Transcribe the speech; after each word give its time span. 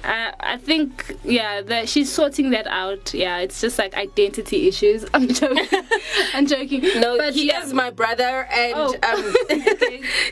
Uh, 0.02 0.32
I 0.40 0.56
think, 0.56 1.18
yeah, 1.26 1.62
that 1.62 1.90
she's 1.90 2.10
sorting 2.10 2.52
that 2.52 2.68
out. 2.68 3.14
Yeah, 3.14 3.40
it's 3.40 3.60
just 3.60 3.78
like 3.78 3.94
identity 3.96 4.70
issues. 4.70 5.06
I'm 5.14 5.28
joking. 5.28 5.68
I'm 6.34 6.48
joking. 6.48 6.84
No, 7.02 7.18
but 7.18 7.34
he 7.34 7.48
yeah. 7.48 7.62
is 7.64 7.74
my 7.74 7.90
brother, 7.90 8.48
and 8.50 8.74
Oh. 8.78 8.96
um, 9.04 9.34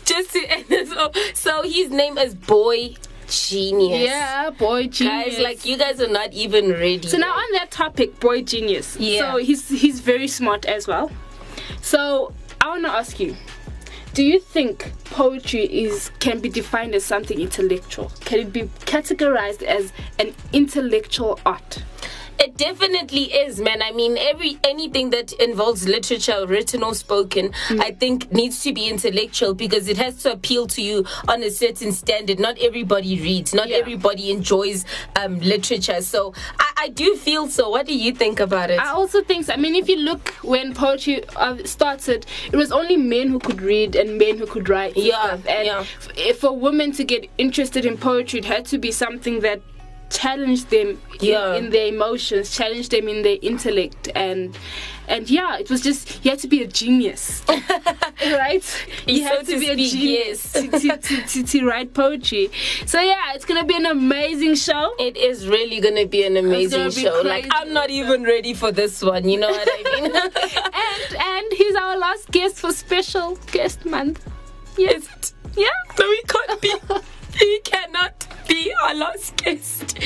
just 0.05 0.31
to, 0.31 0.85
so, 0.85 1.11
so 1.33 1.63
his 1.63 1.89
name 1.89 2.17
is 2.17 2.33
Boy 2.33 2.95
Genius. 3.29 4.09
Yeah, 4.09 4.49
boy 4.51 4.87
genius. 4.87 5.35
guys, 5.35 5.39
like 5.39 5.65
you 5.65 5.77
guys 5.77 5.99
are 6.01 6.07
not 6.07 6.33
even 6.33 6.71
ready. 6.71 7.07
So 7.07 7.17
now 7.17 7.31
on 7.31 7.51
that 7.53 7.71
topic, 7.71 8.19
boy 8.19 8.41
genius. 8.41 8.97
Yeah. 8.97 9.33
So 9.33 9.37
he's 9.37 9.67
he's 9.67 9.99
very 9.99 10.27
smart 10.27 10.65
as 10.65 10.87
well. 10.87 11.11
So 11.81 12.33
I 12.61 12.69
want 12.69 12.85
to 12.85 12.91
ask 12.91 13.19
you, 13.19 13.35
do 14.13 14.23
you 14.23 14.39
think 14.39 14.93
poetry 15.05 15.65
is 15.65 16.11
can 16.19 16.39
be 16.39 16.49
defined 16.49 16.95
as 16.95 17.03
something 17.03 17.39
intellectual? 17.39 18.11
Can 18.21 18.39
it 18.39 18.53
be 18.53 18.63
categorized 18.85 19.63
as 19.63 19.91
an 20.19 20.33
intellectual 20.53 21.39
art? 21.45 21.83
It 22.39 22.55
definitely 22.57 23.23
is, 23.33 23.59
man. 23.59 23.81
I 23.81 23.91
mean, 23.91 24.17
every 24.17 24.57
anything 24.63 25.09
that 25.11 25.31
involves 25.33 25.87
literature, 25.87 26.45
written 26.45 26.83
or 26.83 26.93
spoken, 26.93 27.51
Mm. 27.69 27.81
I 27.81 27.91
think 27.91 28.31
needs 28.31 28.61
to 28.63 28.73
be 28.73 28.87
intellectual 28.87 29.53
because 29.53 29.87
it 29.87 29.97
has 29.97 30.21
to 30.23 30.31
appeal 30.33 30.67
to 30.67 30.81
you 30.81 31.05
on 31.27 31.41
a 31.43 31.49
certain 31.49 31.91
standard. 31.91 32.39
Not 32.39 32.57
everybody 32.59 33.19
reads, 33.19 33.53
not 33.53 33.69
Yeah. 33.69 33.77
everybody 33.77 34.31
enjoys 34.31 34.85
um, 35.15 35.39
literature. 35.39 36.01
So 36.01 36.33
I, 36.59 36.71
I 36.85 36.87
do 36.89 37.15
feel 37.15 37.47
so. 37.47 37.69
What 37.69 37.85
do 37.87 37.95
you 37.97 38.13
think 38.13 38.39
about 38.39 38.69
it? 38.69 38.79
I 38.79 38.91
also 38.91 39.23
think 39.23 39.45
so. 39.45 39.53
I 39.53 39.57
mean, 39.57 39.75
if 39.75 39.89
you 39.89 39.97
look 39.97 40.29
when 40.43 40.73
poetry 40.73 41.23
uh, 41.35 41.57
started, 41.65 42.25
it 42.51 42.55
was 42.55 42.71
only 42.71 42.97
men 42.97 43.29
who 43.29 43.39
could 43.39 43.61
read 43.61 43.95
and 43.95 44.17
men 44.17 44.37
who 44.37 44.45
could 44.45 44.69
write. 44.69 44.95
Yeah, 44.95 45.13
stuff. 45.25 45.47
And 45.47 45.65
yeah. 45.65 45.79
f- 45.79 46.07
if 46.15 46.39
for 46.39 46.55
women 46.57 46.91
to 46.93 47.03
get 47.03 47.29
interested 47.37 47.85
in 47.85 47.97
poetry, 47.97 48.39
it 48.39 48.45
had 48.45 48.65
to 48.67 48.77
be 48.77 48.91
something 48.91 49.39
that 49.41 49.61
challenged 50.09 50.69
them 50.69 50.89
in- 50.89 50.97
Yeah. 51.19 51.55
in, 51.55 51.69
their 51.69 51.87
emotions, 51.87 52.55
challenge 52.55 52.89
them 52.89 53.07
in 53.07 53.21
their 53.23 53.37
intellect, 53.41 54.09
and 54.15 54.57
and 55.09 55.29
yeah, 55.29 55.57
it 55.57 55.69
was 55.69 55.81
just 55.81 56.23
you 56.25 56.31
had 56.31 56.39
to 56.39 56.47
be 56.47 56.61
a 56.63 56.67
genius, 56.67 57.43
right? 58.25 58.63
You 59.07 59.19
So 59.19 59.23
had 59.23 59.45
to, 59.45 59.53
to 59.53 59.59
be 59.59 59.69
a 59.69 59.75
genius 59.75 60.51
yes. 60.53 60.53
to, 60.53 60.67
to, 60.79 60.97
to, 60.97 61.21
to, 61.27 61.43
to 61.43 61.65
write 61.65 61.93
poetry. 61.93 62.49
So 62.85 62.99
yeah, 62.99 63.33
it's 63.33 63.45
gonna 63.45 63.63
be 63.65 63.75
an 63.75 63.85
amazing 63.85 64.55
show. 64.55 64.93
It 64.99 65.15
is 65.17 65.47
really 65.47 65.79
gonna 65.79 66.05
be 66.07 66.23
an 66.23 66.35
amazing 66.37 66.85
be 66.89 66.91
show. 67.03 67.21
Like. 67.23 67.47
I'm 67.51 67.73
not 67.73 67.89
even 67.89 68.23
ready 68.23 68.53
for 68.53 68.71
this 68.71 69.01
one. 69.01 69.27
You 69.29 69.39
know 69.39 69.49
what 69.49 69.67
I 69.71 70.01
mean? 70.01 70.11
and 70.15 71.21
and 71.21 71.53
he's 71.53 71.75
our 71.75 71.97
last 71.97 72.29
guest 72.31 72.57
for 72.59 72.71
special 72.73 73.37
guest 73.51 73.85
month. 73.85 74.25
Yes. 74.77 75.33
Yeah. 75.55 75.69
No, 75.97 76.11
he 76.11 76.21
can't 76.27 76.61
be. 76.61 76.73
He 77.39 77.59
cannot 77.63 78.27
be 78.47 78.73
our 78.83 78.93
last 78.95 79.35
guest. 79.37 79.99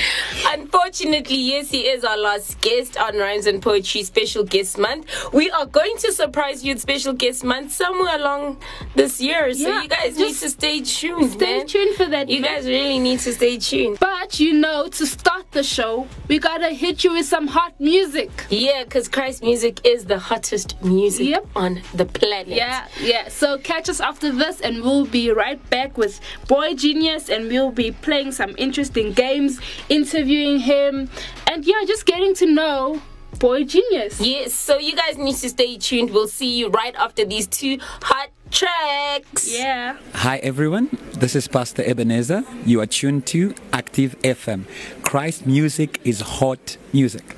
Unfortunately, 0.47 1.35
yes, 1.37 1.69
he 1.69 1.81
is 1.87 2.03
our 2.03 2.17
last 2.17 2.59
guest 2.61 2.97
on 2.97 3.15
Rhymes 3.17 3.45
and 3.45 3.61
Poetry 3.61 4.03
Special 4.03 4.43
Guest 4.43 4.77
Month. 4.77 5.31
We 5.31 5.49
are 5.51 5.65
going 5.65 5.95
to 5.97 6.11
surprise 6.11 6.63
you 6.63 6.73
with 6.73 6.81
Special 6.81 7.13
Guest 7.13 7.43
Month 7.43 7.71
somewhere 7.71 8.15
along 8.15 8.57
this 8.95 9.21
year. 9.21 9.53
So 9.53 9.67
Yeah, 9.69 9.83
you 9.83 9.87
guys 9.89 10.17
need 10.17 10.35
to 10.35 10.49
stay 10.49 10.81
tuned. 10.81 11.31
Stay 11.33 11.57
man. 11.59 11.67
tuned 11.67 11.95
for 11.95 12.05
that. 12.07 12.29
You 12.29 12.41
man. 12.41 12.55
guys 12.55 12.65
really 12.65 12.99
need 12.99 13.19
to 13.19 13.33
stay 13.33 13.57
tuned. 13.59 13.99
But 13.99 14.39
you 14.39 14.53
know, 14.53 14.87
to 14.87 15.05
start 15.05 15.51
the 15.51 15.63
show, 15.63 16.07
we 16.27 16.39
gotta 16.39 16.69
hit 16.69 17.03
you 17.03 17.13
with 17.13 17.25
some 17.27 17.47
hot 17.47 17.79
music. 17.79 18.31
Yeah, 18.49 18.83
because 18.83 19.07
Christ 19.07 19.43
music 19.43 19.79
is 19.85 20.05
the 20.05 20.17
hottest 20.19 20.81
music 20.83 21.27
Yep. 21.27 21.45
on 21.55 21.81
the 21.93 22.05
planet. 22.05 22.47
Yeah, 22.47 22.87
yeah. 22.99 23.29
So 23.29 23.57
catch 23.59 23.87
us 23.89 23.99
after 24.01 24.31
this, 24.31 24.59
and 24.61 24.81
we'll 24.83 25.05
be 25.05 25.29
right 25.31 25.61
back 25.69 25.97
with 25.97 26.19
Boy 26.47 26.73
Genius, 26.73 27.20
and 27.29 27.47
we'll 27.47 27.71
be 27.71 27.91
playing 27.91 28.31
some 28.31 28.55
interesting 28.57 29.13
games, 29.13 29.59
interviewing 29.89 30.59
him, 30.59 31.09
and 31.47 31.65
yeah, 31.65 31.83
just 31.85 32.05
getting 32.05 32.33
to 32.35 32.45
know 32.45 33.01
Boy 33.39 33.63
Genius. 33.63 34.21
Yes, 34.21 34.53
so 34.53 34.77
you 34.77 34.95
guys 34.95 35.17
need 35.17 35.35
to 35.37 35.49
stay 35.49 35.77
tuned. 35.77 36.11
We'll 36.11 36.27
see 36.27 36.57
you 36.57 36.69
right 36.69 36.95
after 36.95 37.25
these 37.25 37.47
two 37.47 37.79
hot 38.03 38.29
tracks. 38.51 39.51
Yeah. 39.51 39.97
Hi 40.13 40.37
everyone, 40.37 40.89
this 41.13 41.35
is 41.35 41.47
Pastor 41.47 41.83
Ebenezer. 41.83 42.43
You 42.65 42.81
are 42.81 42.85
tuned 42.85 43.25
to 43.27 43.55
Active 43.73 44.15
FM. 44.21 44.65
Christ 45.03 45.45
music 45.47 45.99
is 46.03 46.21
hot 46.21 46.77
music. 46.93 47.35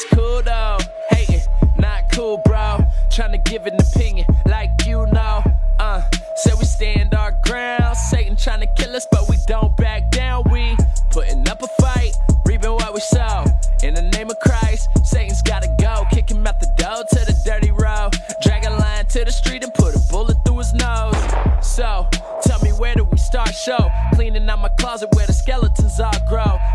It's 0.04 0.16
cool 0.16 0.42
though, 0.42 0.78
hating, 1.10 1.42
not 1.78 2.12
cool, 2.12 2.42
bro. 2.46 2.80
Trying 3.12 3.32
to 3.32 3.38
give 3.50 3.66
an 3.66 3.76
opinion 3.80 4.26
like 4.46 4.72
you 4.86 5.06
know. 5.08 5.44
Uh, 5.80 6.02
said 6.36 6.54
we 6.58 6.66
stand 6.66 7.14
our 7.14 7.32
ground. 7.44 7.98
Satan 7.98 8.36
trying 8.36 8.62
to 8.62 8.68
kill 8.76 8.96
us, 8.96 9.08
but 9.12 9.30
we 9.30 9.38
don't 9.48 9.76
back 9.78 10.12
down. 10.12 10.44
We 10.52 10.76
putting 11.12 11.48
up 11.48 11.62
a 11.62 11.68
fight, 11.82 12.14
reaping 12.46 12.72
what 12.72 12.94
we 12.94 13.00
sow. 13.00 13.46
In 13.84 13.94
the 13.94 14.02
name 14.02 14.30
of 14.30 14.40
Christ, 14.40 14.88
Satan's 15.04 15.42
gotta 15.42 15.74
go. 15.80 16.06
Kick 16.12 16.32
him 16.32 16.46
out 16.48 16.60
the 16.60 16.72
door 16.78 17.04
to 17.04 17.26
the 17.26 17.40
dirty 17.46 17.72
road. 17.72 18.12
Drag 18.42 18.66
a 18.66 18.72
line 18.72 19.06
to 19.08 19.26
the 19.26 19.32
street 19.32 19.64
and 19.64 19.74
put 19.74 19.96
a 19.96 20.00
bullet 20.10 20.38
through 20.46 20.60
his 20.60 20.74
nose. 20.74 21.16
So, 21.62 22.08
tell 22.44 22.60
me 22.62 22.72
where 22.72 22.96
do 22.96 23.04
we 23.04 23.18
start? 23.18 23.54
Show 23.54 23.90
cleaning 24.14 24.50
out 24.50 24.60
my 24.60 24.70
closet 24.70 25.10
where 25.16 25.28
the 25.28 25.34
skeletons 25.34 25.98
grow. 25.98 26.23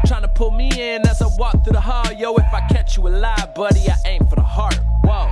Trying 0.06 0.22
to 0.22 0.28
pull 0.28 0.50
me 0.50 0.68
in 0.68 1.06
as 1.06 1.20
I 1.22 1.26
walk 1.36 1.64
through 1.64 1.74
the 1.74 1.80
hall. 1.80 2.12
Yo, 2.12 2.34
if 2.36 2.52
I 2.52 2.60
catch 2.68 2.96
you 2.96 3.08
alive, 3.08 3.54
buddy, 3.54 3.88
I 3.88 3.96
aim 4.06 4.26
for 4.26 4.36
the 4.36 4.42
heart. 4.42 4.78
Whoa. 5.04 5.30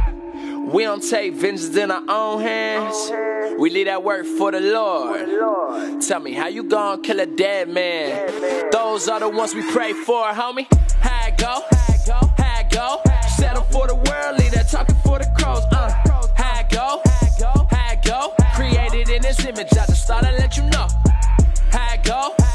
We 0.72 0.82
don't 0.82 1.00
take 1.00 1.34
vengeance 1.34 1.76
in 1.76 1.90
our 1.90 2.02
own 2.08 2.42
hands. 2.42 3.12
We 3.58 3.70
leave 3.70 3.86
that 3.86 4.02
work 4.02 4.26
for 4.26 4.50
the 4.50 4.60
Lord. 4.60 6.02
Tell 6.02 6.20
me 6.20 6.32
how 6.32 6.48
you 6.48 6.64
gon' 6.64 7.02
kill 7.02 7.20
a 7.20 7.26
dead 7.26 7.68
man? 7.68 8.70
Those 8.72 9.08
are 9.08 9.20
the 9.20 9.28
ones 9.28 9.54
we 9.54 9.62
pray 9.72 9.92
for, 9.92 10.24
homie. 10.32 10.66
How 11.00 11.28
it 11.28 11.38
go? 11.38 11.62
How 12.36 12.60
it 12.60 12.70
go? 12.70 13.00
Settle 13.36 13.62
for 13.64 13.86
the 13.86 13.94
world, 13.94 14.38
leave 14.38 14.52
that 14.52 14.68
talking 14.68 14.96
for 15.04 15.18
the 15.18 15.32
crows. 15.38 15.64
Uh, 15.72 15.90
how 16.36 16.60
it 16.60 16.68
go? 16.68 17.00
How 17.70 17.92
it 17.92 18.02
go? 18.02 18.34
Created 18.54 19.08
in 19.08 19.22
His 19.22 19.44
image, 19.46 19.72
I 19.72 19.86
just 19.86 20.06
thought 20.06 20.24
I'd 20.24 20.38
let 20.38 20.56
you 20.56 20.64
know. 20.64 20.88
How 21.70 21.94
it 21.94 22.02
go? 22.02 22.45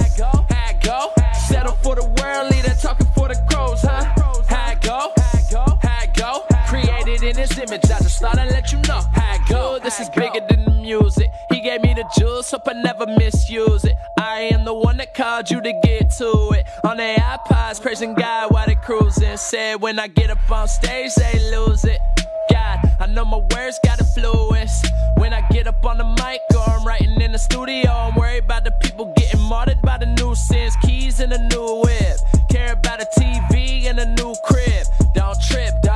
Settle 1.62 1.76
for 1.84 1.94
the 1.94 2.04
world, 2.04 2.50
leave 2.50 2.64
that 2.64 2.80
talking 2.82 3.11
His 7.52 7.70
image, 7.70 7.84
I 7.92 8.00
just 8.00 8.22
thought 8.22 8.40
I'd 8.40 8.50
let 8.52 8.72
you 8.72 8.78
know. 8.88 9.02
How 9.14 9.36
it 9.36 9.42
go? 9.50 9.78
This 9.84 10.00
is 10.00 10.10
bigger 10.12 10.40
than 10.48 10.64
the 10.64 10.72
music. 10.72 11.30
He 11.52 11.60
gave 11.60 11.82
me 11.82 11.94
the 11.94 12.06
juice, 12.18 12.50
hope 12.52 12.62
I 12.66 12.72
never 12.82 13.06
misuse 13.06 13.84
it. 13.84 13.98
I 14.18 14.50
am 14.54 14.64
the 14.64 14.74
one 14.74 14.96
that 14.98 15.14
called 15.14 15.52
you 15.52 15.60
to 15.62 15.74
get 15.84 16.12
to 16.20 16.52
it. 16.54 16.66
On 16.86 16.96
their 16.96 17.18
iPods, 17.18 17.82
praising 17.82 18.16
God 18.16 18.52
while 18.54 18.66
they 18.66 18.76
cruising. 18.76 19.36
Said 19.36 19.82
when 19.82 20.00
I 20.00 20.08
get 20.08 20.30
up 20.30 20.50
on 20.50 20.70
stage, 20.70 21.14
they 21.16 21.40
lose 21.52 21.84
it. 21.84 22.00
God, 22.50 22.80
I 23.02 23.08
know 23.08 23.26
my 23.26 23.40
words 23.54 23.78
got 23.84 24.00
influence. 24.00 24.86
When 25.18 25.34
I 25.34 25.46
get 25.50 25.68
up 25.68 25.84
on 25.86 25.98
the 25.98 26.06
mic 26.06 26.40
or 26.56 26.70
I'm 26.70 26.88
writing 26.88 27.20
in 27.20 27.34
the 27.34 27.40
studio, 27.40 27.92
I'm 27.92 28.16
worried 28.16 28.46
about 28.46 28.64
the 28.64 28.72
people 28.80 29.14
getting 29.18 29.42
martyred 29.42 29.82
by 29.82 29.98
the 29.98 30.06
new 30.06 30.36
sins, 30.36 30.74
Keys 30.84 31.20
in 31.20 31.34
a 31.34 31.48
new 31.50 31.82
whip. 31.84 32.18
Care 32.50 32.72
about 32.72 33.02
a 33.02 33.08
TV 33.20 33.88
and 33.88 34.00
a 34.00 34.06
new 34.06 34.34
crib. 34.46 34.88
Don't 35.14 35.38
trip, 35.50 35.74
dog. 35.84 35.91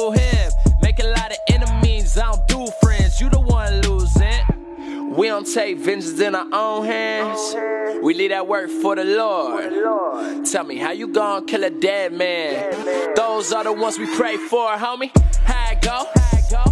Do 0.00 0.12
him. 0.12 0.50
Make 0.80 0.98
a 0.98 1.08
lot 1.08 1.30
of 1.30 1.36
enemies, 1.48 2.16
I 2.16 2.32
don't 2.32 2.48
do 2.48 2.66
friends. 2.80 3.20
You 3.20 3.28
the 3.28 3.38
one 3.38 3.82
losing. 3.82 5.14
We 5.14 5.26
don't 5.26 5.44
take 5.44 5.76
vengeance 5.76 6.18
in 6.18 6.34
our 6.34 6.46
own 6.50 6.86
hands. 6.86 7.54
We 8.02 8.14
leave 8.14 8.30
that 8.30 8.46
work 8.46 8.70
for 8.70 8.96
the 8.96 9.04
Lord. 9.04 10.46
Tell 10.46 10.64
me 10.64 10.78
how 10.78 10.92
you 10.92 11.06
gon' 11.08 11.46
kill 11.46 11.64
a 11.64 11.70
dead 11.70 12.14
man? 12.14 13.14
Those 13.14 13.52
are 13.52 13.62
the 13.62 13.74
ones 13.74 13.98
we 13.98 14.06
pray 14.16 14.38
for, 14.38 14.70
homie. 14.70 15.10
How 15.44 15.72
it 15.72 15.82
go? 15.82 16.06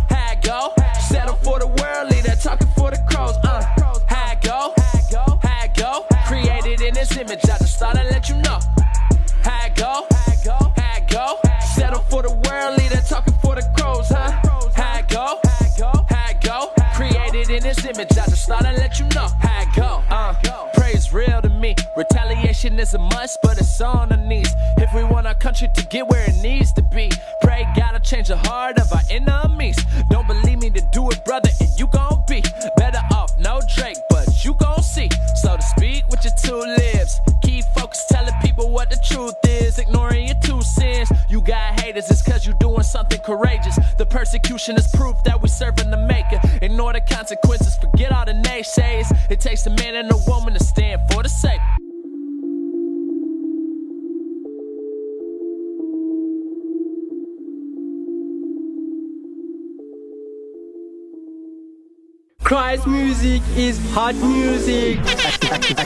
How 0.09 0.33
it 0.33 0.43
go? 0.43 0.73
Settle 1.09 1.35
for 1.35 1.59
the 1.59 1.67
world, 1.67 2.11
leave 2.11 2.25
that 2.25 2.41
talking 2.43 2.69
for 2.79 2.91
the 2.91 3.05
crows. 3.11 3.37
Uh, 3.45 3.63
how 4.09 4.33
it 4.33 4.41
go? 4.41 4.73
How 5.43 5.65
it 5.65 5.75
go? 5.75 6.07
Created 6.27 6.81
in 6.81 6.95
His 6.95 7.15
image, 7.19 7.45
I 7.45 7.59
just 7.59 7.79
thought 7.79 7.99
I'd 7.99 8.11
let 8.11 8.31
you 8.31 8.37
know. 8.37 8.59
How 9.43 9.67
it 9.67 9.77
go? 9.77 10.18
For 12.09 12.23
the 12.23 12.31
world, 12.31 12.79
that 12.79 13.07
talking 13.07 13.35
for 13.35 13.55
the 13.55 13.63
crows, 13.77 14.09
huh? 14.09 14.31
How 14.75 14.99
it 14.99 15.09
go? 15.09 15.41
How 16.09 16.31
it 16.31 16.41
go? 16.41 16.73
Created 16.95 17.51
in 17.51 17.63
His 17.63 17.85
image, 17.85 18.11
I 18.13 18.27
just 18.27 18.49
thought 18.49 18.65
I'd 18.65 18.79
let 18.79 18.99
you 18.99 19.07
know. 19.15 19.29
How 19.41 19.63
it 19.63 19.69
go? 19.77 20.03
Uh, 20.09 20.35
praise 20.75 21.13
real 21.13 21.41
to 21.43 21.49
me. 21.49 21.75
Retaliation 21.97 22.79
is 22.79 22.95
a 22.95 22.99
must, 22.99 23.39
but 23.43 23.59
it's 23.59 23.81
on 23.81 24.11
our 24.13 24.19
knees. 24.19 24.53
If 24.79 24.93
we 24.95 25.05
want 25.05 25.27
our 25.27 25.35
country 25.35 25.69
to 25.75 25.87
get 25.87 26.09
where 26.09 26.29
it 26.29 26.37
needs 26.43 26.73
to 26.73 26.83
be, 26.83 27.11
pray 27.43 27.67
God 27.77 27.93
to 27.93 28.01
change 28.01 28.29
the 28.29 28.37
heart 28.37 28.79
of 28.79 28.93
our 28.93 29.03
enemies. 29.11 29.79
Don't 30.11 30.27
believe 30.27 30.61
me 30.61 30.71
to 30.71 30.81
do 30.93 31.09
it, 31.11 31.25
brother, 31.25 31.51
and 31.61 31.71
you 31.79 31.87
gon' 31.89 32.25
be 32.27 32.43
better 32.77 33.01
off. 33.13 33.39
No 33.39 33.61
Drake, 33.75 33.99
but 34.11 34.45
you 34.45 34.55
gon' 34.55 34.83
see. 34.83 35.11
So 35.43 35.57
to 35.57 35.63
speak 35.63 36.07
with 36.09 36.25
your 36.25 36.35
two 36.37 36.59
lips. 36.59 37.21
What 38.69 38.91
the 38.91 38.97
truth 38.97 39.35
is. 39.45 39.79
Ignoring 39.79 40.27
your 40.27 40.37
two 40.43 40.63
sins. 40.63 41.11
You 41.29 41.41
got 41.41 41.81
haters, 41.81 42.11
it's 42.11 42.23
cause 42.23 42.47
you 42.47 42.55
doing 42.55 42.83
something 42.83 43.21
courageous. 43.21 43.79
The 43.97 44.07
persecution 44.07 44.77
is 44.77 44.89
proof 44.89 45.17
that 45.25 45.41
we 45.41 45.49
serving 45.49 45.91
the 45.91 45.97
maker. 45.97 46.41
Ignore 46.63 46.95
the 46.95 47.01
consequences, 47.01 47.77
forget 47.77 48.13
all 48.13 48.25
the 48.25 48.33
naysays. 48.33 49.07
It 49.31 49.41
takes 49.41 49.67
a 49.67 49.71
man 49.71 49.95
and 49.97 50.11
a 50.11 50.17
woman 50.27 50.55
to 50.55 50.63
stand 50.65 51.01
for 51.11 51.23
the 51.23 51.29
sake. 51.29 51.61
Christ 62.49 62.87
music 62.87 63.43
is 63.59 63.79
hot 63.93 64.15
music. 64.15 64.99
Christ 65.05 65.77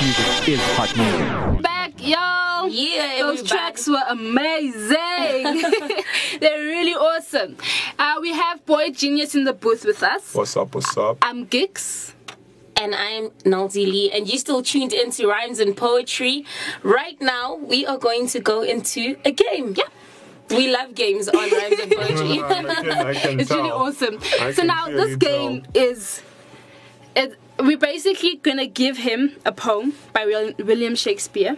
music 0.00 0.48
is 0.48 0.60
hot 0.72 0.96
music. 0.96 1.62
Back, 1.62 1.92
y'all. 1.98 2.66
Yeah, 2.70 3.18
Those 3.18 3.40
everybody. 3.40 3.46
tracks 3.46 3.86
were 3.86 4.02
amazing. 4.08 4.96
They're 6.40 6.60
really 6.64 6.94
awesome. 6.94 7.58
Uh, 7.98 8.14
we 8.22 8.32
have 8.32 8.64
Boy 8.64 8.88
Genius 8.88 9.34
in 9.34 9.44
the 9.44 9.52
booth 9.52 9.84
with 9.84 10.02
us. 10.02 10.34
What's 10.34 10.56
up? 10.56 10.74
What's 10.74 10.96
up? 10.96 11.18
I'm 11.20 11.44
Gix. 11.46 12.14
And 12.80 12.94
I'm 12.94 13.28
Naldi 13.44 13.84
Lee, 13.84 14.10
and 14.12 14.26
you 14.26 14.38
still 14.38 14.62
tuned 14.62 14.94
into 14.94 15.28
Rhymes 15.28 15.60
and 15.60 15.76
Poetry. 15.76 16.46
Right 16.82 17.20
now, 17.20 17.54
we 17.56 17.84
are 17.84 17.98
going 17.98 18.28
to 18.28 18.40
go 18.40 18.62
into 18.62 19.16
a 19.26 19.30
game. 19.30 19.74
Yeah. 19.76 19.84
We 20.50 20.70
love 20.70 20.94
games 20.94 21.28
on 21.28 21.36
Rhymes 21.36 21.80
and 21.80 21.92
Poetry. 21.92 22.42
I 22.42 22.48
can, 22.48 22.66
I 22.90 23.14
can 23.14 23.40
It's 23.40 23.48
tell. 23.48 23.58
really 23.58 23.70
awesome. 23.70 24.18
I 24.40 24.52
so 24.52 24.62
now 24.62 24.86
this 24.88 25.16
game 25.16 25.62
is, 25.74 26.22
it, 27.16 27.38
we're 27.58 27.78
basically 27.78 28.36
gonna 28.36 28.66
give 28.66 28.98
him 28.98 29.32
a 29.46 29.52
poem 29.52 29.94
by 30.12 30.26
William 30.58 30.94
Shakespeare, 30.96 31.56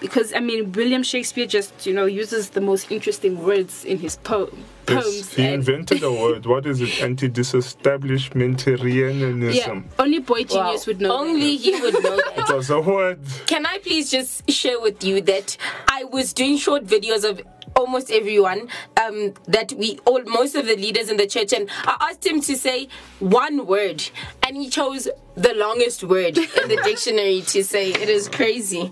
because 0.00 0.32
I 0.34 0.40
mean 0.40 0.72
William 0.72 1.02
Shakespeare 1.02 1.46
just 1.46 1.86
you 1.86 1.94
know 1.94 2.04
uses 2.06 2.50
the 2.50 2.60
most 2.60 2.90
interesting 2.92 3.42
words 3.44 3.84
in 3.84 3.98
his 3.98 4.16
po- 4.16 4.50
Yes, 4.88 5.04
poems. 5.04 5.34
he 5.34 5.46
invented 5.46 6.02
a 6.02 6.12
word. 6.12 6.44
What 6.44 6.66
is 6.66 6.80
it? 6.80 7.00
Anti-disestablishmentarianism. 7.02 9.54
yeah, 9.54 9.80
only 9.98 10.18
Boy 10.18 10.44
Wow. 10.50 10.64
Genius 10.64 10.86
would 10.86 11.00
know. 11.00 11.16
Only 11.16 11.56
he 11.56 11.80
would 11.80 11.94
know 12.02 12.16
that. 12.16 12.48
It 12.50 12.54
was 12.54 12.70
a 12.70 12.80
word. 12.80 13.20
Can 13.46 13.64
I 13.66 13.78
please 13.78 14.10
just 14.10 14.50
share 14.50 14.80
with 14.80 15.02
you 15.04 15.20
that 15.22 15.56
I 15.88 16.04
was 16.04 16.32
doing 16.32 16.56
short 16.56 16.84
videos 16.84 17.28
of 17.28 17.40
almost 17.76 18.10
everyone 18.10 18.68
um, 19.02 19.34
that 19.46 19.72
we 19.72 19.98
all 20.04 20.22
most 20.24 20.54
of 20.54 20.66
the 20.66 20.76
leaders 20.76 21.08
in 21.10 21.16
the 21.16 21.26
church 21.26 21.52
and 21.52 21.68
I 21.84 22.08
asked 22.10 22.26
him 22.26 22.40
to 22.42 22.56
say 22.56 22.88
one 23.18 23.66
word 23.66 24.02
and 24.46 24.56
he 24.56 24.68
chose 24.68 25.08
the 25.34 25.54
longest 25.54 26.04
word 26.04 26.36
in 26.38 26.68
the 26.68 26.80
dictionary 26.84 27.42
to 27.48 27.64
say 27.64 27.90
it 27.90 28.08
is 28.08 28.28
crazy 28.28 28.90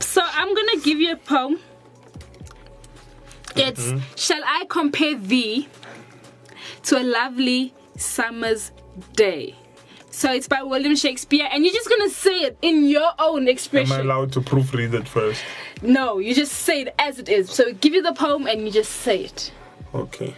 So 0.00 0.20
I'm 0.22 0.54
gonna 0.54 0.80
give 0.82 1.00
you 1.00 1.12
a 1.12 1.16
poem. 1.16 1.60
It's 3.56 3.92
Shall 4.16 4.42
I 4.44 4.66
compare 4.68 5.16
thee 5.16 5.68
to 6.84 6.98
a 7.00 7.02
lovely 7.02 7.72
summer's 7.96 8.70
day? 9.14 9.56
So 10.10 10.32
it's 10.32 10.48
by 10.48 10.62
William 10.62 10.96
Shakespeare, 10.96 11.48
and 11.50 11.64
you're 11.64 11.72
just 11.74 11.88
gonna 11.88 12.10
say 12.10 12.40
it 12.40 12.58
in 12.62 12.88
your 12.88 13.10
own 13.18 13.46
expression. 13.46 13.92
Am 13.92 14.00
I 14.00 14.02
allowed 14.02 14.32
to 14.32 14.40
proofread 14.40 14.92
it 14.94 15.06
first? 15.06 15.42
No, 15.82 16.18
you 16.18 16.34
just 16.34 16.52
say 16.52 16.82
it 16.82 16.94
as 16.98 17.18
it 17.18 17.28
is. 17.28 17.50
So 17.50 17.66
we 17.66 17.72
give 17.74 17.94
you 17.94 18.02
the 18.02 18.14
poem, 18.14 18.46
and 18.46 18.62
you 18.62 18.70
just 18.70 18.90
say 18.90 19.24
it. 19.24 19.52
Okay. 19.94 20.34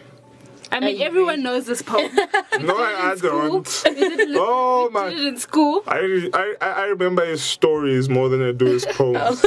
I 0.72 0.78
mean, 0.78 1.02
everyone 1.02 1.42
knows 1.42 1.66
this 1.66 1.82
poem. 1.82 2.10
No, 2.60 2.76
I, 2.76 3.12
I 3.12 3.14
don't. 3.16 3.82
You 3.86 3.92
it- 3.94 4.36
Oh 4.38 4.84
you 4.84 4.90
my! 4.90 5.08
did 5.08 5.18
it 5.20 5.26
in 5.26 5.38
school. 5.38 5.82
I, 5.86 5.98
oh, 5.98 6.30
I 6.34 6.54
I 6.60 6.70
I 6.70 6.84
remember 6.86 7.24
his 7.24 7.42
stories 7.42 8.08
more 8.10 8.28
than 8.28 8.42
I 8.42 8.52
do 8.52 8.66
his 8.66 8.84
oh. 8.86 8.92
poems. 8.92 9.44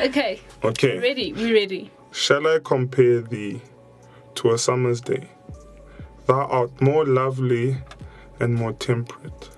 Okay, 0.00 0.40
Okay. 0.62 0.98
ready? 0.98 1.32
We 1.32 1.54
ready? 1.54 1.90
Shall 2.12 2.46
I 2.46 2.58
compare 2.62 3.20
thee 3.20 3.62
to 4.36 4.50
a 4.52 4.58
summer's 4.58 5.00
day? 5.00 5.28
Thou 6.26 6.44
art 6.46 6.80
more 6.82 7.06
lovely 7.06 7.78
and 8.40 8.54
more 8.54 8.72
temperate. 8.72 9.50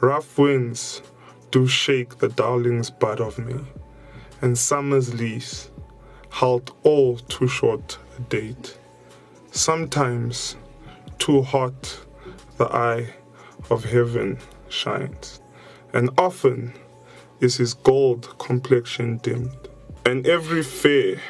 Rough 0.00 0.38
winds 0.38 1.02
do 1.50 1.66
shake 1.66 2.18
the 2.18 2.28
darling's 2.28 2.90
bud 2.90 3.20
of 3.20 3.38
me, 3.38 3.56
and 4.40 4.56
summer's 4.56 5.14
lease 5.14 5.70
halt 6.30 6.70
all 6.82 7.16
too 7.16 7.48
short 7.48 7.98
a 8.16 8.20
date. 8.22 8.78
Sometimes 9.50 10.56
too 11.18 11.42
hot 11.42 12.00
the 12.58 12.66
eye 12.66 13.14
of 13.70 13.84
heaven 13.84 14.38
shines, 14.68 15.40
and 15.92 16.10
often 16.18 16.72
is 17.40 17.56
his 17.56 17.74
gold 17.74 18.38
complexion 18.38 19.16
dimmed, 19.18 19.68
and 20.04 20.26
every 20.26 20.62
fair 20.62 21.20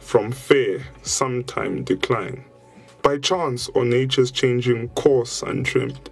from 0.00 0.32
fair 0.32 0.82
sometime 1.02 1.84
decline, 1.84 2.44
by 3.02 3.18
chance 3.18 3.68
or 3.74 3.84
nature's 3.84 4.30
changing 4.30 4.88
course 4.90 5.42
untrimmed. 5.42 6.10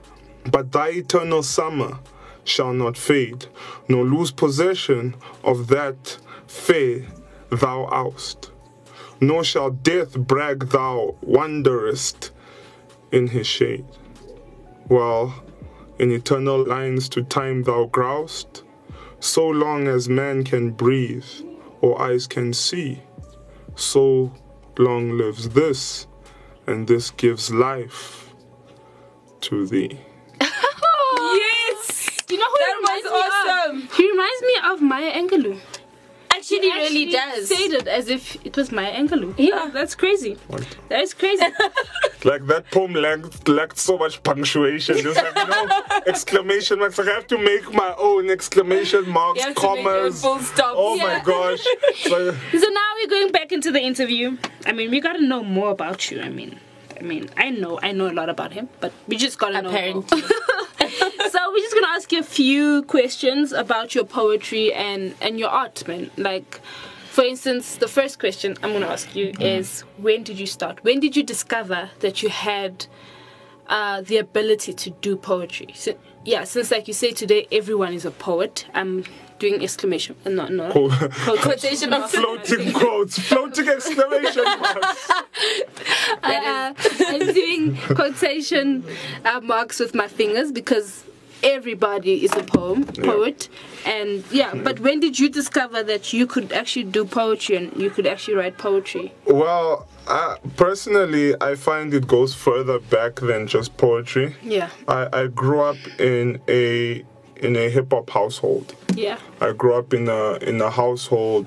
But 0.51 0.73
thy 0.73 0.89
eternal 0.89 1.43
summer 1.43 1.99
shall 2.45 2.73
not 2.73 2.97
fade, 2.97 3.47
nor 3.89 4.05
lose 4.05 4.31
possession 4.31 5.15
of 5.45 5.69
that 5.69 6.19
fair 6.47 7.07
thou 7.51 7.87
oust. 7.87 8.51
Nor 9.21 9.45
shall 9.45 9.71
death 9.71 10.19
brag 10.19 10.71
thou 10.71 11.15
wanderest 11.23 12.31
in 13.13 13.29
his 13.29 13.47
shade, 13.47 13.85
while 14.87 15.45
in 15.99 16.11
eternal 16.11 16.65
lines 16.65 17.09
to 17.11 17.23
time 17.23 17.65
thou 17.65 17.85
groused, 17.85 18.63
so 19.19 19.47
long 19.47 19.87
as 19.87 20.09
man 20.09 20.43
can 20.43 20.71
breathe 20.71 21.27
or 21.83 22.01
eyes 22.01 22.27
can 22.27 22.55
see 22.55 23.03
so 23.81 24.33
long 24.79 25.17
lives 25.17 25.51
this, 25.51 26.07
and 26.71 26.87
this 26.87 27.11
gives 27.11 27.51
life 27.53 28.33
to 29.41 29.67
thee. 29.67 29.99
yes 30.41 32.09
You 32.31 32.39
know 32.39 32.51
who 32.53 32.59
That 32.59 32.69
he 32.69 32.77
reminds 32.81 33.05
was 33.05 33.13
me 33.13 33.21
awesome. 33.21 33.77
of? 33.83 33.93
He 33.97 34.11
reminds 34.11 34.43
me 34.43 34.55
of 34.71 34.83
Maya 34.83 35.13
Angelou. 35.21 35.59
actually 36.33 36.61
He 36.61 36.73
really 36.73 36.85
actually 36.85 37.13
does 37.13 37.49
said 37.49 37.73
it 37.81 37.87
as 37.89 38.09
if 38.09 38.37
it 38.47 38.57
was 38.57 38.71
Maya 38.73 38.93
Angelou. 39.01 39.35
Yeah. 39.37 39.51
Ah. 39.67 39.71
that's 39.73 39.95
crazy. 39.95 40.35
What? 40.49 40.67
That 40.89 41.01
is 41.03 41.15
crazy. 41.15 41.45
Like 42.25 42.47
that 42.49 42.71
poem 42.71 42.93
lacked, 42.95 43.49
lacked 43.49 43.79
so 43.79 43.97
much 43.97 44.23
punctuation. 44.23 44.97
There's 45.03 45.17
like 45.17 45.35
no 45.49 45.69
exclamation 46.07 46.79
marks. 46.79 46.99
Like 46.99 47.09
I 47.09 47.13
have 47.13 47.27
to 47.29 47.39
make 47.39 47.73
my 47.73 47.95
own 47.99 48.31
exclamation 48.31 49.09
marks, 49.09 49.41
You 49.41 49.47
have 49.47 49.55
to 49.57 49.63
make 49.75 49.85
your 49.85 49.93
commas. 49.95 50.23
full 50.23 50.39
stop. 50.41 50.75
Oh 50.77 50.97
Yeah. 50.97 51.05
my 51.05 51.21
gosh. 51.25 51.61
So, 51.97 52.33
so 52.59 52.69
now 52.69 52.89
we're 52.97 53.09
going 53.11 53.33
back 53.33 53.53
into 53.53 53.71
the 53.71 53.81
interview. 53.81 54.37
I 54.67 54.73
mean, 54.73 54.91
we 54.91 55.01
gotta 55.01 55.23
know 55.23 55.43
more 55.43 55.71
about 55.71 56.11
you. 56.11 56.21
I 56.21 56.29
mean, 56.29 56.59
I 56.99 57.03
mean, 57.03 57.31
I 57.37 57.49
know, 57.51 57.79
I 57.83 57.93
know 57.93 58.09
a 58.11 58.13
lot 58.13 58.29
about 58.29 58.53
him, 58.53 58.69
but 58.81 58.93
we 59.09 59.17
just 59.17 59.39
gotta 59.39 59.63
know. 59.63 59.71
more. 59.71 59.79
apparently 59.79 60.21
so 61.31 61.39
we're 61.53 61.59
just 61.59 61.75
gonna 61.75 61.87
ask 61.89 62.13
you 62.13 62.19
a 62.21 62.23
few 62.23 62.83
questions 62.83 63.53
about 63.53 63.95
your 63.95 64.05
poetry 64.05 64.73
and 64.75 65.15
and 65.23 65.39
your 65.39 65.49
art, 65.49 65.87
man. 65.89 66.11
Like, 66.17 66.61
for 67.11 67.25
instance, 67.25 67.77
the 67.77 67.89
first 67.89 68.21
question 68.21 68.57
I'm 68.63 68.73
gonna 68.73 68.87
ask 68.87 69.17
you 69.17 69.33
is 69.41 69.81
when 69.99 70.23
did 70.23 70.39
you 70.39 70.47
start? 70.47 70.85
When 70.85 71.01
did 71.01 71.17
you 71.17 71.25
discover 71.25 71.91
that 71.99 72.23
you 72.23 72.29
had 72.29 72.87
uh, 73.67 74.03
the 74.03 74.19
ability 74.19 74.73
to 74.75 74.91
do 74.91 75.17
poetry? 75.17 75.73
So, 75.75 75.95
yeah, 76.25 76.45
since 76.45 76.71
like 76.71 76.87
you 76.87 76.95
say 76.95 77.11
today, 77.11 77.49
everyone 77.51 77.95
is 77.95 78.05
a 78.05 78.13
poet. 78.13 78.67
I'm 78.75 79.05
doing 79.41 79.61
exclamation, 79.61 80.15
uh, 80.25 80.29
no, 80.29 80.47
no, 80.49 80.71
quotation 80.71 81.91
marks, 81.91 82.13
floating 82.15 82.73
quotes, 82.75 83.19
floating 83.19 83.69
exclamation 83.69 84.45
marks. 84.45 85.11
uh, 86.23 86.75
I'm 87.09 87.35
doing 87.35 87.77
quotation 87.77 88.85
uh, 89.25 89.41
marks 89.41 89.81
with 89.81 89.97
my 89.97 90.07
fingers 90.07 90.53
because 90.53 91.05
everybody 91.43 92.23
is 92.23 92.33
a 92.35 92.45
poem 92.45 92.85
poet 92.85 93.49
and 93.87 94.25
yeah 94.31 94.55
but 94.55 94.81
when 94.81 95.01
did 95.01 95.19
you 95.19 95.29
discover 95.29 95.83
that 95.83 96.13
you 96.13 96.27
could 96.27 96.53
actually 96.53 96.85
do 96.85 97.05
poetry 97.05 97.57
and 97.57 97.77
you 97.77 97.91
could 97.91 98.07
actually 98.07 98.35
write 98.35 98.59
poetry 98.59 99.13
Well, 99.27 99.87
uh, 100.07 100.37
personally, 100.57 101.35
I 101.41 101.55
find 101.55 101.95
it 101.95 102.07
goes 102.09 102.35
further 102.35 102.79
back 102.81 103.17
than 103.17 103.47
just 103.47 103.77
poetry. 103.77 104.35
yeah 104.43 104.71
I, 104.89 105.09
I 105.13 105.27
grew 105.29 105.61
up 105.61 105.77
in 106.01 106.41
a 106.49 107.05
in 107.37 107.57
a 107.57 107.69
hip 107.71 107.91
hop 107.93 108.11
household. 108.11 108.75
yeah 108.95 109.19
I 109.41 109.53
grew 109.53 109.75
up 109.75 109.95
in 109.95 110.09
a 110.09 110.35
in 110.51 110.61
a 110.61 110.71
household 110.71 111.47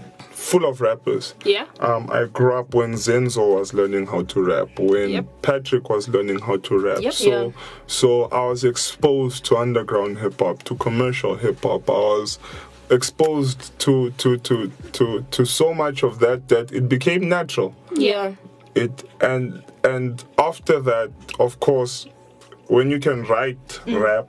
full 0.49 0.65
of 0.65 0.81
rappers. 0.81 1.25
yeah 1.45 1.65
Um, 1.79 2.03
I 2.11 2.25
grew 2.37 2.53
up 2.59 2.73
when 2.79 2.93
Zenzo 3.05 3.43
was 3.59 3.73
learning 3.73 4.05
how 4.07 4.21
to 4.23 4.37
rap, 4.51 4.69
when 4.79 5.09
Yep. 5.09 5.25
Patrick 5.41 5.89
was 5.89 6.03
learning 6.15 6.39
how 6.47 6.57
to 6.67 6.73
rap. 6.87 7.01
Yep. 7.01 7.13
So, 7.13 7.29
Yeah. 7.29 7.51
so 7.87 8.09
I 8.25 8.43
was 8.51 8.63
exposed 8.63 9.39
to 9.47 9.57
underground 9.57 10.17
hip 10.19 10.39
hop, 10.39 10.63
to 10.63 10.75
commercial 10.75 11.33
hip 11.35 11.59
hop. 11.63 11.89
I 11.89 11.93
was 11.93 12.39
exposed 12.89 13.77
to 13.79 14.11
to 14.21 14.37
to 14.37 14.55
to 14.91 15.05
to 15.31 15.45
so 15.45 15.73
much 15.73 16.03
of 16.03 16.19
that 16.19 16.47
that 16.49 16.71
it 16.71 16.87
became 16.89 17.27
natural. 17.29 17.73
yeah 17.95 18.33
It 18.75 19.03
and 19.21 19.63
and 19.83 20.23
after 20.37 20.79
that, 20.81 21.11
of 21.39 21.59
course, 21.59 22.07
when 22.67 22.89
you 22.91 22.99
can 22.99 23.23
write 23.31 23.67
Mm. 23.85 24.01
rap, 24.01 24.27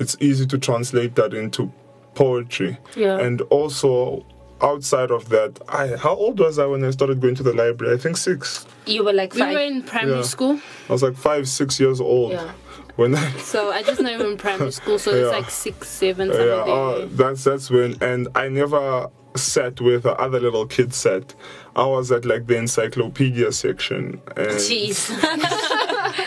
it's 0.00 0.16
easy 0.20 0.46
to 0.46 0.58
translate 0.58 1.14
that 1.20 1.32
into 1.34 1.70
poetry. 2.14 2.78
Yeah. 2.96 3.18
And 3.26 3.42
also 3.58 4.24
outside 4.62 5.10
of 5.10 5.28
that, 5.28 5.58
I 5.68 5.96
how 5.96 6.14
old 6.14 6.38
was 6.40 6.58
I 6.58 6.66
when 6.66 6.84
I 6.84 6.90
started 6.90 7.20
going 7.20 7.34
to 7.36 7.42
the 7.42 7.52
library? 7.52 7.94
I 7.94 7.98
think 7.98 8.16
six. 8.16 8.66
you 8.86 9.04
were 9.04 9.12
like 9.12 9.34
we 9.34 9.42
were 9.42 9.58
in 9.60 9.82
primary 9.82 10.16
Yeah. 10.18 10.22
school 10.22 10.60
I 10.88 10.92
was 10.92 11.02
like 11.02 11.16
five, 11.16 11.48
six 11.48 11.78
years 11.80 12.00
old 12.00 12.32
Yeah. 12.32 12.52
when 12.96 13.14
I 13.14 13.30
so 13.52 13.70
i 13.70 13.82
just 13.82 14.00
know 14.00 14.10
you 14.10 14.18
were 14.18 14.30
in 14.30 14.36
primary 14.38 14.70
school 14.72 14.98
so 14.98 15.10
Yeah. 15.12 15.24
it's 15.24 15.32
like 15.32 15.50
six 15.50 15.88
seven 15.88 16.28
something 16.28 16.46
yeah, 16.46 16.64
there. 16.64 16.74
uh, 16.74 17.06
that's 17.10 17.44
that's 17.44 17.68
when 17.70 17.96
and 18.00 18.28
I 18.34 18.48
never 18.48 19.08
sat 19.34 19.80
with 19.82 20.04
the 20.04 20.14
other 20.18 20.40
little 20.40 20.64
kids 20.66 20.96
sat. 20.96 21.34
I 21.74 21.84
was 21.84 22.10
at 22.10 22.24
like 22.24 22.46
the 22.46 22.56
encyclopedia 22.56 23.52
section 23.52 24.22
and 24.34 24.56
jeez 24.68 25.10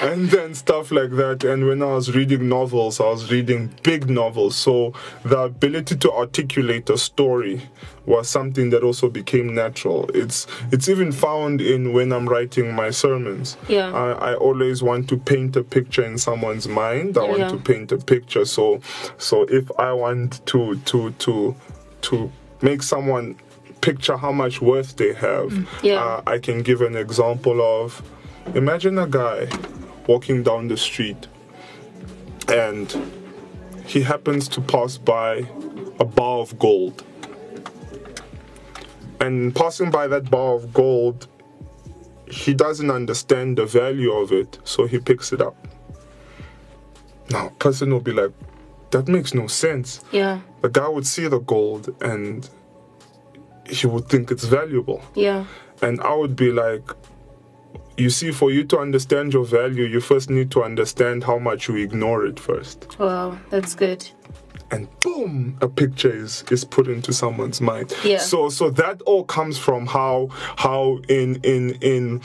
and 0.01 0.29
then 0.29 0.53
stuff 0.55 0.91
like 0.91 1.11
that. 1.11 1.43
And 1.43 1.67
when 1.67 1.81
I 1.81 1.87
was 1.93 2.15
reading 2.15 2.47
novels, 2.49 2.99
I 2.99 3.05
was 3.09 3.31
reading 3.31 3.73
big 3.83 4.09
novels. 4.09 4.55
So 4.55 4.93
the 5.23 5.39
ability 5.39 5.97
to 5.97 6.11
articulate 6.11 6.89
a 6.89 6.97
story 6.97 7.61
was 8.05 8.27
something 8.29 8.69
that 8.71 8.81
also 8.83 9.09
became 9.09 9.53
natural. 9.53 10.09
It's 10.13 10.47
it's 10.71 10.89
even 10.89 11.11
found 11.11 11.61
in 11.61 11.93
when 11.93 12.11
I'm 12.11 12.27
writing 12.27 12.73
my 12.73 12.89
sermons. 12.89 13.57
Yeah. 13.67 13.91
I, 13.93 14.31
I 14.31 14.35
always 14.35 14.81
want 14.81 15.09
to 15.09 15.17
paint 15.17 15.55
a 15.55 15.63
picture 15.63 16.03
in 16.03 16.17
someone's 16.17 16.67
mind. 16.67 17.17
I 17.17 17.23
want 17.23 17.39
Yeah. 17.39 17.49
to 17.49 17.57
paint 17.57 17.91
a 17.91 17.97
picture. 17.97 18.45
So 18.45 18.81
so 19.17 19.43
if 19.43 19.69
I 19.77 19.91
want 19.93 20.45
to 20.47 20.77
to 20.85 21.11
to 21.11 21.55
to 22.01 22.31
make 22.61 22.81
someone 22.83 23.35
picture 23.81 24.17
how 24.17 24.31
much 24.31 24.61
worth 24.61 24.95
they 24.97 25.13
have, 25.13 25.53
Yeah. 25.81 26.03
uh, 26.03 26.21
I 26.27 26.37
can 26.39 26.61
give 26.63 26.81
an 26.81 26.95
example 26.95 27.61
of 27.61 28.01
imagine 28.55 28.97
a 28.97 29.07
guy 29.07 29.47
walking 30.09 30.41
down 30.41 30.67
the 30.67 30.75
street 30.75 31.27
and 32.47 32.87
he 33.85 34.01
happens 34.01 34.47
to 34.47 34.59
pass 34.59 34.97
by 34.97 35.47
a 35.99 36.05
bar 36.05 36.39
of 36.39 36.57
gold. 36.57 37.03
And 39.19 39.55
passing 39.55 39.91
by 39.91 40.07
that 40.07 40.31
bar 40.31 40.55
of 40.55 40.73
gold, 40.73 41.27
he 42.25 42.55
doesn't 42.55 42.89
understand 42.89 43.59
the 43.59 43.67
value 43.67 44.11
of 44.11 44.31
it, 44.31 44.57
so 44.63 44.87
he 44.87 44.97
picks 44.97 45.31
it 45.31 45.41
up. 45.41 45.55
Now, 47.29 47.47
a 47.47 47.51
person 47.51 47.91
will 47.91 47.99
be 47.99 48.11
like, 48.11 48.31
that 48.89 49.07
makes 49.07 49.35
no 49.35 49.45
sense. 49.45 50.03
Yeah. 50.11 50.41
The 50.61 50.69
guy 50.69 50.87
would 50.87 51.05
see 51.05 51.27
the 51.27 51.39
gold 51.39 51.95
and 52.01 52.49
he 53.69 53.85
would 53.85 54.09
think 54.09 54.31
it's 54.31 54.45
valuable. 54.45 55.03
Yeah. 55.13 55.45
And 55.83 56.01
I 56.01 56.15
would 56.15 56.35
be 56.35 56.51
like, 56.51 56.89
you 57.99 58.09
see, 58.09 58.31
for 58.31 58.51
you 58.51 58.63
to 58.65 58.79
understand 58.79 59.33
your 59.33 59.45
value, 59.45 59.83
you 59.85 59.99
first 60.01 60.29
need 60.29 60.51
to 60.51 60.63
understand 60.63 61.23
how 61.23 61.37
much 61.39 61.67
you 61.67 61.75
ignore 61.75 62.25
it 62.25 62.39
first. 62.39 62.97
Wow, 62.99 63.37
that's 63.49 63.75
good. 63.75 64.07
And 64.71 64.87
boom, 64.99 65.57
a 65.61 65.67
picture 65.67 66.11
is, 66.11 66.43
is 66.51 66.63
put 66.63 66.87
into 66.87 67.11
someone's 67.11 67.59
mind. 67.59 67.93
Yeah. 68.03 68.19
So 68.19 68.49
so 68.49 68.69
that 68.71 69.01
all 69.01 69.23
comes 69.23 69.57
from 69.57 69.87
how 69.87 70.29
how 70.57 70.99
in 71.09 71.39
in 71.43 71.71
in 71.81 72.21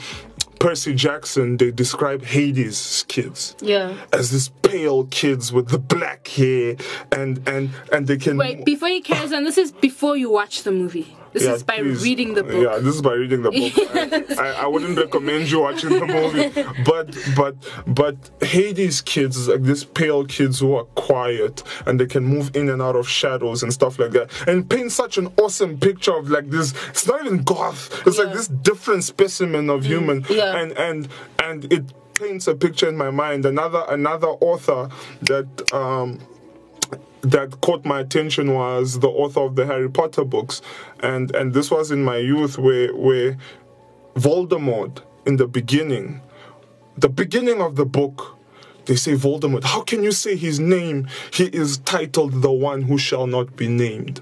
Percy 0.59 0.93
Jackson 0.93 1.57
they 1.57 1.71
describe 1.71 2.23
Hades' 2.23 3.03
kids 3.07 3.55
Yeah. 3.61 3.95
as 4.13 4.31
these 4.31 4.49
pale 4.61 5.05
kids 5.05 5.51
with 5.51 5.69
the 5.69 5.79
black 5.79 6.27
hair 6.27 6.75
and 7.11 7.47
and 7.47 7.71
and 7.91 8.07
they 8.07 8.17
can 8.17 8.37
Wait, 8.37 8.63
before 8.63 8.89
you 8.89 9.01
carry 9.01 9.33
on, 9.35 9.43
this 9.43 9.57
is 9.57 9.71
before 9.71 10.15
you 10.15 10.29
watch 10.29 10.63
the 10.63 10.71
movie. 10.71 11.17
This 11.35 11.43
Yeah, 11.43 11.53
is 11.55 11.63
by 11.63 11.79
please. 11.79 12.01
reading 12.01 12.33
the 12.33 12.43
book. 12.43 12.63
Yeah, 12.63 12.77
this 12.79 12.95
is 12.95 13.01
by 13.01 13.11
reading 13.11 13.41
the 13.41 13.51
book. 13.51 14.39
I, 14.39 14.63
I 14.63 14.67
wouldn't 14.67 14.97
recommend 14.97 15.51
you 15.51 15.59
watching 15.59 15.89
the 15.89 16.05
movie, 16.05 16.47
but 16.85 17.07
but 17.35 17.55
but 17.85 18.15
Hades 18.41 19.01
kids 19.01 19.35
is 19.35 19.49
like 19.49 19.63
these 19.63 19.83
pale 19.83 20.23
kids 20.25 20.59
who 20.61 20.75
are 20.75 20.85
quiet 20.95 21.61
and 21.85 21.99
they 21.99 22.05
can 22.05 22.23
move 22.23 22.55
in 22.55 22.69
and 22.69 22.81
out 22.81 22.95
of 22.95 23.05
shadows 23.09 23.63
and 23.63 23.73
stuff 23.73 23.99
like 23.99 24.11
that, 24.11 24.31
and 24.47 24.69
paint 24.69 24.93
such 24.93 25.17
an 25.17 25.27
awesome 25.43 25.77
picture 25.77 26.15
of 26.15 26.29
like 26.29 26.49
this. 26.49 26.73
It's 26.91 27.05
not 27.05 27.19
even 27.25 27.43
goth. 27.43 28.07
It's 28.07 28.17
like 28.17 28.31
this 28.31 28.47
different 28.47 29.03
specimen 29.03 29.69
of 29.69 29.83
human, 29.83 30.25
Yeah. 30.29 30.55
and 30.55 30.71
and 30.77 31.09
and 31.43 31.71
it 31.73 31.83
paints 32.13 32.47
a 32.47 32.55
picture 32.55 32.87
in 32.87 32.95
my 32.95 33.11
mind. 33.11 33.45
Another 33.45 33.83
another 33.89 34.29
author 34.39 34.87
that. 35.23 35.47
um 35.73 36.19
that 37.31 37.59
caught 37.61 37.85
my 37.85 37.99
attention 38.01 38.53
was 38.53 38.99
the 38.99 39.07
author 39.09 39.41
of 39.41 39.55
the 39.55 39.65
Harry 39.65 39.89
Potter 39.89 40.23
books, 40.23 40.61
and 41.01 41.33
and 41.35 41.53
this 41.53 41.71
was 41.71 41.91
in 41.91 42.03
my 42.03 42.17
youth 42.17 42.57
where 42.57 42.93
where 42.95 43.37
Voldemort 44.15 45.01
in 45.25 45.37
the 45.37 45.47
beginning, 45.47 46.21
the 46.97 47.09
beginning 47.09 47.61
of 47.61 47.75
the 47.75 47.85
book, 47.85 48.37
they 48.85 48.95
say 48.95 49.13
Voldemort. 49.13 49.63
How 49.63 49.81
can 49.81 50.03
you 50.03 50.11
say 50.11 50.35
his 50.35 50.59
name? 50.59 51.07
He 51.33 51.45
is 51.45 51.77
titled 51.79 52.41
the 52.41 52.51
one 52.51 52.83
who 52.83 52.97
shall 52.97 53.27
not 53.27 53.55
be 53.55 53.67
named, 53.67 54.21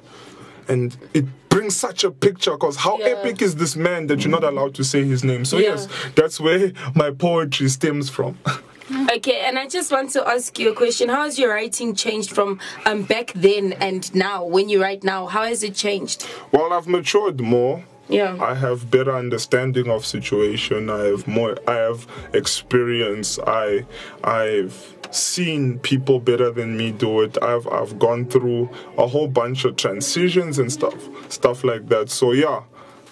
and 0.67 0.95
it 1.13 1.25
brings 1.49 1.75
such 1.75 2.03
a 2.03 2.09
picture 2.09 2.51
because 2.51 2.77
how 2.77 2.97
Yeah. 2.97 3.09
epic 3.09 3.41
is 3.41 3.55
this 3.57 3.75
man 3.75 4.07
that 4.07 4.23
you're 4.23 4.31
not 4.31 4.43
allowed 4.43 4.73
to 4.75 4.83
say 4.83 5.03
his 5.03 5.23
name? 5.23 5.45
So 5.45 5.57
Yeah. 5.57 5.69
yes, 5.71 5.87
that's 6.15 6.39
where 6.39 6.71
my 6.95 7.11
poetry 7.11 7.69
stems 7.69 8.09
from. 8.09 8.37
Okay, 8.93 9.41
and 9.41 9.57
I 9.57 9.67
just 9.67 9.91
want 9.91 10.11
to 10.11 10.27
ask 10.27 10.57
you 10.59 10.71
a 10.71 10.75
question. 10.75 11.09
How 11.09 11.23
has 11.23 11.39
your 11.39 11.49
writing 11.51 11.95
changed 11.95 12.31
from 12.31 12.59
um, 12.85 13.03
back 13.03 13.31
then 13.33 13.73
and 13.73 14.13
now? 14.13 14.45
When 14.45 14.69
you 14.69 14.81
write 14.81 15.03
now, 15.03 15.25
how 15.25 15.43
has 15.43 15.63
it 15.63 15.75
changed? 15.75 16.27
Well, 16.51 16.73
I've 16.73 16.87
matured 16.87 17.39
more. 17.39 17.83
Yeah. 18.09 18.37
I 18.41 18.53
have 18.53 18.91
better 18.91 19.15
understanding 19.15 19.89
of 19.89 20.05
situation. 20.05 20.89
I 20.89 21.05
have 21.05 21.27
more. 21.27 21.57
I 21.67 21.75
have 21.75 22.05
experience. 22.33 23.39
I 23.39 23.85
I've 24.23 24.95
seen 25.09 25.79
people 25.79 26.19
better 26.19 26.51
than 26.51 26.75
me 26.77 26.91
do 26.91 27.21
it. 27.21 27.41
I've 27.41 27.67
I've 27.67 27.97
gone 27.97 28.25
through 28.25 28.69
a 28.97 29.07
whole 29.07 29.27
bunch 29.27 29.65
of 29.65 29.77
transitions 29.77 30.59
and 30.59 30.71
stuff, 30.71 30.95
stuff 31.31 31.63
like 31.63 31.87
that. 31.87 32.09
So 32.09 32.33
yeah, 32.33 32.63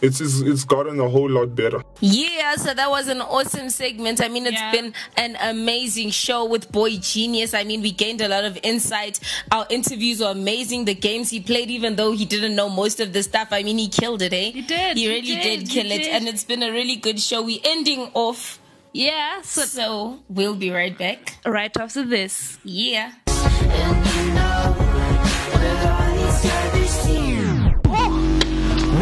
it's 0.01 0.19
it's, 0.21 0.41
it's 0.41 0.63
gotten 0.63 0.99
a 0.99 1.07
whole 1.09 1.29
lot 1.29 1.55
better. 1.55 1.83
Yeah, 1.99 2.55
so 2.55 2.73
that 2.73 2.89
was 2.89 3.07
an 3.07 3.21
awesome 3.21 3.69
segment. 3.69 4.21
I 4.21 4.27
mean, 4.27 4.45
it's 4.45 4.53
Yeah. 4.55 4.71
been 4.71 4.93
an 5.17 5.37
amazing 5.41 6.09
show 6.11 6.45
with 6.45 6.71
Boy 6.71 6.97
Genius. 6.97 7.53
I 7.53 7.63
mean, 7.63 7.81
we 7.81 7.91
gained 7.91 8.21
a 8.21 8.27
lot 8.27 8.43
of 8.43 8.57
insight. 8.63 9.19
Our 9.51 9.65
interviews 9.69 10.19
were 10.19 10.27
amazing. 10.31 10.85
The 10.85 10.95
games 10.95 11.29
he 11.29 11.39
played, 11.39 11.69
even 11.69 11.95
though 11.95 12.11
he 12.11 12.25
didn't 12.25 12.55
know 12.55 12.69
most 12.69 12.99
of 12.99 13.13
the 13.13 13.23
stuff, 13.23 13.49
I 13.51 13.63
mean, 13.63 13.77
he 13.77 13.87
killed 13.89 14.21
it, 14.21 14.33
eh? 14.33 14.51
He 14.51 14.61
did, 14.61 14.97
He 14.97 15.03
he 15.03 15.09
really 15.09 15.21
did, 15.21 15.41
did, 15.41 15.59
he 15.67 15.81
kill 15.81 15.91
it. 15.91 15.97
did. 16.03 16.07
And 16.13 16.27
it's 16.27 16.43
been 16.43 16.63
a 16.63 16.71
really 16.71 16.95
good 16.95 17.19
show. 17.19 17.41
We're 17.43 17.59
ending 17.63 18.09
off. 18.13 18.59
Yeah, 18.93 19.41
so 19.43 19.61
So 19.63 20.19
we'll 20.27 20.55
be 20.55 20.69
right 20.71 20.97
back. 20.97 21.37
right 21.45 21.75
after 21.77 22.03
this. 22.05 22.57
Yeah. 22.63 23.11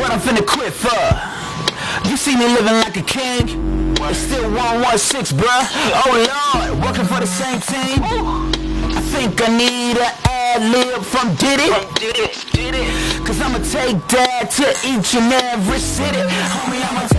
What 0.09 0.27
I'm 0.27 0.35
finna 0.35 0.43
quit 0.43 0.73
for? 0.73 2.09
You 2.09 2.17
see 2.17 2.35
me 2.35 2.47
living 2.47 2.73
like 2.81 2.97
a 2.97 3.03
king? 3.03 3.93
It's 4.09 4.17
still 4.17 4.49
116, 4.49 5.37
bruh. 5.37 5.45
Oh 6.01 6.65
lord, 6.65 6.83
working 6.83 7.05
for 7.05 7.19
the 7.19 7.27
same 7.27 7.61
team. 7.61 8.01
I 8.97 9.01
think 9.13 9.39
I 9.39 9.55
need 9.55 9.99
an 9.99 10.11
ad 10.25 10.63
lib 10.71 11.03
from 11.03 11.35
Diddy. 11.35 11.69
Cause 13.23 13.39
I'ma 13.39 13.59
take 13.59 14.01
that 14.07 14.49
to 14.57 14.65
each 14.89 15.13
and 15.13 15.31
every 15.31 15.77
city. 15.77 16.17
Homie, 16.17 16.81
I'ma 16.89 17.18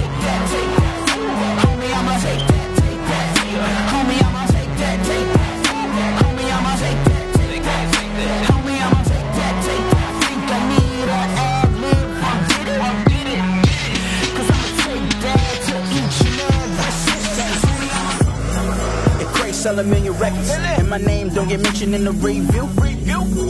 sell 19.61 19.79
a 19.79 19.85
million 19.85 20.14
records. 20.14 20.51
And 20.51 20.88
my 20.88 20.96
name 20.96 21.29
don't 21.29 21.46
get 21.46 21.61
mentioned 21.61 21.94
in 21.94 22.05
the 22.05 22.12
review. 22.12 22.66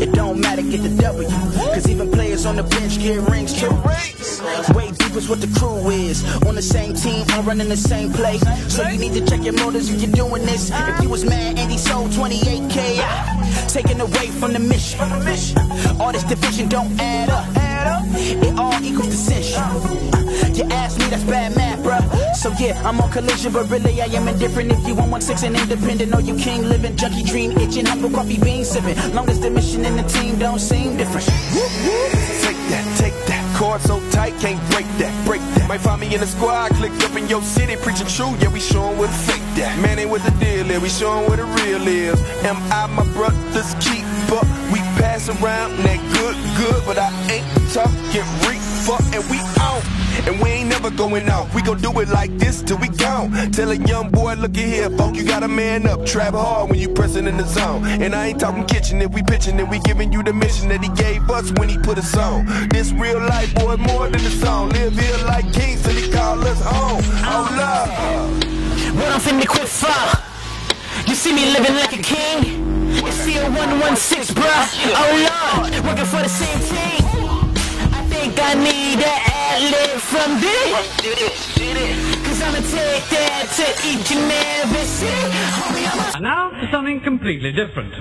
It 0.02 0.12
don't 0.12 0.40
matter, 0.40 0.62
get 0.62 0.82
the 0.82 0.88
W. 1.02 1.28
Cause 1.28 1.88
even 1.88 2.10
players 2.10 2.46
on 2.46 2.56
the 2.56 2.64
bench 2.64 2.98
get 2.98 3.20
rings 3.30 3.52
too. 3.54 3.70
Way 4.74 4.90
deep 4.90 5.14
is 5.14 5.28
what 5.28 5.40
the 5.40 5.46
crew 5.58 5.88
is. 5.90 6.24
On 6.46 6.56
the 6.56 6.62
same 6.62 6.94
team, 6.94 7.24
all 7.34 7.44
running 7.44 7.68
the 7.68 7.76
same 7.76 8.12
play. 8.12 8.38
So 8.68 8.88
you 8.88 8.98
need 8.98 9.12
to 9.12 9.24
check 9.24 9.44
your 9.44 9.54
motives 9.54 9.88
if 9.88 10.02
you're 10.02 10.10
doing 10.10 10.44
this. 10.46 10.72
If 10.72 11.02
you 11.02 11.08
was 11.08 11.24
mad 11.24 11.58
and 11.58 11.70
he 11.70 11.78
sold 11.78 12.10
28K, 12.10 12.96
ah, 12.98 13.66
taken 13.68 14.00
away 14.00 14.28
from 14.40 14.52
the 14.52 14.58
mission. 14.58 15.00
All 16.00 16.10
this 16.10 16.24
division 16.24 16.68
don't 16.68 16.90
add 17.00 17.30
up. 17.30 17.59
It 17.82 18.58
all 18.58 18.82
equals 18.82 19.08
dissension. 19.08 19.62
Uh, 19.62 20.52
you 20.54 20.64
ask 20.70 20.98
me, 20.98 21.06
that's 21.06 21.24
bad 21.24 21.56
math, 21.56 21.80
bruh. 21.80 22.34
So 22.34 22.52
yeah, 22.58 22.80
I'm 22.86 23.00
on 23.00 23.10
collision, 23.10 23.52
but 23.52 23.68
really 23.70 24.00
I 24.00 24.06
am 24.06 24.28
indifferent. 24.28 24.72
If 24.72 24.86
you 24.86 24.94
want 24.94 25.10
one 25.10 25.20
six 25.20 25.42
and 25.42 25.56
independent, 25.56 26.14
or 26.14 26.20
you 26.20 26.36
king 26.36 26.68
living, 26.68 26.96
junkie 26.96 27.22
dream 27.22 27.52
itching, 27.58 27.86
humble 27.86 28.10
coffee 28.10 28.38
bean 28.38 28.64
sipping. 28.64 28.96
Long 29.14 29.28
as 29.28 29.40
the 29.40 29.50
mission 29.50 29.84
and 29.84 29.98
the 29.98 30.04
team 30.04 30.38
don't 30.38 30.58
seem 30.58 30.96
different. 30.96 31.26
Take 31.26 32.60
that, 32.70 32.96
take 32.98 33.14
that. 33.26 33.40
Cord 33.58 33.80
so 33.82 34.00
tight, 34.10 34.32
can't 34.40 34.60
break 34.70 34.86
that, 34.96 35.12
break 35.26 35.42
that. 35.54 35.68
Might 35.68 35.80
find 35.82 36.00
me 36.00 36.14
in 36.14 36.20
the 36.20 36.26
squad, 36.26 36.72
clicked 36.72 37.02
up 37.04 37.14
in 37.16 37.28
your 37.28 37.42
city, 37.42 37.76
preaching 37.76 38.06
true, 38.06 38.34
yeah, 38.40 38.48
we 38.48 38.60
showing 38.60 38.96
what 38.96 39.10
fake 39.10 39.44
that. 39.56 39.78
Man 39.80 39.98
ain't 39.98 40.08
what 40.10 40.22
the 40.22 40.30
deal 40.40 40.70
is, 40.70 40.80
we 40.80 40.88
showing 40.88 41.28
what 41.28 41.36
the 41.36 41.44
real 41.44 41.86
is. 41.86 42.18
Am 42.44 42.56
I 42.72 42.86
my 42.86 43.04
brother's 43.12 43.74
We 44.30 44.78
pass 44.94 45.28
around 45.28 45.78
that 45.78 45.98
good, 46.14 46.36
good, 46.56 46.86
but 46.86 46.96
I 46.98 47.10
ain't 47.32 47.44
talking 47.74 48.22
reefer, 48.46 49.02
and 49.10 49.24
we 49.28 49.38
out. 49.58 49.82
And 50.28 50.40
we 50.40 50.50
ain't 50.50 50.68
never 50.68 50.88
going 50.88 51.28
out. 51.28 51.52
We 51.52 51.62
gon' 51.62 51.80
do 51.80 51.90
it 51.98 52.08
like 52.10 52.38
this 52.38 52.62
till 52.62 52.78
we 52.78 52.88
gone. 52.90 53.50
Tell 53.50 53.72
a 53.72 53.74
young 53.74 54.08
boy, 54.10 54.34
look 54.34 54.56
at 54.56 54.64
here, 54.64 54.88
folk, 54.90 55.16
you 55.16 55.24
gotta 55.24 55.48
man 55.48 55.84
up. 55.84 56.06
Trap 56.06 56.34
hard 56.34 56.70
when 56.70 56.78
you 56.78 56.88
pressin' 56.88 57.26
in 57.26 57.38
the 57.38 57.44
zone. 57.44 57.84
And 57.84 58.14
I 58.14 58.28
ain't 58.28 58.38
talking 58.38 58.64
kitchen, 58.66 59.02
if 59.02 59.10
we 59.10 59.24
pitching 59.24 59.58
it, 59.58 59.68
we 59.68 59.80
giving 59.80 60.12
you 60.12 60.22
the 60.22 60.32
mission 60.32 60.68
that 60.68 60.80
he 60.80 60.90
gave 60.90 61.28
us 61.28 61.50
when 61.58 61.68
he 61.68 61.76
put 61.78 61.98
us 61.98 62.16
on. 62.16 62.46
This 62.68 62.92
real 62.92 63.18
life, 63.18 63.52
boy, 63.56 63.78
more 63.78 64.08
than 64.08 64.20
a 64.20 64.30
song. 64.30 64.68
Live 64.68 64.96
here 64.96 65.16
like 65.26 65.52
kings 65.52 65.82
till 65.82 65.94
he 65.94 66.08
call 66.08 66.38
us 66.46 66.60
home. 66.60 67.02
Oh, 67.26 67.48
love. 67.58 68.94
What 68.94 69.08
I'm 69.08 69.20
finna 69.20 69.48
quit 69.48 69.66
for? 69.66 71.08
You 71.08 71.16
see 71.16 71.34
me 71.34 71.50
living 71.50 71.74
like 71.74 71.98
a 71.98 72.02
king. 72.02 72.69
It's 72.92 73.16
still 73.22 73.44
116, 73.52 74.34
bruh. 74.34 74.66
Oh 75.00 75.14
Lord, 75.28 75.72
working 75.84 76.04
for 76.06 76.22
the 76.22 76.28
same 76.28 76.60
team. 76.70 77.02
I 77.92 78.02
think 78.10 78.34
I 78.38 78.54
need 78.54 78.98
an 78.98 79.18
ad 79.30 79.62
lib 79.72 80.00
from 80.00 80.40
Diddy. 80.40 80.72
Cause 82.24 82.42
I'ma 82.42 82.60
take 82.66 83.06
that 83.14 83.46
to 83.56 83.66
each 83.90 84.10
and 84.16 84.30
every 84.58 84.86
city. 84.86 86.20
Now 86.20 86.50
for 86.50 86.66
something 86.70 87.00
completely 87.00 87.52
different. 87.52 87.94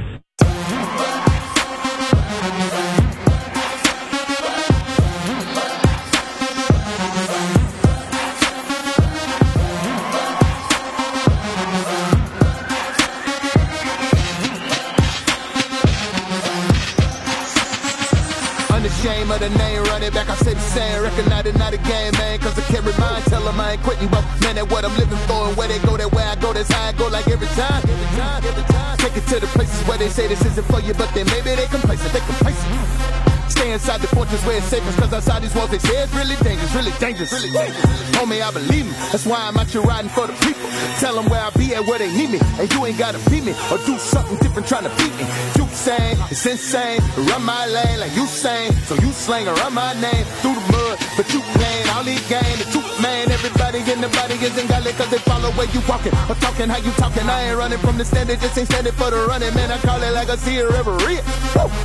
The 19.40 19.50
name, 19.58 19.84
running 19.84 20.12
back, 20.12 20.30
I 20.30 20.36
say 20.36 20.54
the 20.54 20.60
same. 20.60 21.02
Recognize 21.02 21.46
it, 21.46 21.58
not 21.58 21.74
a 21.74 21.78
game, 21.78 22.12
man. 22.20 22.40
Cause 22.40 22.58
I 22.60 22.62
can't 22.64 22.86
remind, 22.86 23.24
tell 23.26 23.42
them 23.42 23.60
I 23.60 23.74
ain't 23.74 23.84
quitting. 23.84 24.10
But 24.10 24.24
man, 24.42 24.56
that 24.56 24.70
what 24.70 24.84
I'm 24.84 24.96
living 24.98 25.18
for. 25.26 25.48
And 25.48 25.58
where 25.58 25.68
they 25.68 25.80
go, 25.80 25.98
that 25.98 26.12
where 26.12 26.28
I 26.28 26.36
go, 26.36 26.54
that's 26.54 26.72
how 26.72 26.90
I 26.90 26.92
go. 26.92 27.08
Like 27.08 27.28
every 27.28 27.48
time, 27.56 27.82
every 27.88 28.18
time, 28.20 28.44
every 28.44 28.64
time. 28.64 28.98
Take 28.98 29.16
it 29.18 29.26
to 29.32 29.40
the 29.40 29.48
places 29.48 29.80
where 29.88 29.98
they 29.98 30.10
say 30.10 30.28
this 30.28 30.44
isn't 30.46 30.68
for 30.68 30.82
you. 30.82 30.94
But 30.94 31.14
then 31.16 31.26
maybe 31.28 31.56
they 31.56 31.68
complacent, 31.68 32.12
they 32.14 32.20
complacent. 32.20 33.29
Stay 33.60 33.74
inside 33.74 34.00
the 34.00 34.08
fortress 34.08 34.40
where 34.46 34.56
it's 34.56 34.68
safest, 34.68 34.98
cause 34.98 35.12
outside 35.12 35.44
these 35.44 35.54
walls 35.54 35.70
they 35.70 35.80
say 35.80 36.02
it's 36.02 36.14
really 36.16 36.38
dangerous, 36.48 36.74
really 36.74 36.96
dangerous, 36.98 37.34
really 37.34 37.52
dangerous. 37.52 37.84
Homie, 38.16 38.40
I 38.40 38.52
believe 38.52 38.86
me. 38.86 38.94
That's 39.12 39.26
why 39.26 39.36
I'm 39.36 39.58
out 39.58 39.68
here 39.68 39.82
riding 39.82 40.10
for 40.10 40.28
the 40.28 40.34
people. 40.48 40.64
Tell 41.04 41.14
them 41.14 41.28
where 41.28 41.44
I 41.44 41.50
be 41.60 41.76
at, 41.76 41.84
where 41.86 42.00
they 42.00 42.08
need 42.08 42.32
me. 42.32 42.40
And 42.56 42.72
you 42.72 42.86
ain't 42.86 42.98
gotta 42.98 43.20
beat 43.30 43.44
me 43.44 43.52
or 43.68 43.76
do 43.84 44.00
something 44.00 44.38
different 44.40 44.66
trying 44.66 44.88
to 44.88 44.94
beat 44.96 45.12
me. 45.20 45.28
You 45.60 45.68
saying 45.76 46.16
it's 46.32 46.46
insane. 46.46 47.04
Run 47.28 47.44
my 47.44 47.68
lane 47.68 48.00
like 48.00 48.16
you 48.16 48.28
saying. 48.28 48.72
So 48.88 48.96
you 48.96 49.12
slang 49.12 49.46
around 49.46 49.74
my 49.74 49.92
name 50.00 50.24
through 50.40 50.56
the 50.56 50.66
mud. 50.72 50.96
But 51.20 51.28
you 51.34 51.42
playing 51.60 51.88
all 51.92 52.06
these 52.08 52.24
games. 52.32 52.64
The 52.64 52.72
truth, 52.72 52.89
man. 53.02 53.32
Everybody 53.32 53.80
in 53.92 54.02
the 54.02 54.10
body 54.10 54.36
isn't 54.36 54.68
godly 54.68 54.92
cause 54.94 55.10
they 55.10 55.20
follow 55.20 55.52
where 55.52 55.68
you 55.72 55.82
walking. 55.88 56.14
Or 56.30 56.36
talking 56.36 56.70
how 56.70 56.78
you 56.78 56.92
talking. 56.94 57.28
I 57.30 57.50
ain't 57.50 57.58
running 57.58 57.80
from 57.80 57.98
the 57.98 58.06
standard, 58.06 58.40
just 58.40 58.58
ain't 58.58 58.68
standing 58.70 58.94
for 58.94 59.10
the 59.12 59.26
running. 59.28 59.54
Man, 59.54 59.72
I 59.72 59.78
call 59.80 60.02
it 60.02 60.12
like 60.12 60.30
I 60.30 60.36
see 60.36 60.58
it 60.58 60.72
ever 60.72 60.94
real. 61.06 61.24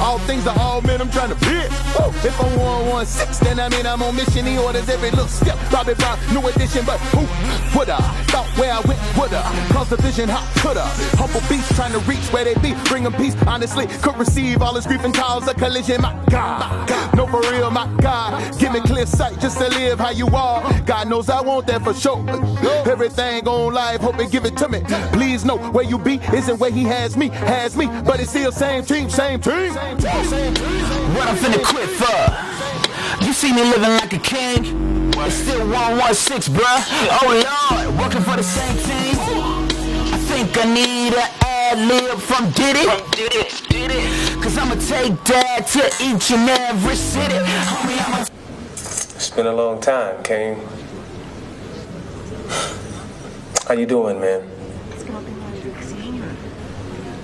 All 0.01 0.19
things 0.21 0.47
are 0.47 0.59
all 0.59 0.81
men, 0.83 1.01
I'm 1.01 1.11
trying 1.11 1.31
to 1.31 1.39
be 1.47 1.55
it. 1.65 1.71
If 2.25 2.41
I'm 2.41 2.59
116, 2.59 3.45
then 3.47 3.61
I 3.61 3.69
mean 3.69 3.87
I'm 3.87 4.03
on 4.03 4.17
mission. 4.17 4.47
He 4.47 4.59
orders 4.59 4.89
every 4.89 5.11
little 5.11 5.29
step. 5.29 5.59
Bobby 5.71 5.95
Brown, 5.95 6.19
new 6.33 6.47
edition, 6.49 6.85
but 6.85 6.99
who 7.13 7.23
woulda 7.77 7.99
thought 8.31 8.47
where 8.59 8.73
I 8.73 8.81
went 8.81 9.01
woulda 9.17 9.43
caused 9.71 9.91
the 9.91 9.97
vision, 9.97 10.29
how 10.29 10.45
coulda? 10.61 10.85
Humble 11.19 11.43
beast 11.49 11.75
trying 11.75 11.93
to 11.93 11.99
reach 12.01 12.27
where 12.33 12.45
they 12.45 12.55
be, 12.61 12.75
bring 12.89 13.05
them 13.05 13.13
peace. 13.15 13.37
Honestly, 13.47 13.87
could 14.03 14.17
receive 14.17 14.63
all 14.63 14.73
this 14.75 14.87
grief 14.87 15.05
and 15.05 15.15
cause 15.15 15.47
a 15.49 15.55
collision. 15.55 16.01
My 16.01 16.15
God, 16.31 16.89
no 17.15 17.27
for 17.27 17.41
real, 17.51 17.71
my 17.71 17.87
God, 18.01 18.59
give 18.59 18.73
me 18.73 18.81
clear 18.81 19.07
sight 19.07 19.39
just 19.41 19.59
to 19.59 19.69
live 19.69 19.99
how 19.99 20.11
you 20.11 20.27
are. 20.29 20.63
God 20.83 21.04
knows 21.09 21.29
I 21.29 21.41
want 21.41 21.67
that 21.67 21.83
for 21.83 21.95
sure. 21.95 22.25
Everything 22.91 23.47
on 23.49 23.75
life, 23.75 24.01
hope 24.01 24.19
it 24.21 24.31
give 24.31 24.45
it 24.45 24.57
to 24.59 24.69
me. 24.69 24.81
Please 25.13 25.45
know 25.45 25.59
where 25.73 25.85
you 25.85 25.99
be 25.99 26.21
isn't 26.33 26.59
where 26.59 26.71
He 26.71 26.85
has 26.85 27.17
me, 27.17 27.29
has 27.29 27.77
me, 27.77 27.87
but 27.87 28.21
it's 28.21 28.31
still 28.31 28.53
same 28.53 28.85
team, 28.85 29.11
same 29.11 29.41
team. 29.41 29.73
What 31.15 31.29
I'm 31.29 31.37
finna 31.37 31.63
quit 31.65 31.89
for? 31.91 33.25
You 33.25 33.33
see 33.33 33.53
me 33.53 33.63
living 33.63 33.91
like 33.91 34.13
a 34.13 34.19
king. 34.19 35.13
It's 35.17 35.37
still 35.37 35.67
116, 35.69 36.55
bruh. 36.55 36.65
Oh 37.23 37.31
Lord, 37.31 37.99
working 37.99 38.23
for 38.23 38.37
the 38.37 38.43
same 38.43 38.77
team. 38.79 39.17
I 40.13 40.19
think 40.29 40.57
I 40.59 40.65
need 40.65 41.15
an 41.15 41.31
ad 41.43 41.79
lib 41.89 42.19
from 42.19 42.51
Diddy. 42.51 42.85
Cause 44.43 44.59
I'ma 44.59 44.75
take 44.75 45.23
that 45.25 45.67
to 45.73 45.87
each 46.05 46.31
and 46.33 46.51
every 46.51 46.97
city. 46.97 47.35
Homie, 47.35 47.99
I'ma 48.07 48.27
It's 49.17 49.31
been 49.31 49.47
a 49.47 49.53
long 49.53 49.81
time, 49.81 50.23
Kane. 50.23 50.61
How 52.49 53.75
you 53.75 53.87
doing, 53.87 54.21
man? 54.21 54.49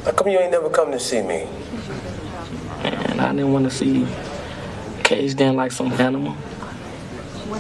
How 0.04 0.12
come 0.12 0.28
you 0.28 0.38
ain't 0.38 0.50
never 0.50 0.70
come 0.70 0.90
to 0.92 0.98
see 0.98 1.22
me? 1.22 1.46
And 2.82 3.20
I 3.20 3.32
didn't 3.32 3.52
want 3.52 3.64
to 3.64 3.70
see 3.70 3.98
you 3.98 4.08
caged 5.04 5.40
in 5.40 5.56
like 5.56 5.72
some 5.72 5.92
animal. 5.92 6.34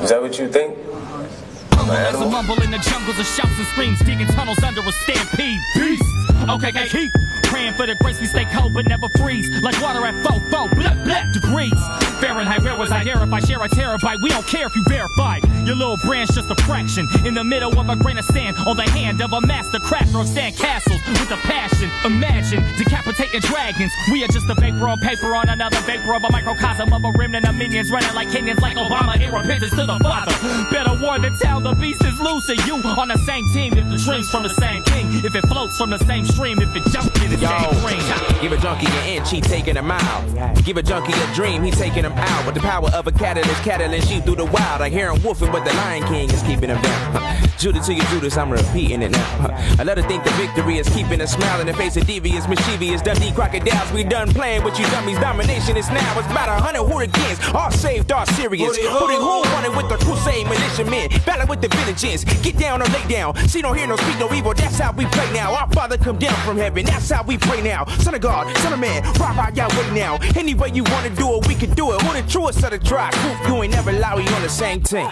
Is 0.02 0.10
that 0.10 0.22
what 0.22 0.38
you 0.38 0.48
think? 0.50 0.76
There's 0.76 1.88
a 1.88 2.08
animal? 2.08 2.30
rumble 2.30 2.62
in 2.62 2.70
the 2.70 2.78
jungles 2.78 3.18
of 3.18 3.26
shouts 3.26 3.58
and 3.58 3.66
screams, 3.68 3.98
digging 4.00 4.26
tunnels 4.28 4.62
under 4.62 4.80
a 4.80 4.92
stampede. 4.92 5.60
Beast. 5.74 6.02
Okay, 6.48 6.68
okay, 6.68 6.88
keep 6.88 7.10
praying 7.50 7.74
for 7.74 7.86
the 7.86 7.96
grace 7.96 8.20
we 8.20 8.26
stay 8.26 8.44
cold 8.46 8.72
but 8.72 8.86
never 8.86 9.08
freeze. 9.18 9.48
Like 9.60 9.80
water 9.82 10.06
at 10.06 10.14
4, 10.24 10.40
4, 10.50 10.68
blah, 10.70 10.94
blah 11.04 11.22
degrees. 11.32 11.74
Fahrenheit, 12.20 12.62
where 12.62 12.76
was 12.76 12.90
I 12.90 13.02
here 13.02 13.16
if 13.16 13.32
I 13.32 13.40
share 13.40 13.62
a 13.62 13.68
terabyte? 13.68 14.22
We 14.22 14.28
don't 14.30 14.46
care 14.46 14.66
if 14.66 14.76
you 14.76 14.84
verify. 14.88 15.38
Your 15.64 15.76
little 15.76 15.96
brand's 16.04 16.34
just 16.34 16.50
a 16.50 16.54
fraction 16.62 17.08
in 17.24 17.34
the 17.34 17.44
middle 17.44 17.78
of 17.78 17.88
a 17.88 17.96
grain 17.96 18.18
of 18.18 18.24
sand 18.24 18.56
on 18.66 18.76
the 18.76 18.84
hand 18.84 19.20
of 19.20 19.32
a 19.32 19.40
master 19.40 19.78
crafter 19.78 20.20
of 20.20 20.28
sand 20.28 20.56
castles 20.56 21.00
with 21.08 21.30
a 21.30 21.36
passion. 21.38 21.90
Imagine 22.04 22.62
decapitating 22.76 23.40
dragons. 23.40 23.92
We 24.12 24.22
are 24.24 24.28
just 24.28 24.48
a 24.48 24.54
vapor 24.54 24.88
on 24.88 24.98
paper 24.98 25.34
on 25.34 25.48
another 25.48 25.80
vapor 25.80 26.14
of 26.14 26.24
a 26.24 26.30
microcosm 26.30 26.92
of 26.92 27.04
a 27.04 27.10
remnant 27.12 27.48
of 27.48 27.54
minions 27.56 27.90
running 27.90 28.14
like 28.14 28.28
Kenyans 28.28 28.60
like 28.60 28.76
Obama 28.76 29.20
in 29.20 29.32
repentance 29.32 29.70
to 29.72 29.86
the 29.86 29.98
Father. 29.98 30.32
Better 30.70 30.96
warn 31.02 31.22
the 31.22 31.30
town 31.42 31.62
the 31.62 31.74
beast 31.74 32.04
is 32.04 32.18
loose 32.20 32.48
and 32.48 32.64
you 32.66 32.76
on 32.76 33.08
the 33.08 33.18
same 33.18 33.48
team 33.52 33.76
if 33.76 33.88
the 33.88 33.96
dreams 33.96 34.30
from 34.30 34.42
the 34.42 34.54
same 34.54 34.82
king. 34.84 35.06
If 35.24 35.34
it 35.34 35.46
floats 35.46 35.76
from 35.76 35.90
the 35.90 35.98
same 35.98 36.24
stream, 36.24 36.60
if 36.60 36.74
it 36.74 36.84
jumps 36.92 37.18
in 37.22 37.30
the 37.30 37.39
Give 37.40 38.52
a 38.52 38.56
junkie 38.58 38.86
an 38.86 39.08
inch, 39.08 39.30
he 39.30 39.40
taking 39.40 39.76
him 39.76 39.90
out. 39.90 40.64
Give 40.64 40.76
a 40.76 40.82
junkie 40.82 41.12
a 41.12 41.34
dream, 41.34 41.62
he 41.62 41.70
taking 41.70 42.04
him 42.04 42.12
out. 42.12 42.46
With 42.46 42.54
the 42.54 42.60
power 42.60 42.88
of 42.90 43.06
a 43.06 43.12
catalyst, 43.12 43.62
catalyst 43.62 44.08
sheep 44.08 44.24
through 44.24 44.36
the 44.36 44.44
wild. 44.44 44.82
I 44.82 44.90
hear 44.90 45.10
him 45.10 45.22
wolfing, 45.22 45.50
but 45.50 45.64
the 45.64 45.72
Lion 45.74 46.02
King 46.04 46.30
is 46.30 46.42
keeping 46.42 46.68
him 46.68 46.80
down. 46.82 47.12
Huh. 47.12 47.46
Judas 47.58 47.86
to 47.86 47.94
your 47.94 48.04
Judas, 48.06 48.36
I'm 48.36 48.50
repeating 48.50 49.02
it 49.02 49.10
now. 49.10 49.24
Huh. 49.40 49.76
I 49.78 49.84
let 49.84 49.98
her 49.98 50.04
think 50.04 50.24
the 50.24 50.30
victory 50.30 50.78
is 50.78 50.88
keeping 50.90 51.20
a 51.20 51.26
smile 51.26 51.60
in 51.60 51.66
the 51.66 51.74
face 51.74 51.96
of 51.96 52.06
devious, 52.06 52.48
mischievous, 52.48 53.02
Dundee 53.02 53.32
crocodiles. 53.32 53.92
We 53.92 54.04
done 54.04 54.28
playing 54.32 54.64
with 54.64 54.78
you 54.78 54.86
dummies. 54.86 55.18
Domination 55.18 55.76
is 55.76 55.88
now. 55.90 56.18
It's 56.18 56.30
about 56.30 56.48
a 56.48 56.60
hundred 56.60 56.84
hooligans, 56.84 57.38
all 57.54 57.70
saved, 57.70 58.12
all 58.12 58.26
serious. 58.26 58.78
Hootie 58.78 59.18
Who 59.18 59.42
running 59.52 59.76
with 59.76 59.88
the 59.88 59.96
crusade 59.96 60.46
militia 60.46 60.84
men? 60.84 61.08
Battle 61.26 61.46
with 61.46 61.60
the 61.60 61.68
villages. 61.68 62.24
Get 62.24 62.58
down 62.58 62.82
or 62.82 62.86
lay 62.86 63.06
down. 63.08 63.36
See, 63.48 63.60
don't 63.60 63.76
hear 63.76 63.86
no 63.86 63.96
speak 63.96 64.18
no 64.18 64.32
evil. 64.32 64.54
That's 64.54 64.78
how 64.78 64.92
we 64.92 65.04
play 65.06 65.30
now. 65.32 65.54
Our 65.54 65.68
Father 65.70 65.98
come 65.98 66.18
down 66.18 66.34
from 66.46 66.56
heaven. 66.56 66.86
That's 66.86 67.10
how 67.10 67.22
we 67.22 67.29
pray 67.38 67.62
now. 67.62 67.84
Son 67.98 68.14
of 68.14 68.20
God, 68.20 68.56
son 68.58 68.72
of 68.72 68.80
man, 68.80 69.02
rock 69.18 69.36
rock 69.36 69.56
y'all 69.56 69.70
now. 69.94 70.18
Any 70.36 70.54
way 70.54 70.70
you 70.70 70.84
wanna 70.84 71.10
do 71.10 71.36
it, 71.36 71.46
we 71.46 71.54
can 71.54 71.70
do 71.74 71.92
it. 71.92 72.02
Who 72.02 72.20
the 72.20 72.28
truest 72.28 72.62
of 72.64 72.70
the 72.70 72.78
tribe? 72.78 73.12
Proof 73.14 73.48
you 73.48 73.62
ain't 73.62 73.72
never 73.72 73.92
lie. 73.92 74.14
We 74.14 74.26
on 74.28 74.42
the 74.42 74.48
same 74.48 74.82
team. 74.82 75.08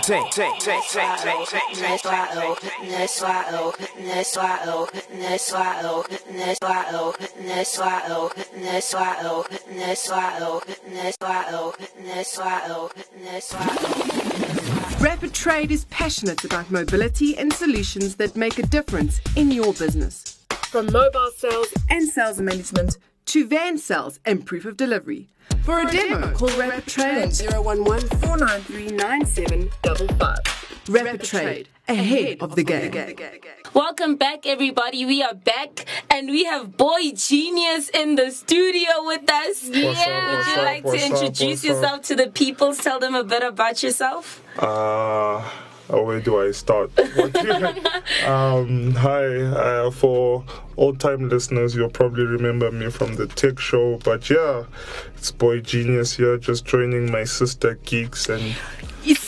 Rapid 15.00 15.33
Trade 15.33 15.70
is 15.70 15.85
passionate 15.87 16.44
about 16.44 16.70
mobility 16.70 17.37
and 17.38 17.52
solutions 17.52 18.16
that 18.16 18.37
make 18.37 18.59
a 18.59 18.66
difference 18.66 19.20
in 19.37 19.50
your 19.50 19.72
business. 19.72 20.38
From 20.70 20.92
mobile 20.92 21.31
sales 21.35 21.72
and 21.88 22.07
sales 22.07 22.42
management 22.42 22.98
to 23.24 23.46
van 23.46 23.78
sales 23.78 24.20
and 24.26 24.44
proof 24.44 24.66
of 24.66 24.76
delivery. 24.76 25.28
For 25.62 25.81
a 25.81 25.90
demo, 25.90 26.31
call 26.35 26.50
Rapid 26.59 26.85
Trade 26.87 27.22
on 27.24 27.78
011 27.78 28.07
493 28.20 28.88
9755. 28.94 30.85
Rapid 30.90 31.22
Trade, 31.24 31.68
ahead 31.88 32.37
of 32.42 32.54
the 32.54 32.64
game. 32.64 32.92
Welcome 33.72 34.16
back, 34.16 34.46
everybody. 34.46 35.07
We 35.07 35.22
are 35.22 35.33
back, 35.33 35.87
and 36.11 36.28
we 36.28 36.44
have 36.44 36.76
Boy 36.76 37.12
Genius 37.14 37.88
in 37.88 38.16
the 38.16 38.31
studio 38.31 38.90
with 39.07 39.31
us. 39.31 39.64
Yeah, 39.64 39.88
up, 39.88 40.37
would 40.37 40.46
you 40.46 40.52
up, 40.52 40.64
like 40.64 40.83
to 40.83 40.90
up, 40.90 40.96
introduce 40.96 41.40
what's 41.40 41.64
yourself 41.64 42.02
to 42.02 42.14
the 42.14 42.26
people? 42.26 42.74
Tell 42.74 43.00
them 43.00 43.14
a 43.14 43.24
bit 43.24 43.42
about 43.42 43.83
yourself. 43.83 44.42
Uh, 44.59 45.42
where 45.88 46.20
do 46.20 46.40
I 46.40 46.51
start? 46.53 46.90
um, 48.27 48.92
hi, 48.94 49.24
uh, 49.42 49.90
for 49.90 50.44
old 50.77 51.01
time 51.01 51.29
listeners, 51.29 51.74
you'll 51.74 51.88
probably 51.88 52.24
remember 52.24 52.70
me 52.70 52.90
from 52.90 53.16
the 53.16 53.27
tech 53.27 53.59
show, 53.59 53.98
but 54.05 54.29
yeah, 54.31 54.64
it's 55.16 55.31
Boy 55.31 55.61
Genius 55.61 56.16
here, 56.16 56.37
just 56.38 56.64
joining 56.64 57.11
my 57.11 57.24
sister 57.24 57.79
Geeks 57.85 58.29
and 58.29 58.57
You 59.03 59.14
see, 59.14 59.27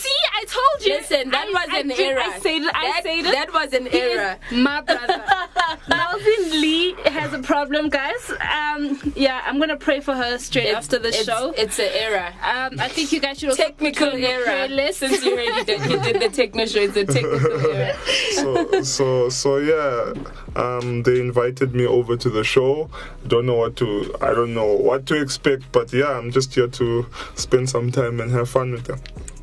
told 0.55 0.85
you. 0.85 0.93
Listen, 0.95 1.29
that 1.31 1.47
I- 1.47 1.51
was 1.51 1.67
I 1.71 1.79
an 1.79 1.87
did- 1.87 1.99
error. 1.99 2.21
I 2.21 2.39
said 2.39 2.61
it. 2.61 2.71
I 2.75 2.85
That- 2.87 3.03
said 3.03 3.19
it. 3.25 3.31
that 3.31 3.53
was 3.53 3.73
an 3.73 3.85
He 3.85 3.97
is 3.97 4.17
error. 4.17 4.37
My 4.51 4.81
brother. 4.81 5.23
Melvin 5.89 6.61
Lee 6.61 6.93
has 7.05 7.21
has 7.21 7.33
a 7.33 7.39
problem, 7.43 7.87
guys. 7.89 8.31
Um, 8.57 8.99
yeah, 9.15 9.41
I'm 9.45 9.59
gonna 9.59 9.77
pray 9.77 9.99
for 9.99 10.13
her 10.15 10.37
straight 10.39 10.65
It's- 10.65 10.83
after 10.83 10.97
the 10.97 11.09
it's- 11.09 11.25
show. 11.25 11.53
It's 11.55 11.77
an 11.77 11.89
error. 11.93 12.29
Um, 12.43 12.79
I 12.79 12.87
think 12.87 13.11
you 13.11 13.19
guys 13.19 13.37
should 13.39 13.49
also 13.49 13.61
technical 13.63 14.07
put 14.11 14.19
it 14.19 14.25
on 14.25 14.31
your 14.31 14.47
error. 14.49 14.67
playlist. 14.67 14.93
Since 14.95 15.23
you 15.23 15.33
already 15.33 15.63
did, 15.65 15.85
you 15.91 15.99
did 15.99 16.19
the 16.21 16.29
techno 16.29 16.65
show. 16.65 16.79
It's 16.79 16.97
a 16.97 17.05
technical 17.05 17.71
error. 17.71 17.95
so 18.41 18.81
so 18.81 19.29
so 19.29 19.57
yeah 19.57 20.13
um 20.55 21.03
they 21.03 21.19
invited 21.19 21.73
me 21.75 21.85
over 21.85 22.17
to 22.17 22.29
the 22.29 22.43
show 22.43 22.89
don't 23.27 23.45
know 23.45 23.55
what 23.55 23.75
to 23.75 24.13
i 24.21 24.33
don't 24.33 24.53
know 24.53 24.65
what 24.87 25.05
to 25.05 25.15
expect 25.21 25.63
but 25.71 25.91
yeah 25.93 26.17
i'm 26.17 26.31
just 26.31 26.53
here 26.55 26.67
to 26.67 27.05
spend 27.35 27.69
some 27.69 27.91
time 27.91 28.19
and 28.19 28.31
have 28.31 28.49
fun 28.49 28.71
with 28.71 28.85
them 28.85 28.99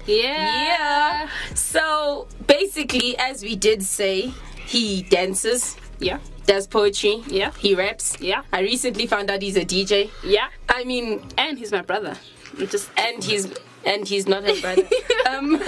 Yeah. 0.09 0.65
Yeah. 0.65 1.29
So 1.55 2.27
basically, 2.47 3.17
as 3.19 3.43
we 3.43 3.57
did 3.57 3.83
say, 3.83 4.33
he 4.67 5.03
dances. 5.03 5.77
Yeah. 5.99 6.19
Does 6.47 6.67
poetry. 6.67 7.23
Yeah. 7.27 7.53
He 7.59 7.75
raps. 7.75 8.19
Yeah. 8.21 8.43
I 8.53 8.61
recently 8.61 9.07
found 9.07 9.31
out 9.31 9.43
he's 9.43 9.57
a 9.57 9.65
DJ. 9.65 10.11
Yeah. 10.25 10.49
I 10.69 10.85
mean, 10.85 11.23
And 11.37 11.59
he's 11.59 11.73
my 11.73 11.83
brother. 11.83 12.17
I'm 12.59 12.67
just 12.69 12.91
and 12.97 13.23
he's 13.23 13.53
and 13.85 14.09
he's 14.09 14.27
not 14.27 14.45
her 14.45 14.61
brother. 14.61 14.89
um, 15.31 15.61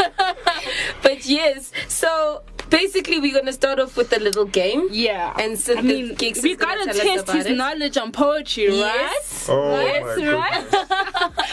but 1.03 1.27
yes. 1.27 1.71
So 1.89 2.43
basically, 2.71 3.21
we're 3.21 3.35
gonna 3.35 3.53
start 3.53 3.79
off 3.79 3.97
with 3.97 4.13
a 4.13 4.19
little 4.19 4.47
game. 4.47 4.89
Yeah. 4.91 5.35
And 5.39 5.59
so 5.59 5.77
I 5.77 5.83
mean, 5.83 6.15
gigs 6.15 6.43
we 6.43 6.53
is 6.53 6.57
gotta 6.57 6.85
tell 6.93 7.17
test 7.17 7.31
his 7.33 7.47
it. 7.47 7.57
knowledge 7.57 7.97
on 7.99 8.13
poetry, 8.13 8.69
right? 8.69 8.95
Yes. 8.95 9.49
Oh 9.49 9.69
right, 9.69 10.03
my 10.03 10.33
right. 10.33 10.65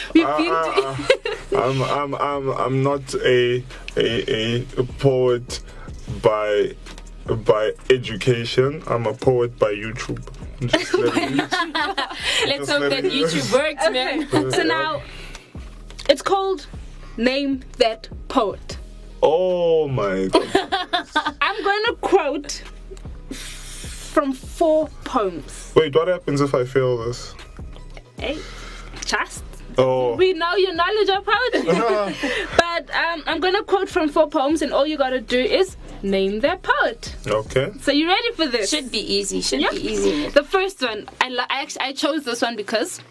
We've 0.13 0.37
been 0.37 0.51
Uh, 0.51 0.95
uh, 1.53 1.61
I'm, 1.61 1.81
I'm, 1.81 2.15
I'm, 2.15 2.49
I'm 2.49 2.83
not 2.83 3.13
a, 3.15 3.63
a, 3.97 4.61
a 4.77 4.83
poet 4.99 5.59
by 6.21 6.75
by 7.25 7.73
education. 7.89 8.83
I'm 8.87 9.05
a 9.05 9.13
poet 9.13 9.57
by 9.59 9.73
YouTube. 9.73 10.23
Just 10.61 10.93
letting 10.93 11.37
Let's 12.47 12.69
hope 12.69 12.89
that 12.89 13.03
YouTube 13.03 13.53
works, 13.53 13.89
man. 13.91 14.23
Okay. 14.23 14.49
So 14.51 14.63
now, 14.63 15.01
it's 16.09 16.21
called 16.21 16.67
Name 17.17 17.63
That 17.77 18.07
Poet. 18.27 18.77
Oh 19.23 19.87
my 19.87 20.27
god. 20.27 20.47
I'm 21.41 21.63
going 21.63 21.85
to 21.85 21.97
quote 22.01 22.51
from 23.31 24.33
four 24.33 24.87
poems. 25.03 25.71
Wait, 25.75 25.95
what 25.95 26.07
happens 26.07 26.41
if 26.41 26.53
I 26.53 26.65
fail 26.65 26.97
this? 27.05 27.33
Hey, 28.17 28.37
just. 29.05 29.43
Oh. 29.79 30.15
We 30.15 30.33
know 30.33 30.55
your 30.55 30.73
knowledge 30.73 31.09
of 31.09 31.23
poetry. 31.23 32.45
but 32.57 32.95
um, 32.95 33.23
I'm 33.27 33.39
going 33.39 33.53
to 33.53 33.61
quote 33.63 33.89
from 33.89 34.09
four 34.09 34.27
poems, 34.27 34.61
and 34.63 34.73
all 34.73 34.87
you 34.87 34.97
got 34.97 35.11
to 35.11 35.21
do 35.21 35.39
is 35.39 35.77
name 36.01 36.39
their 36.39 36.57
poet. 36.57 37.15
Okay. 37.27 37.71
So 37.81 37.91
you 37.91 38.07
ready 38.07 38.31
for 38.33 38.47
this? 38.47 38.69
Should 38.71 38.91
be 38.91 38.99
easy. 38.99 39.41
Should 39.41 39.61
Yeah. 39.61 39.69
be 39.71 39.77
easy. 39.91 40.29
The 40.29 40.43
first 40.43 40.81
one, 40.81 41.07
I, 41.21 41.29
li- 41.29 41.45
I 41.49 41.61
actually 41.61 41.81
I 41.85 41.93
chose 41.93 42.23
this 42.23 42.41
one 42.41 42.55
because 42.55 43.01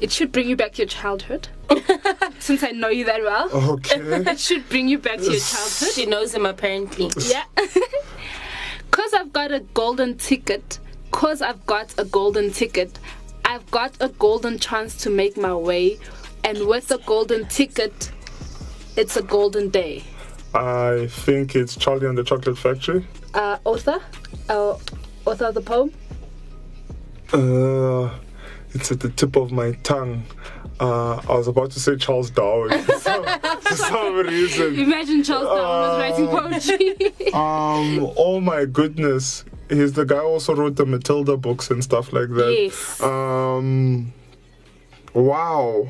it 0.00 0.12
should 0.12 0.32
bring 0.32 0.48
you 0.48 0.56
back 0.56 0.72
to 0.72 0.78
your 0.78 0.88
childhood. 0.88 1.48
Since 2.38 2.62
I 2.62 2.70
know 2.70 2.88
you 2.88 3.04
that 3.06 3.22
well, 3.22 3.50
Okay. 3.72 3.96
it 4.00 4.38
should 4.38 4.68
bring 4.68 4.88
you 4.88 4.98
back 4.98 5.18
to 5.18 5.24
your 5.24 5.40
childhood. 5.40 5.88
She 5.94 6.06
knows 6.06 6.34
him 6.34 6.46
apparently. 6.46 7.10
Yeah. 7.28 7.44
Cause 8.90 9.12
I've 9.14 9.32
got 9.32 9.52
a 9.52 9.60
golden 9.60 10.16
ticket. 10.16 10.78
Cause 11.10 11.42
I've 11.42 11.64
got 11.66 11.94
a 11.98 12.04
golden 12.04 12.50
ticket. 12.52 12.98
I've 13.44 13.68
got 13.70 13.94
a 14.00 14.08
golden 14.08 14.58
chance 14.58 14.96
to 14.98 15.10
make 15.10 15.36
my 15.36 15.54
way, 15.54 15.98
and 16.44 16.66
with 16.66 16.90
a 16.90 16.98
golden 16.98 17.46
ticket, 17.46 18.10
it's 18.96 19.16
a 19.16 19.22
golden 19.22 19.68
day. 19.70 20.02
I 20.54 21.06
think 21.08 21.54
it's 21.54 21.76
Charlie 21.76 22.06
and 22.06 22.18
the 22.18 22.24
Chocolate 22.24 22.58
Factory. 22.58 23.06
Uh, 23.34 23.58
author, 23.64 24.00
uh, 24.48 24.76
author 25.26 25.44
of 25.46 25.54
the 25.54 25.60
poem. 25.60 25.92
Uh, 27.32 28.10
it's 28.76 28.92
at 28.92 29.00
the 29.00 29.08
tip 29.08 29.36
of 29.36 29.52
my 29.52 29.72
tongue. 29.82 30.22
Uh, 30.78 31.14
I 31.28 31.34
was 31.34 31.48
about 31.48 31.70
to 31.70 31.80
say 31.80 31.96
Charles 31.96 32.28
Darwin 32.30 32.82
for 32.84 32.98
some, 32.98 33.24
for 33.60 33.74
some 33.74 34.14
reason. 34.18 34.78
Imagine 34.78 35.24
Charles 35.24 35.46
Darwin 35.46 36.28
was 36.28 36.60
writing 36.60 36.76
poetry. 36.76 37.32
Um, 37.34 38.12
oh 38.16 38.40
my 38.40 38.64
goodness. 38.66 39.44
He's 39.68 39.94
the 39.94 40.04
guy 40.04 40.16
who 40.18 40.26
also 40.26 40.54
wrote 40.54 40.76
the 40.76 40.86
Matilda 40.86 41.36
books 41.36 41.70
and 41.70 41.82
stuff 41.82 42.12
like 42.12 42.28
that. 42.30 42.52
Yes. 42.52 43.00
Um, 43.02 44.12
wow. 45.12 45.88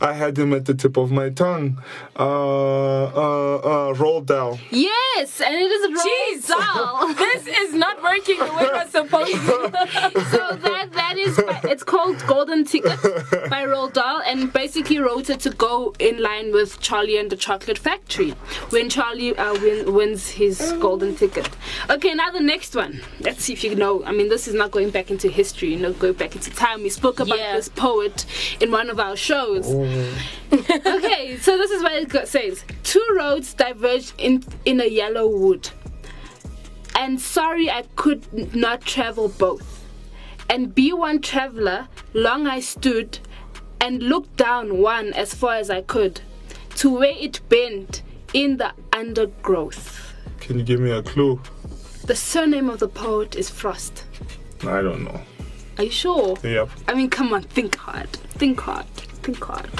I 0.00 0.12
had 0.12 0.36
him 0.38 0.52
at 0.52 0.66
the 0.66 0.74
tip 0.74 0.96
of 0.96 1.10
my 1.10 1.30
tongue. 1.30 1.82
Uh, 2.18 3.04
uh, 3.04 3.54
uh, 3.56 3.94
Roald 3.94 4.26
Dahl. 4.26 4.58
yes, 4.70 5.40
and 5.40 5.54
it 5.54 5.70
is 5.70 6.00
Jeez, 6.04 6.50
Roald 6.54 6.58
Dahl. 6.74 7.14
this 7.14 7.46
is 7.46 7.74
not 7.74 8.02
working 8.02 8.38
the 8.38 8.44
way 8.44 8.68
it's 8.82 8.90
supposed 8.92 9.32
to. 9.32 9.40
so 10.30 10.56
that 10.56 10.88
that 10.92 11.16
is 11.18 11.36
by, 11.38 11.60
it's 11.64 11.82
called 11.82 12.22
Golden 12.26 12.64
Ticket 12.64 13.00
by 13.50 13.64
Roald 13.64 13.94
Dahl, 13.94 14.22
and 14.26 14.52
basically 14.52 14.98
wrote 14.98 15.30
it 15.30 15.40
to 15.40 15.50
go 15.50 15.94
in 15.98 16.22
line 16.22 16.52
with 16.52 16.80
Charlie 16.80 17.18
and 17.18 17.30
the 17.30 17.36
Chocolate 17.36 17.78
Factory 17.78 18.30
when 18.70 18.90
Charlie 18.90 19.36
uh, 19.36 19.54
win, 19.54 19.94
wins 19.94 20.28
his 20.28 20.72
golden 20.80 21.14
ticket. 21.16 21.48
Okay, 21.88 22.12
now 22.14 22.30
the 22.30 22.40
next 22.40 22.74
one. 22.74 23.00
Let's 23.20 23.44
see 23.44 23.52
if 23.54 23.64
you 23.64 23.74
know. 23.74 24.04
I 24.04 24.12
mean, 24.12 24.28
this 24.28 24.46
is 24.46 24.54
not 24.54 24.70
going 24.72 24.90
back 24.90 25.10
into 25.10 25.28
history. 25.28 25.72
You 25.72 25.78
know, 25.78 25.92
going 25.92 26.14
back 26.14 26.34
into 26.34 26.50
time. 26.50 26.82
We 26.82 26.90
spoke 26.90 27.20
about 27.20 27.38
Yeah. 27.38 27.56
this 27.56 27.68
poet 27.68 28.26
in 28.60 28.70
one 28.70 28.90
of 28.90 29.00
our 29.00 29.16
shows. 29.16 29.66
okay, 30.52 31.36
so 31.38 31.56
this 31.56 31.70
is 31.70 31.82
what 31.82 31.92
it 31.92 32.28
says: 32.28 32.64
Two 32.82 33.04
roads 33.16 33.54
diverged 33.54 34.14
in 34.18 34.44
in 34.64 34.80
a 34.80 34.86
yellow 34.86 35.28
wood, 35.28 35.70
and 36.96 37.20
sorry 37.20 37.70
I 37.70 37.82
could 37.96 38.54
not 38.54 38.80
travel 38.82 39.28
both. 39.28 39.84
And 40.48 40.74
be 40.74 40.92
one 40.92 41.20
traveler, 41.20 41.88
long 42.14 42.46
I 42.46 42.60
stood, 42.60 43.18
and 43.80 44.02
looked 44.02 44.36
down 44.36 44.78
one 44.78 45.12
as 45.12 45.34
far 45.34 45.54
as 45.54 45.70
I 45.70 45.82
could, 45.82 46.20
to 46.76 46.90
where 46.90 47.14
it 47.18 47.40
bent 47.48 48.02
in 48.32 48.56
the 48.58 48.72
undergrowth. 48.92 50.14
Can 50.40 50.58
you 50.58 50.64
give 50.64 50.80
me 50.80 50.90
a 50.90 51.02
clue? 51.02 51.40
The 52.06 52.14
surname 52.14 52.70
of 52.70 52.78
the 52.78 52.88
poet 52.88 53.34
is 53.34 53.50
Frost. 53.50 54.04
I 54.62 54.80
don't 54.82 55.02
know. 55.04 55.20
Are 55.78 55.84
you 55.84 55.90
sure? 55.90 56.36
Yep. 56.42 56.68
I 56.88 56.94
mean, 56.94 57.10
come 57.10 57.32
on, 57.32 57.42
think 57.42 57.76
hard. 57.76 58.10
Think 58.10 58.60
hard. 58.60 58.86
Think 59.22 59.42
hard. 59.42 59.70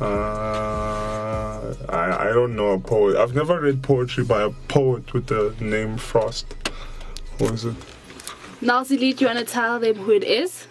Uh, 0.00 1.74
I, 1.88 2.28
I 2.28 2.32
don't 2.32 2.54
know 2.54 2.70
a 2.70 2.78
poet. 2.78 3.16
I've 3.16 3.34
never 3.34 3.60
read 3.60 3.82
poetry 3.82 4.24
by 4.24 4.42
a 4.42 4.50
poet 4.68 5.12
with 5.12 5.26
the 5.26 5.54
name 5.60 5.96
Frost. 5.96 6.46
Who 7.38 7.46
is 7.46 7.64
it? 7.64 7.74
Nalzi 8.62 8.96
do 8.98 9.06
you 9.06 9.26
want 9.26 9.40
to 9.40 9.44
tell 9.44 9.80
them 9.80 9.96
who 9.96 10.12
it 10.12 10.24
is? 10.24 10.67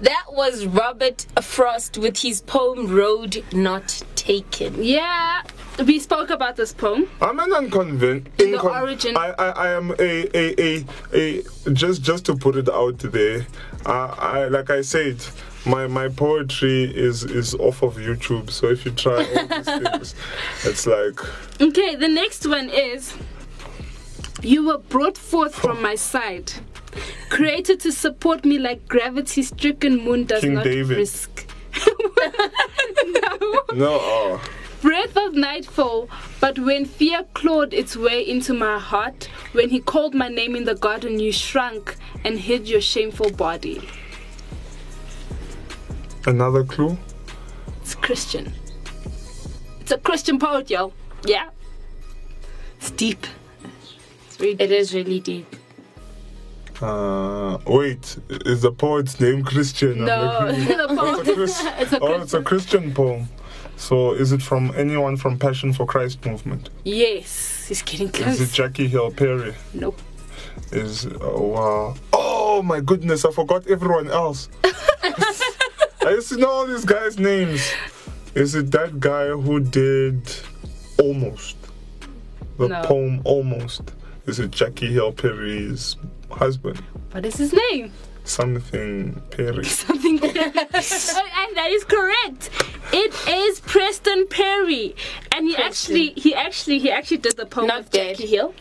That 0.00 0.24
was 0.32 0.64
Robert 0.64 1.26
Frost 1.42 1.98
with 1.98 2.18
his 2.22 2.40
poem 2.40 2.86
Road 2.86 3.44
Not 3.52 4.02
Taken. 4.14 4.82
Yeah, 4.82 5.42
we 5.84 5.98
spoke 5.98 6.30
about 6.30 6.56
this 6.56 6.72
poem. 6.72 7.06
I'm 7.20 7.38
an 7.38 7.52
unconvinced. 7.52 8.28
The 8.38 8.58
origin. 8.60 9.14
I, 9.16 9.34
I, 9.38 9.48
I 9.48 9.68
am 9.68 9.90
a, 9.98 10.36
a, 10.36 10.54
a, 10.62 10.84
a 11.12 11.42
just 11.72 12.02
just 12.02 12.24
to 12.26 12.34
put 12.36 12.56
it 12.56 12.68
out 12.70 12.98
there. 12.98 13.46
Uh, 13.84 14.14
I 14.18 14.48
like 14.48 14.70
I 14.70 14.80
said, 14.80 15.22
my 15.66 15.86
my 15.86 16.08
poetry 16.08 16.84
is 16.84 17.24
is 17.24 17.54
off 17.56 17.82
of 17.82 17.96
YouTube. 17.96 18.50
So 18.50 18.68
if 18.68 18.86
you 18.86 18.92
try 18.92 19.22
all 19.24 19.46
these 19.48 19.66
things, 19.66 20.14
it's 20.64 20.86
like 20.86 21.20
Okay, 21.60 21.94
the 21.96 22.08
next 22.08 22.46
one 22.46 22.70
is 22.70 23.14
You 24.42 24.66
were 24.66 24.78
brought 24.78 25.18
forth 25.18 25.54
from 25.54 25.82
my 25.82 25.94
side, 25.96 26.52
created 27.28 27.80
to 27.80 27.92
support 27.92 28.44
me 28.44 28.58
like 28.58 28.86
gravity 28.88 29.42
stricken 29.42 30.04
moon 30.04 30.24
does 30.24 30.40
King 30.40 30.54
not 30.54 30.64
David. 30.64 30.96
risk. 30.98 31.46
no. 31.86 33.38
no. 33.74 33.98
Oh. 34.00 34.40
Breath 34.82 35.14
of 35.16 35.34
nightfall, 35.34 36.08
but 36.40 36.58
when 36.58 36.86
fear 36.86 37.24
clawed 37.34 37.74
its 37.74 37.96
way 37.96 38.26
into 38.26 38.54
my 38.54 38.78
heart, 38.78 39.28
when 39.52 39.68
he 39.68 39.78
called 39.78 40.14
my 40.14 40.28
name 40.28 40.56
in 40.56 40.64
the 40.64 40.74
garden, 40.74 41.20
you 41.20 41.32
shrunk 41.32 41.96
and 42.24 42.38
hid 42.38 42.66
your 42.66 42.80
shameful 42.80 43.30
body. 43.30 43.86
Another 46.26 46.64
clue. 46.64 46.96
It's 47.82 47.94
Christian. 47.94 48.54
It's 49.80 49.90
a 49.90 49.98
Christian 49.98 50.38
poet, 50.38 50.70
yo. 50.70 50.92
Yeah. 51.24 51.50
It's 52.78 52.90
deep. 52.90 53.26
It's 54.28 54.40
really 54.40 54.62
It 54.64 54.72
is 54.72 54.94
really 54.94 55.20
deep. 55.20 55.56
Uh, 56.82 57.58
wait, 57.66 58.16
is 58.46 58.62
the 58.62 58.72
poet's 58.72 59.20
name 59.20 59.44
Christian? 59.44 60.04
No, 60.04 60.46
the 60.52 60.86
Oh, 60.88 61.20
it's 61.20 61.28
a, 61.28 61.34
Chris- 61.34 61.62
it's 61.78 61.92
a 61.92 62.00
oh, 62.00 62.22
it's 62.22 62.34
a 62.34 62.42
Christian 62.42 62.94
poem. 62.94 63.28
So 63.76 64.12
is 64.12 64.32
it 64.32 64.42
from 64.42 64.72
anyone 64.76 65.16
from 65.16 65.38
Passion 65.38 65.72
for 65.72 65.86
Christ 65.86 66.24
movement? 66.24 66.70
Yes, 66.84 67.66
he's 67.68 67.82
getting 67.82 68.08
Is 68.26 68.40
it. 68.40 68.50
Jackie 68.52 68.88
Hill 68.88 69.10
Perry? 69.10 69.54
Nope. 69.74 70.00
Is 70.72 71.06
oh 71.20 71.42
wow. 71.48 71.94
Oh 72.12 72.62
my 72.62 72.80
goodness, 72.80 73.24
I 73.24 73.30
forgot 73.32 73.66
everyone 73.66 74.08
else. 74.10 74.48
I 76.02 76.10
used 76.10 76.28
to 76.30 76.36
know 76.38 76.48
all 76.50 76.66
these 76.66 76.84
guys' 76.84 77.18
names. 77.18 77.70
Is 78.34 78.54
it 78.54 78.70
that 78.72 79.00
guy 79.00 79.28
who 79.28 79.60
did 79.60 80.22
almost? 80.98 81.56
The 82.58 82.68
No. 82.68 82.82
poem 82.84 83.20
almost. 83.24 83.82
Is 84.26 84.38
Jackie 84.50 84.92
Hill 84.92 85.12
Perry's 85.12 85.96
husband? 86.30 86.78
What 87.12 87.24
is 87.24 87.36
his 87.36 87.52
name? 87.52 87.92
Something 88.24 89.20
Perry. 89.30 89.64
Something. 89.84 90.18
Perry. 90.18 90.34
and 90.34 91.56
that 91.56 91.68
is 91.70 91.84
correct. 91.84 92.50
It 92.92 93.28
is 93.28 93.60
Preston 93.60 94.26
Perry, 94.28 94.94
and 95.32 95.46
he 95.46 95.56
actually, 95.56 96.10
he 96.10 96.34
actually, 96.34 96.78
he 96.78 96.90
actually 96.90 97.18
did 97.18 97.36
the 97.36 97.46
poem 97.46 97.70
of 97.70 97.90
Jackie 97.90 98.26
Hill. 98.26 98.54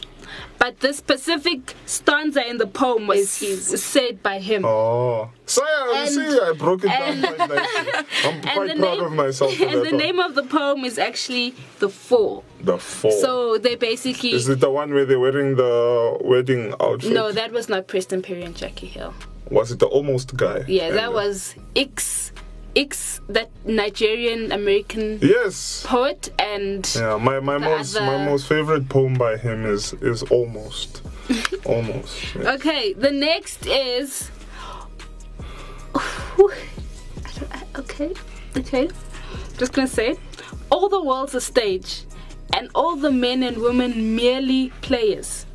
But 0.57 0.79
the 0.81 0.93
specific 0.93 1.73
stanza 1.85 2.47
in 2.47 2.57
the 2.57 2.67
poem 2.67 3.07
was 3.07 3.29
said 3.29 4.21
by 4.21 4.39
him. 4.39 4.65
Oh, 4.65 5.29
so 5.45 5.63
yeah, 5.63 6.01
And- 6.01 6.09
see, 6.09 6.39
I 6.39 6.53
broke 6.57 6.83
it 6.83 6.91
and- 6.91 7.21
down 7.21 7.35
quite 7.35 7.49
nicely. 7.49 7.91
I'm 8.25 8.33
And 8.35 8.43
quite 8.43 8.67
the 8.69 8.75
proud 8.75 8.97
name- 8.97 9.05
of 9.05 9.11
myself 9.13 9.53
for 9.55 9.63
and 9.65 9.73
that 9.73 9.83
the 9.85 9.91
one. 9.95 9.97
name 9.97 10.19
of 10.19 10.35
the 10.35 10.43
poem 10.43 10.83
is 10.85 10.97
actually 10.99 11.55
the 11.79 11.89
Four. 11.89 12.43
The 12.61 12.77
four. 12.77 13.11
So 13.21 13.57
they 13.57 13.75
basically. 13.75 14.31
is 14.33 14.49
it 14.49 14.59
the 14.59 14.69
one 14.69 14.93
where 14.93 15.05
they're 15.05 15.19
wearing 15.19 15.55
the 15.55 16.17
wedding 16.21 16.73
outfit? 16.79 17.11
no, 17.13 17.31
that 17.31 17.51
was 17.51 17.69
not 17.69 17.87
Preston 17.87 18.21
Perry 18.21 18.43
and 18.43 18.55
Jackie 18.55 18.87
Hill. 18.87 19.13
Was 19.49 19.71
it 19.71 19.79
the 19.79 19.87
almost 19.87 20.35
guy? 20.37 20.63
Yeah, 20.67 20.89
that 20.91 21.05
And- 21.05 21.09
uh, 21.09 21.11
was 21.23 21.55
X, 21.75 22.31
X, 22.79 23.19
that 23.29 23.49
Nigerian 23.65 24.51
American 24.51 25.19
Yes. 25.21 25.83
poet, 25.85 26.31
and 26.39 26.81
Yeah, 26.95 27.17
my, 27.17 27.39
my 27.39 27.57
most 27.57 27.95
my 27.95 28.17
most 28.25 28.47
favorite 28.47 28.87
poem 28.89 29.13
by 29.15 29.37
him 29.37 29.65
is 29.65 29.93
is 30.01 30.23
almost, 30.37 31.01
almost. 31.65 32.13
yeah. 32.35 32.53
Okay, 32.55 32.93
the 32.93 33.11
next 33.11 33.65
is. 33.67 34.31
Okay, 37.75 38.11
okay. 38.57 38.89
Just 39.57 39.71
gonna 39.73 39.87
say, 39.87 40.15
all 40.69 40.89
the 40.89 41.01
world's 41.01 41.35
a 41.35 41.41
stage, 41.41 42.03
and 42.55 42.69
all 42.75 42.95
the 42.95 43.11
men 43.11 43.43
and 43.43 43.57
women 43.57 44.15
merely 44.15 44.69
players. 44.81 45.45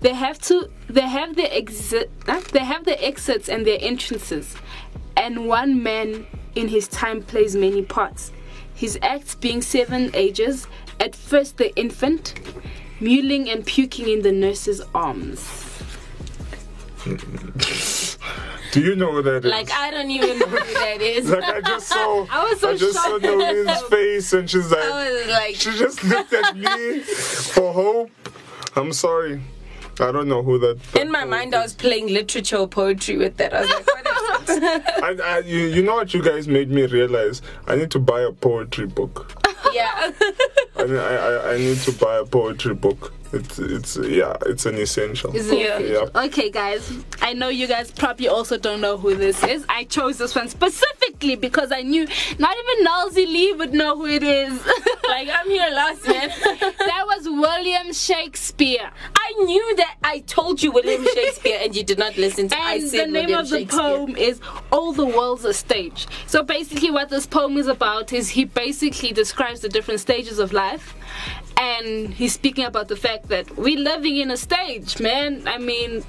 They 0.00 0.12
have 0.14 0.38
to. 0.50 0.68
They 0.88 1.08
have 1.18 1.36
their 1.36 1.48
exit. 1.50 2.10
They 2.52 2.64
have 2.64 2.84
their 2.84 2.98
exits 3.00 3.48
and 3.48 3.66
their 3.66 3.78
entrances, 3.80 4.54
and 5.16 5.46
one 5.48 5.82
man 5.82 6.26
in 6.56 6.68
his 6.68 6.88
time 6.88 7.22
plays 7.22 7.54
many 7.54 7.82
parts. 7.82 8.32
His 8.74 8.98
acts 9.02 9.34
being 9.34 9.62
seven 9.62 10.10
ages. 10.14 10.66
At 10.98 11.14
first, 11.14 11.58
the 11.58 11.74
infant, 11.76 12.34
mewling 13.00 13.52
and 13.52 13.64
puking 13.64 14.08
in 14.08 14.22
the 14.22 14.32
nurse's 14.32 14.80
arms. 14.94 15.48
Do 18.72 18.80
you 18.82 18.96
know 18.96 19.12
who 19.12 19.22
that 19.22 19.44
is? 19.44 19.50
Like 19.50 19.70
I 19.70 19.90
don't 19.90 20.10
even 20.10 20.38
know 20.38 20.46
who 20.46 20.74
that 20.74 21.00
is. 21.00 21.30
Like 21.36 21.44
I 21.44 21.60
just 21.60 21.86
saw, 21.88 22.26
I 22.30 22.44
was 22.50 22.60
so 22.60 22.70
I 22.70 22.76
just 22.76 22.94
shocked. 22.94 23.24
saw 23.24 23.30
Noreen's 23.30 23.82
face, 23.82 24.32
and 24.32 24.50
she's 24.50 24.70
like, 24.70 24.80
I 24.80 25.10
was 25.10 25.28
like, 25.28 25.54
she 25.54 25.70
just 25.78 26.02
looked 26.04 26.32
at 26.32 26.56
me 26.56 27.00
for 27.00 27.72
hope. 27.72 28.10
I'm 28.74 28.92
sorry, 28.92 29.40
I 29.98 30.12
don't 30.12 30.28
know 30.28 30.42
who 30.42 30.58
that. 30.58 30.78
In 31.00 31.10
my 31.10 31.24
mind, 31.24 31.54
I 31.54 31.62
was 31.62 31.72
playing 31.74 32.08
literature 32.08 32.56
or 32.58 32.68
poetry 32.68 33.16
with 33.16 33.36
that. 33.38 33.54
I 33.54 33.60
was 33.62 33.70
like, 33.70 33.86
what 33.86 34.48
is? 34.48 34.58
I, 35.02 35.16
I, 35.24 35.38
you, 35.40 35.58
you 35.66 35.82
know 35.82 35.94
what 35.94 36.12
you 36.14 36.22
guys 36.22 36.46
made 36.46 36.70
me 36.70 36.86
realize? 36.86 37.40
I 37.66 37.76
need 37.76 37.90
to 37.92 37.98
buy 37.98 38.20
a 38.22 38.32
poetry 38.32 38.86
book. 38.86 39.32
yeah. 39.72 40.10
I, 40.76 40.82
I- 40.82 41.52
I 41.54 41.58
need 41.58 41.78
to 41.78 41.92
buy 41.92 42.16
a 42.18 42.24
poetry 42.24 42.74
book. 42.74 43.12
It's, 43.32 43.58
it's, 43.58 43.96
yeah, 43.96 44.36
it's 44.46 44.66
an 44.66 44.76
essential. 44.76 45.34
Is 45.34 45.50
it? 45.50 45.90
Yeah. 45.90 46.22
Okay, 46.24 46.50
guys. 46.50 46.92
I 47.20 47.32
know 47.32 47.48
you 47.48 47.66
guys 47.66 47.90
probably 47.90 48.28
also 48.28 48.56
don't 48.56 48.80
know 48.80 48.96
who 48.96 49.14
this 49.16 49.42
is. 49.44 49.64
I 49.68 49.84
chose 49.84 50.18
this 50.18 50.34
one 50.34 50.48
specifically 50.48 51.36
because 51.36 51.72
I 51.72 51.82
knew 51.82 52.06
not 52.38 52.56
even 52.56 52.86
Nalzi 52.86 53.26
Lee 53.26 53.52
would 53.52 53.72
know 53.72 53.96
who 53.96 54.06
it 54.06 54.22
is. 54.22 54.64
like 55.08 55.28
I'm 55.32 55.48
here 55.50 55.70
last, 55.70 56.06
man. 56.06 56.28
that 56.60 57.04
was 57.06 57.24
William 57.28 57.92
Shakespeare. 57.92 58.90
I 59.16 59.32
knew 59.44 59.76
that. 59.76 59.96
I 60.04 60.20
told 60.20 60.62
you 60.62 60.70
William 60.70 61.04
Shakespeare, 61.14 61.58
and 61.60 61.74
you 61.74 61.82
did 61.82 61.98
not 61.98 62.16
listen 62.16 62.48
to. 62.48 62.56
I 62.56 62.74
And 62.74 62.88
said 62.88 63.08
the 63.08 63.12
name 63.12 63.26
William 63.26 63.40
of 63.40 63.50
the 63.50 63.66
poem 63.66 64.16
is 64.16 64.40
All 64.70 64.92
the 64.92 65.06
World's 65.06 65.44
a 65.44 65.54
Stage. 65.54 66.06
So 66.26 66.42
basically, 66.42 66.90
what 66.90 67.08
this 67.08 67.26
poem 67.26 67.56
is 67.56 67.66
about 67.66 68.12
is 68.12 68.28
he 68.28 68.44
basically 68.44 69.12
describes 69.12 69.60
the 69.60 69.68
different 69.68 70.00
stages 70.00 70.38
of 70.38 70.52
life. 70.52 70.94
And 71.58 72.12
he's 72.12 72.34
speaking 72.34 72.64
about 72.64 72.88
the 72.88 72.96
fact 72.96 73.28
that 73.28 73.56
we're 73.56 73.78
living 73.78 74.16
in 74.18 74.30
a 74.30 74.36
stage, 74.36 75.00
man. 75.00 75.42
I 75.46 75.58
mean, 75.58 76.04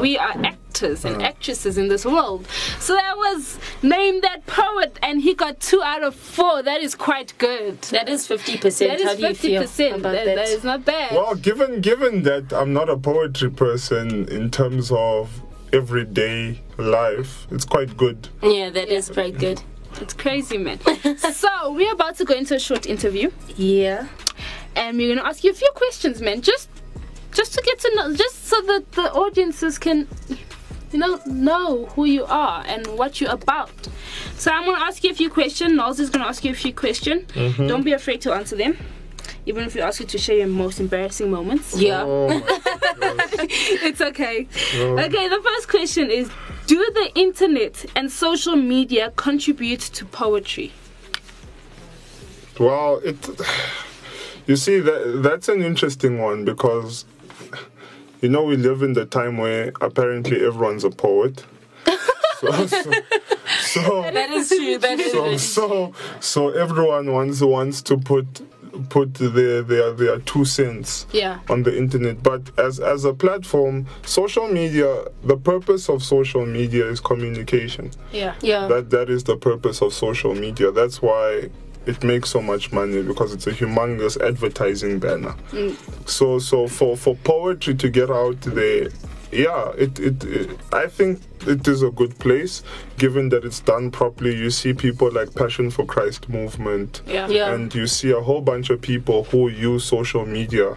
we 0.00 0.16
are 0.18 0.32
actors 0.44 1.04
and 1.04 1.22
actresses 1.22 1.76
in 1.76 1.88
this 1.88 2.04
world. 2.04 2.46
So 2.78 2.94
that 2.94 3.16
was 3.16 3.58
Name 3.82 4.20
That 4.22 4.46
Poet, 4.46 4.98
and 5.02 5.20
he 5.20 5.34
got 5.34 5.60
two 5.60 5.82
out 5.82 6.02
of 6.02 6.14
four. 6.14 6.62
That 6.62 6.80
is 6.80 6.94
quite 6.94 7.36
good. 7.38 7.80
That 7.82 8.08
is 8.08 8.26
50%. 8.26 8.78
That 8.78 9.00
How 9.02 9.10
is 9.12 9.18
do 9.18 9.26
you 9.28 9.34
feel 9.34 9.62
50%. 9.62 9.94
about 9.96 10.12
That- 10.12 10.24
that? 10.24 10.34
that 10.36 10.48
is 10.48 10.64
not 10.64 10.84
bad. 10.84 11.12
Well, 11.12 11.34
given 11.34 11.80
given 11.80 12.22
that 12.22 12.52
I'm 12.52 12.72
not 12.72 12.88
a 12.88 12.96
poetry 12.96 13.50
person 13.50 14.26
in 14.28 14.50
terms 14.50 14.90
of 14.90 15.42
everyday 15.72 16.60
life, 16.78 17.46
it's 17.50 17.64
quite 17.64 17.96
good. 17.96 18.28
Yeah, 18.42 18.70
that 18.70 18.88
is 18.88 19.10
quite 19.10 19.38
good. 19.38 19.60
It's 20.00 20.14
crazy, 20.14 20.58
man. 20.58 20.78
so 21.18 21.72
we're 21.72 21.92
about 21.92 22.16
to 22.16 22.24
go 22.24 22.34
into 22.34 22.54
a 22.54 22.58
short 22.60 22.86
interview. 22.86 23.30
Yeah. 23.56 24.06
And 24.78 24.96
we're 24.96 25.14
gonna 25.14 25.28
ask 25.28 25.42
you 25.44 25.50
a 25.50 25.54
few 25.62 25.70
questions, 25.74 26.22
man. 26.22 26.40
Just 26.40 26.68
just 27.32 27.52
to 27.54 27.62
get 27.62 27.78
to 27.80 27.94
know 27.96 28.14
just 28.14 28.46
so 28.46 28.60
that 28.62 28.92
the 28.92 29.12
audiences 29.12 29.76
can 29.78 30.06
you 30.92 30.98
know 30.98 31.20
know 31.26 31.86
who 31.94 32.04
you 32.06 32.24
are 32.24 32.64
and 32.66 32.86
what 32.98 33.20
you're 33.20 33.32
about. 33.32 33.70
So 34.36 34.50
I'm 34.50 34.64
gonna 34.64 34.84
ask 34.84 35.02
you 35.04 35.10
a 35.10 35.14
few 35.14 35.30
questions. 35.30 35.72
Nals 35.74 35.98
is 36.00 36.10
gonna 36.10 36.26
ask 36.26 36.44
you 36.44 36.52
a 36.52 36.60
few 36.64 36.72
questions. 36.72 37.22
Mm-hmm. 37.32 37.62
Mhm. 37.62 37.68
Don't 37.68 37.82
be 37.84 37.92
afraid 37.92 38.20
to 38.22 38.32
answer 38.32 38.56
them. 38.56 38.76
Even 39.46 39.64
if 39.64 39.74
we 39.74 39.80
ask 39.80 39.98
you 40.00 40.06
to 40.06 40.18
share 40.18 40.36
your 40.36 40.46
most 40.46 40.78
embarrassing 40.78 41.30
moments. 41.30 41.74
Yeah. 41.80 42.04
Oh 42.06 42.28
it's 43.88 44.00
okay. 44.00 44.46
Oh. 44.74 44.98
Okay, 45.06 45.28
the 45.28 45.40
first 45.42 45.68
question 45.68 46.10
is 46.10 46.30
Do 46.66 46.78
the 46.94 47.10
internet 47.14 47.84
and 47.96 48.12
social 48.12 48.56
media 48.56 49.12
contribute 49.16 49.80
to 49.96 50.04
poetry? 50.04 50.70
Well, 52.60 53.00
it. 53.04 53.16
You 54.48 54.56
see, 54.56 54.80
that 54.80 55.20
that's 55.22 55.48
an 55.48 55.62
interesting 55.62 56.18
one 56.18 56.44
because, 56.44 57.04
you 58.22 58.28
know, 58.30 58.42
we 58.44 58.56
live 58.56 58.82
in 58.82 58.94
the 58.94 59.04
time 59.04 59.36
where 59.36 59.72
apparently 59.80 60.44
everyone's 60.44 60.84
a 60.84 60.90
poet. 60.90 61.44
so, 62.40 62.66
so, 62.66 62.92
so 63.60 64.02
That 64.10 64.30
is 64.30 64.48
true. 64.48 64.78
That 64.78 64.98
is 64.98 65.12
so, 65.12 65.24
true. 65.26 65.38
so 65.38 65.94
so 66.20 66.48
everyone 66.50 67.12
wants 67.12 67.40
wants 67.42 67.82
to 67.82 67.98
put 67.98 68.26
put 68.90 69.12
their 69.14 69.62
their 69.62 69.92
their 69.92 70.18
two 70.20 70.44
cents 70.44 71.06
Yeah. 71.12 71.40
on 71.50 71.64
the 71.64 71.76
internet 71.76 72.22
but 72.22 72.42
as 72.58 72.78
as 72.78 73.04
a 73.04 73.12
platform 73.12 73.86
social 74.04 74.46
media 74.46 75.04
the 75.24 75.36
purpose 75.36 75.88
of 75.88 76.02
social 76.04 76.46
media 76.46 76.86
is 76.86 77.00
communication 77.00 77.90
Yeah. 78.12 78.34
Yeah. 78.40 78.68
that 78.68 78.90
that 78.90 79.10
is 79.10 79.24
the 79.24 79.36
purpose 79.36 79.82
of 79.82 79.92
social 79.92 80.32
media 80.34 80.70
that's 80.70 81.02
why 81.02 81.50
it 81.88 82.04
makes 82.04 82.28
so 82.30 82.40
much 82.42 82.70
money 82.72 83.02
because 83.02 83.32
it's 83.34 83.46
a 83.46 83.52
humongous 83.52 84.16
advertising 84.20 84.98
banner 84.98 85.34
Mm. 85.52 85.74
so 86.08 86.38
so 86.38 86.66
for 86.68 86.96
for 86.96 87.14
poetry 87.24 87.74
to 87.74 87.88
get 87.88 88.10
out 88.10 88.40
there 88.42 88.88
yeah 89.32 89.72
it, 89.84 89.98
it 90.08 90.24
it 90.24 90.50
i 90.72 90.86
think 90.86 91.20
it 91.46 91.66
is 91.68 91.82
a 91.82 91.90
good 91.90 92.14
place 92.18 92.62
given 92.96 93.28
that 93.28 93.44
it's 93.44 93.60
done 93.60 93.90
properly 93.90 94.34
you 94.36 94.50
see 94.50 94.72
people 94.72 95.10
like 95.12 95.34
passion 95.34 95.70
for 95.70 95.84
christ 95.84 96.28
movement 96.28 97.02
Yeah. 97.06 97.28
Yeah. 97.28 97.52
and 97.54 97.74
you 97.74 97.86
see 97.86 98.10
a 98.10 98.20
whole 98.20 98.40
bunch 98.40 98.70
of 98.70 98.80
people 98.80 99.24
who 99.24 99.48
use 99.48 99.84
social 99.84 100.24
media 100.26 100.76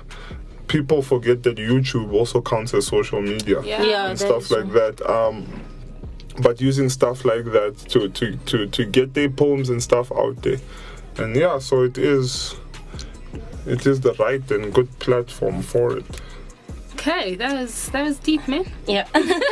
people 0.67 1.01
forget 1.01 1.43
that 1.43 1.57
youtube 1.57 2.11
also 2.13 2.41
counts 2.41 2.73
as 2.73 2.87
social 2.87 3.21
media 3.21 3.61
Yeah. 3.63 3.83
Yeah, 3.83 4.09
and 4.09 4.19
stuff 4.19 4.43
is 4.43 4.51
like 4.51 4.71
that 4.73 4.95
um 5.09 5.45
but 6.41 6.61
using 6.61 6.89
stuff 6.89 7.25
like 7.25 7.45
that 7.57 7.73
to 7.89 8.07
to 8.09 8.35
to 8.49 8.67
to 8.67 8.85
get 8.85 9.13
their 9.13 9.29
poems 9.29 9.69
and 9.69 9.81
stuff 9.83 10.11
out 10.11 10.41
there 10.43 10.59
and 11.21 11.35
yeah 11.35 11.59
so 11.59 11.83
it 11.83 11.97
is 11.97 12.55
it 13.65 13.85
is 13.85 14.01
the 14.01 14.13
right 14.13 14.49
and 14.51 14.73
good 14.73 14.89
platform 14.99 15.61
for 15.61 15.97
it 15.97 16.21
Okay, 16.93 17.33
that 17.33 17.59
was 17.59 17.89
that 17.89 18.03
was 18.03 18.19
deep, 18.19 18.47
man. 18.47 18.63
Yeah. 18.85 19.07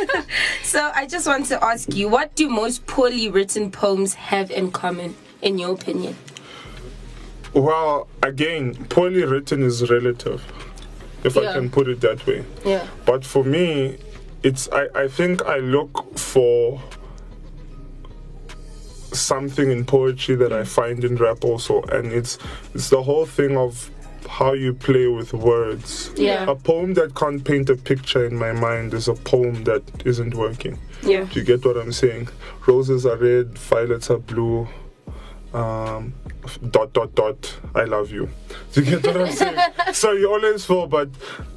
so 0.62 0.92
I 0.94 1.04
just 1.04 1.26
want 1.26 1.46
to 1.46 1.58
ask 1.64 1.92
you, 1.92 2.08
what 2.08 2.36
do 2.36 2.48
most 2.48 2.86
poorly 2.86 3.28
written 3.28 3.72
poems 3.72 4.14
have 4.14 4.52
in 4.52 4.70
common, 4.70 5.16
in 5.42 5.58
your 5.58 5.72
opinion? 5.72 6.16
well 7.52 8.06
again 8.22 8.74
poorly 8.88 9.24
written 9.24 9.62
is 9.64 9.90
relative 9.90 10.40
if 11.24 11.36
i 11.36 11.52
can 11.52 11.68
put 11.68 11.88
it 11.88 12.00
that 12.00 12.24
way 12.26 12.44
Yeah. 12.64 12.86
But 13.04 13.24
for 13.24 13.42
me, 13.42 13.98
it's 14.44 14.68
I, 14.70 14.86
I 14.94 15.08
think 15.08 15.42
I 15.42 15.58
look 15.58 16.16
for 16.16 16.80
something 19.14 19.70
in 19.70 19.84
poetry 19.84 20.34
that 20.36 20.52
I 20.52 20.64
find 20.64 21.04
in 21.04 21.16
rap 21.16 21.44
also, 21.44 21.82
and 21.82 22.12
it's 22.12 22.38
it's 22.74 22.90
the 22.90 23.02
whole 23.02 23.26
thing 23.26 23.56
of 23.56 23.90
how 24.28 24.52
you 24.52 24.72
play 24.74 25.06
with 25.08 25.32
words. 25.32 26.10
Yeah. 26.16 26.48
A 26.48 26.54
poem 26.54 26.94
that 26.94 27.14
can't 27.14 27.42
paint 27.44 27.68
a 27.70 27.76
picture 27.76 28.24
in 28.26 28.36
my 28.36 28.52
mind 28.52 28.94
is 28.94 29.08
a 29.08 29.14
poem 29.14 29.64
that 29.64 29.82
isn't 30.04 30.34
working. 30.34 30.78
Yeah. 31.02 31.24
Do 31.24 31.40
you 31.40 31.44
get 31.44 31.64
what 31.64 31.76
I'm 31.76 31.92
saying? 31.92 32.28
Roses 32.66 33.06
are 33.06 33.16
red, 33.16 33.58
violets 33.58 34.10
are 34.10 34.18
blue. 34.18 34.68
um, 35.52 36.14
dot 36.70 36.92
dot 36.92 37.12
dot 37.14 37.58
I 37.74 37.84
love 37.84 38.10
you. 38.12 38.28
Do 38.72 38.82
you 38.82 39.00
get 39.00 39.06
what 39.14 39.28
I'm 39.28 39.32
saying? 39.32 39.58
so 39.92 40.12
you 40.12 40.30
always 40.32 40.64
feel, 40.64 40.86
but 40.86 41.08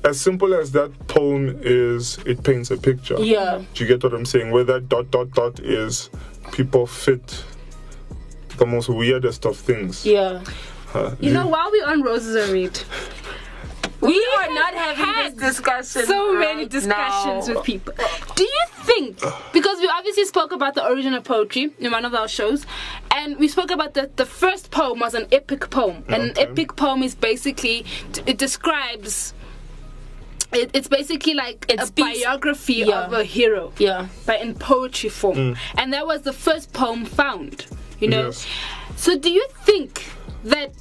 as 0.04 0.20
simple 0.20 0.54
as 0.56 0.72
that 0.72 0.92
poem 1.08 1.60
is, 1.62 2.18
it 2.26 2.44
paints 2.44 2.72
a 2.72 2.78
picture. 2.78 3.20
Yeah. 3.20 3.62
Do 3.74 3.84
you 3.84 3.88
get 3.88 4.04
what 4.04 4.14
I'm 4.14 4.26
saying? 4.26 4.52
Where 4.52 4.64
that 4.64 4.90
dot 4.90 5.12
dot 5.12 5.32
dot 5.32 5.60
is, 5.60 6.10
people 6.52 6.86
fit 6.86 7.44
the 8.58 8.66
most 8.66 8.90
weirdest 8.90 9.46
of 9.46 9.58
things. 9.58 10.06
Yeah. 10.06 10.44
Uh, 10.94 11.16
You 11.20 11.32
know, 11.34 11.48
while 11.48 11.72
we're 11.72 11.88
on 11.88 12.02
Roses 12.04 12.36
Are 12.36 12.54
Red, 12.54 12.80
We 14.02 14.20
are 14.38 14.54
not 14.54 14.74
having 14.76 15.36
this 15.38 15.56
discussion. 15.56 16.06
so 16.06 16.34
many 16.34 16.66
discussions 16.66 17.48
now. 17.48 17.56
with 17.56 17.64
people. 17.64 17.94
Do 18.36 18.44
you 18.44 18.66
think, 18.84 19.18
because 19.54 19.80
we 19.80 19.88
obviously 19.88 20.26
spoke 20.26 20.52
about 20.52 20.74
the 20.76 20.86
origin 20.86 21.14
of 21.14 21.24
poetry 21.24 21.72
in 21.80 21.90
one 21.92 22.04
of 22.06 22.14
our 22.14 22.28
shows, 22.28 22.66
and 23.12 23.38
we 23.40 23.48
spoke 23.48 23.72
about 23.72 23.94
that 23.94 24.18
the 24.18 24.26
first 24.26 24.72
poem 24.72 25.00
was 25.00 25.14
an 25.14 25.28
epic 25.32 25.70
poem. 25.70 26.04
And 26.10 26.24
an 26.24 26.34
epic 26.38 26.76
poem 26.76 27.02
is 27.02 27.16
basically, 27.16 27.86
it 28.26 28.38
describes. 28.38 29.34
It, 30.54 30.72
it's 30.74 30.88
basically 30.88 31.34
like 31.34 31.66
a 31.70 31.86
speaks- 31.86 32.20
biography 32.24 32.76
Yeah. 32.86 33.06
of 33.06 33.14
a 33.14 33.24
hero, 33.24 33.72
Yeah. 33.80 34.08
but 34.26 34.42
in 34.42 34.54
poetry 34.56 35.10
form, 35.10 35.38
Mm. 35.38 35.58
and 35.78 35.94
that 35.94 36.06
was 36.06 36.22
the 36.22 36.34
first 36.34 36.74
poem 36.74 37.06
found. 37.06 37.66
You 38.00 38.10
know, 38.10 38.26
Yes. 38.26 38.46
so 38.96 39.18
do 39.18 39.30
you 39.32 39.46
think 39.66 40.06
that 40.44 40.72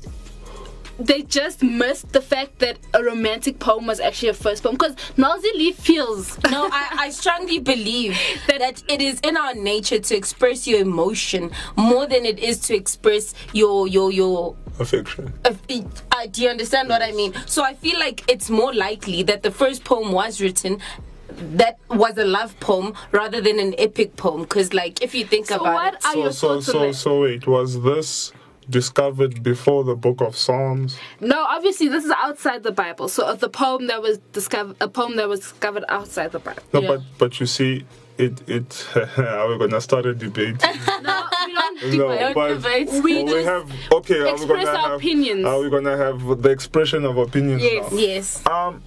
they 1.06 1.22
just 1.22 1.62
missed 1.62 2.12
the 2.12 2.20
fact 2.20 2.58
that 2.60 2.78
a 2.94 3.02
romantic 3.02 3.58
poem 3.58 3.86
was 3.86 4.00
actually 4.00 4.28
a 4.28 4.34
first 4.34 4.62
poem? 4.62 4.74
Because 4.74 4.94
Nalzi 5.16 5.52
Lee 5.54 5.72
feels 5.72 6.38
No, 6.50 6.68
I, 6.70 6.96
I 6.98 7.10
strongly 7.10 7.58
believe 7.58 8.18
that 8.48 8.82
it 8.88 9.00
is 9.00 9.20
in 9.20 9.36
our 9.36 9.54
nature 9.54 9.98
to 9.98 10.16
express 10.16 10.66
your 10.66 10.80
emotion 10.80 11.50
more 11.76 12.06
than 12.06 12.24
it 12.24 12.38
is 12.38 12.58
to 12.60 12.74
express 12.74 13.34
your 13.52 13.88
your 13.88 14.12
your 14.12 14.56
affection. 14.78 15.32
uh, 15.44 15.52
uh, 16.12 16.26
do 16.30 16.42
you 16.42 16.48
understand 16.48 16.88
what 16.88 17.02
I 17.02 17.12
mean? 17.12 17.34
So 17.46 17.62
I 17.62 17.74
feel 17.74 17.98
like 17.98 18.24
it's 18.30 18.50
more 18.50 18.72
likely 18.72 19.22
that 19.24 19.42
the 19.42 19.50
first 19.50 19.84
poem 19.84 20.12
was 20.12 20.40
written 20.40 20.80
that 21.36 21.78
was 21.88 22.18
a 22.18 22.24
love 22.24 22.58
poem 22.60 22.94
rather 23.10 23.40
than 23.40 23.58
an 23.58 23.74
epic 23.78 24.16
poem. 24.16 24.42
Because, 24.42 24.74
like, 24.74 25.02
if 25.02 25.14
you 25.14 25.24
think 25.24 25.50
about 25.50 25.94
it, 25.94 26.02
so 26.02 26.30
so 26.30 26.60
so 26.60 26.92
so 26.92 27.22
wait, 27.22 27.46
was 27.46 27.80
this 27.82 28.32
discovered 28.68 29.42
before 29.42 29.84
the 29.84 29.94
book 29.94 30.20
of 30.20 30.36
Psalms? 30.36 30.98
No, 31.20 31.44
obviously 31.44 31.88
this 31.88 32.04
is 32.04 32.12
outside 32.16 32.62
the 32.62 32.72
Bible. 32.72 33.08
So 33.08 33.34
the 33.34 33.48
poem 33.48 33.86
that 33.88 34.02
was 34.02 34.18
discovered, 34.32 34.76
a 34.80 34.88
poem 34.88 35.16
that 35.16 35.28
was 35.28 35.40
discovered 35.40 35.84
outside 35.88 36.32
the 36.32 36.38
Bible. 36.38 36.62
No, 36.72 36.82
but 36.82 37.00
but 37.18 37.40
you 37.40 37.46
see, 37.46 37.84
it 38.18 38.48
it. 38.48 38.86
are 39.18 39.48
we 39.48 39.58
gonna 39.58 39.80
start 39.80 40.06
a 40.06 40.14
debate? 40.14 40.56
no, 41.02 41.24
we 41.46 41.54
don't 41.54 41.82
no, 41.96 42.34
but 42.34 42.62
We 43.02 43.22
we 43.24 43.24
just 43.24 43.46
have 43.46 43.70
okay. 43.92 44.20
Are 44.20 44.24
we 44.24 44.30
express 44.32 44.64
gonna 44.66 44.78
our 44.78 44.88
have 44.90 44.92
opinions. 45.00 45.44
Are 45.44 45.60
we 45.60 45.70
gonna 45.70 45.96
have 45.96 46.42
the 46.42 46.50
expression 46.50 47.04
of 47.04 47.16
opinions 47.16 47.62
Yes. 47.62 47.90
now? 47.92 47.98
Yes. 47.98 48.46
Um, 48.46 48.82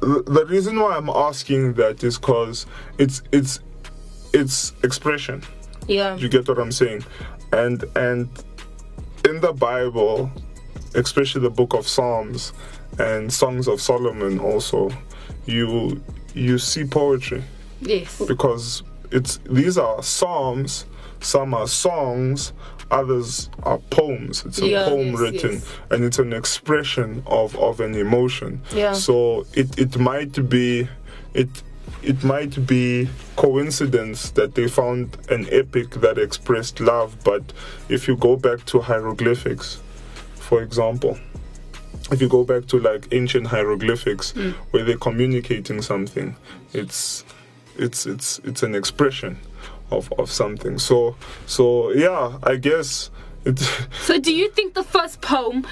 the, 0.00 0.22
the 0.26 0.46
reason 0.46 0.78
why 0.78 0.96
I'm 0.96 1.08
asking 1.08 1.74
that 1.74 2.04
is 2.04 2.18
because 2.18 2.66
it's 2.98 3.22
it's 3.32 3.60
it's 4.32 4.72
expression. 4.82 5.42
Yeah. 5.86 6.16
You 6.16 6.28
get 6.28 6.46
what 6.46 6.58
I'm 6.58 6.70
saying? 6.72 7.04
And 7.52 7.84
and 7.96 8.28
in 9.28 9.40
the 9.40 9.52
Bible, 9.52 10.30
especially 10.94 11.42
the 11.42 11.50
book 11.50 11.74
of 11.74 11.86
Psalms 11.88 12.52
and 12.98 13.32
Songs 13.32 13.68
of 13.68 13.80
Solomon 13.80 14.38
also, 14.38 14.90
you 15.46 16.02
you 16.34 16.58
see 16.58 16.84
poetry 16.84 17.42
Yes. 17.80 18.20
because 18.26 18.82
it's 19.10 19.38
these 19.50 19.78
are 19.78 20.02
psalms, 20.02 20.84
some 21.20 21.54
are 21.54 21.66
songs, 21.66 22.52
others 22.90 23.48
are 23.62 23.78
poems. 23.90 24.44
It's 24.44 24.60
a 24.60 24.66
Yeah. 24.68 24.84
poem 24.88 25.08
Yes, 25.12 25.18
written 25.20 25.52
yes. 25.54 25.66
and 25.90 26.04
it's 26.04 26.18
an 26.18 26.32
expression 26.32 27.22
of, 27.26 27.56
of 27.56 27.80
an 27.80 27.94
emotion. 27.94 28.60
Yeah. 28.74 28.92
So 28.92 29.46
it, 29.54 29.78
it 29.78 29.98
might 29.98 30.48
be 30.48 30.88
it 31.34 31.48
it 32.02 32.22
might 32.24 32.66
be 32.66 33.08
coincidence 33.36 34.30
that 34.30 34.54
they 34.54 34.68
found 34.68 35.16
an 35.30 35.46
epic 35.50 35.90
that 36.00 36.18
expressed 36.18 36.80
love, 36.80 37.16
but 37.24 37.42
if 37.88 38.06
you 38.08 38.16
go 38.16 38.36
back 38.36 38.64
to 38.66 38.80
hieroglyphics, 38.80 39.80
for 40.34 40.62
example, 40.62 41.18
if 42.10 42.20
you 42.22 42.28
go 42.28 42.44
back 42.44 42.66
to 42.66 42.78
like 42.78 43.08
ancient 43.12 43.46
hieroglyphics 43.48 44.32
Mm. 44.32 44.52
where 44.70 44.84
they're 44.84 44.96
communicating 44.96 45.82
something, 45.82 46.36
it's 46.72 47.24
it's 47.76 48.06
it's 48.06 48.38
it's 48.44 48.62
an 48.62 48.74
expression 48.74 49.36
of, 49.90 50.12
of 50.18 50.30
something. 50.30 50.78
So 50.78 51.16
so 51.46 51.92
yeah, 51.92 52.38
I 52.42 52.56
guess 52.56 53.10
it 53.44 53.58
So 54.02 54.18
do 54.18 54.32
you 54.34 54.50
think 54.50 54.74
the 54.74 54.84
first 54.84 55.20
poem, 55.20 55.66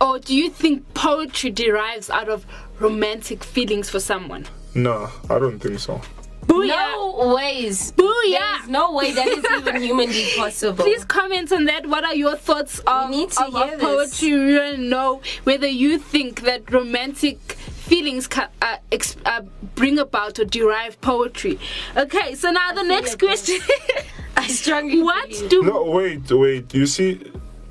or 0.00 0.18
do 0.18 0.34
you 0.34 0.50
think 0.50 0.94
poetry 0.94 1.50
derives 1.50 2.08
out 2.10 2.28
of 2.28 2.46
romantic 2.80 3.44
feelings 3.44 3.90
for 3.90 4.00
someone? 4.00 4.46
No, 4.74 5.10
I 5.30 5.38
don't 5.38 5.58
think 5.58 5.78
so. 5.78 6.00
No 6.48 7.34
ways. 7.34 7.92
Booyah. 7.92 8.58
There's 8.58 8.68
no 8.68 8.92
way 8.92 9.12
that 9.12 9.26
is 9.26 9.44
even 9.58 9.82
humanly 9.82 10.26
possible. 10.36 10.84
Please 10.84 11.04
comment 11.04 11.52
on 11.52 11.64
that. 11.64 11.86
What 11.86 12.04
are 12.04 12.14
your 12.14 12.36
thoughts 12.36 12.80
of, 12.86 13.10
need 13.10 13.30
to 13.32 13.44
of, 13.46 13.54
of 13.56 13.68
hear 13.70 13.78
poetry? 13.78 14.32
We 14.34 14.58
want 14.58 14.76
to 14.76 14.82
know 14.82 15.22
whether 15.44 15.66
you 15.66 15.98
think 15.98 16.42
that 16.42 16.70
romantic 16.72 17.38
feelings 17.40 18.26
ca- 18.26 18.48
uh, 18.62 18.76
ex- 18.92 19.16
uh, 19.24 19.42
bring 19.74 19.98
about 19.98 20.38
or 20.38 20.44
derive 20.44 21.00
poetry. 21.00 21.58
Okay, 21.96 22.34
so 22.34 22.50
now 22.50 22.72
the 22.72 22.82
next 22.84 23.18
question. 23.18 23.58
I 24.36 24.46
strongly 24.48 25.02
What 25.02 25.30
do 25.48 25.62
No, 25.62 25.84
wait, 25.84 26.30
wait. 26.30 26.74
You 26.74 26.86
see, 26.86 27.20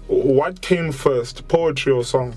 what 0.07 0.61
came 0.61 0.91
first, 0.91 1.47
poetry 1.47 1.91
or 1.91 2.03
song? 2.03 2.35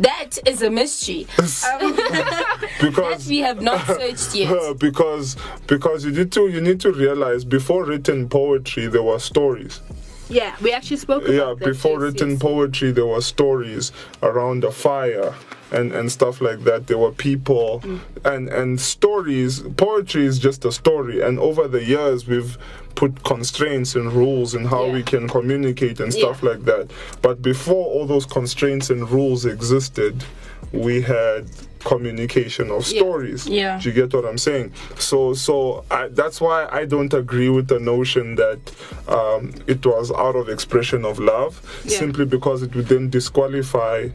That 0.00 0.38
is 0.46 0.62
a 0.62 0.70
mystery. 0.70 1.26
Um, 1.38 1.94
Because 2.80 3.24
that 3.24 3.28
we 3.28 3.38
have 3.38 3.60
not 3.60 3.86
searched 3.98 4.34
yet. 4.34 4.78
because 4.78 5.36
because 5.66 6.04
you 6.04 6.10
need 6.12 6.32
to 6.32 6.48
you 6.48 6.60
need 6.60 6.80
to 6.80 6.90
realize 6.92 7.44
before 7.44 7.84
written 7.84 8.28
poetry 8.28 8.86
there 8.86 9.02
were 9.02 9.18
stories. 9.18 9.80
Yeah, 10.30 10.54
we 10.62 10.72
actually 10.72 10.96
spoke 10.98 11.24
about 11.24 11.34
yeah 11.60 11.66
before 11.66 11.98
written 12.00 12.38
poetry 12.38 12.92
there 12.92 13.06
were 13.06 13.20
stories 13.20 13.92
around 14.22 14.64
a 14.64 14.70
fire 14.70 15.34
and 15.72 15.92
and 15.92 16.10
stuff 16.10 16.40
like 16.40 16.64
that. 16.64 16.86
There 16.86 16.98
were 16.98 17.12
people 17.12 17.80
Mm. 17.84 18.00
and 18.24 18.48
and 18.48 18.80
stories 18.80 19.60
poetry 19.76 20.24
is 20.26 20.38
just 20.38 20.64
a 20.64 20.72
story. 20.72 21.20
And 21.20 21.38
over 21.38 21.68
the 21.68 21.84
years 21.84 22.26
we've 22.26 22.56
put 22.94 23.22
constraints 23.24 23.94
and 23.96 24.12
rules 24.12 24.54
in 24.54 24.64
how 24.66 24.86
we 24.88 25.02
can 25.02 25.28
communicate 25.28 26.00
and 26.00 26.12
stuff 26.12 26.42
like 26.42 26.64
that. 26.64 26.90
But 27.22 27.40
before 27.42 27.86
all 27.86 28.06
those 28.06 28.26
constraints 28.26 28.90
and 28.90 29.08
rules 29.10 29.44
existed 29.44 30.24
we 30.72 31.00
had 31.02 31.46
communication 31.84 32.70
of 32.70 32.86
Yeah. 32.90 32.98
stories 33.00 33.46
Yeah. 33.46 33.80
do 33.80 33.88
you 33.88 33.94
get 33.94 34.12
what 34.12 34.26
I'm 34.26 34.36
saying? 34.38 34.72
So, 34.98 35.32
so 35.32 35.84
I, 35.90 36.08
that's 36.08 36.38
why 36.40 36.68
I 36.70 36.84
don't 36.84 37.12
agree 37.14 37.48
with 37.48 37.68
the 37.68 37.80
notion 37.80 38.34
that 38.36 38.58
um, 39.08 39.52
it 39.66 39.84
was 39.86 40.10
out 40.12 40.36
of 40.36 40.48
expression 40.50 41.04
of 41.06 41.18
love, 41.18 41.60
Yeah. 41.84 41.98
simply 41.98 42.26
because 42.26 42.62
it 42.62 42.74
would 42.76 42.88
then 42.88 43.08
disqualify 43.08 44.08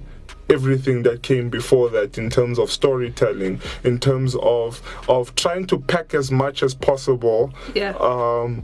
everything 0.47 1.01
that 1.03 1.23
came 1.23 1.49
before 1.49 1.89
that 1.89 2.19
in 2.19 2.29
terms 2.29 2.59
of 2.59 2.69
storytelling, 2.71 3.59
in 3.83 3.99
terms 3.99 4.35
of 4.43 4.79
of 5.09 5.33
trying 5.33 5.65
to 5.65 5.79
pack 5.79 6.13
as 6.13 6.31
much 6.31 6.61
as 6.61 6.75
possible. 6.75 7.51
Yeah. 7.73 7.93
Um, 7.99 8.61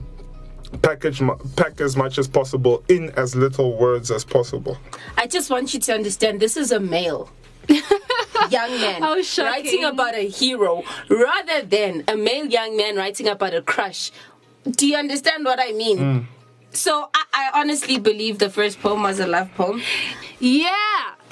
package 0.83 1.21
pack 1.57 1.81
as 1.81 1.97
much 1.97 2.17
as 2.17 2.27
possible 2.27 2.81
in 2.87 3.09
as 3.17 3.35
little 3.35 3.75
words 3.77 4.09
as 4.11 4.23
possible. 4.23 4.77
I 5.17 5.25
just 5.27 5.49
want 5.49 5.73
you 5.73 5.79
to 5.81 5.93
understand 5.93 6.39
this 6.39 6.55
is 6.55 6.71
a 6.71 6.79
male. 6.79 7.29
young 8.49 8.71
man 8.81 9.01
How 9.01 9.15
writing 9.39 9.83
about 9.83 10.15
a 10.15 10.27
hero 10.27 10.83
rather 11.09 11.61
than 11.61 12.03
a 12.07 12.15
male 12.17 12.45
young 12.45 12.77
man 12.77 12.95
writing 12.95 13.27
about 13.27 13.53
a 13.53 13.61
crush. 13.61 14.11
Do 14.69 14.87
you 14.87 14.97
understand 14.97 15.45
what 15.45 15.59
I 15.59 15.71
mean? 15.71 15.97
Mm. 15.97 16.25
So 16.71 17.09
I, 17.13 17.23
I 17.33 17.59
honestly 17.59 17.97
believe 17.99 18.39
the 18.39 18.49
first 18.49 18.79
poem 18.81 19.03
was 19.03 19.19
a 19.19 19.27
love 19.27 19.53
poem. 19.55 19.81
Yeah. 20.39 21.15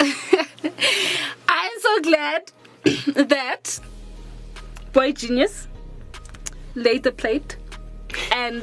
I'm 1.48 1.80
so 1.80 2.00
glad 2.02 2.52
that 3.28 3.80
Boy 4.92 5.12
Genius 5.12 5.68
laid 6.74 7.02
the 7.02 7.12
plate 7.12 7.56
and 8.32 8.62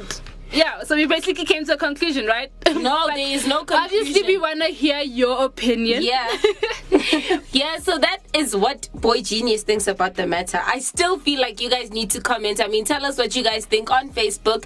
yeah, 0.52 0.82
so 0.82 0.96
we 0.96 1.06
basically 1.06 1.44
came 1.44 1.64
to 1.66 1.74
a 1.74 1.76
conclusion, 1.76 2.26
right? 2.26 2.50
No, 2.78 3.08
there 3.08 3.18
is 3.18 3.46
no 3.46 3.64
conclusion. 3.64 3.84
Obviously, 3.84 4.22
we 4.22 4.38
want 4.38 4.60
to 4.62 4.68
hear 4.68 5.00
your 5.00 5.44
opinion. 5.44 6.02
Yeah. 6.02 6.28
yeah, 7.52 7.78
so 7.78 7.98
that 7.98 8.18
is 8.32 8.54
what 8.54 8.88
Boy 8.94 9.20
Genius 9.20 9.62
thinks 9.62 9.88
about 9.88 10.14
the 10.14 10.26
matter. 10.26 10.60
I 10.64 10.78
still 10.78 11.18
feel 11.18 11.40
like 11.40 11.60
you 11.60 11.68
guys 11.70 11.90
need 11.90 12.10
to 12.10 12.20
comment. 12.20 12.60
I 12.60 12.68
mean, 12.68 12.84
tell 12.84 13.04
us 13.04 13.18
what 13.18 13.34
you 13.34 13.42
guys 13.42 13.66
think 13.66 13.90
on 13.90 14.10
Facebook 14.10 14.64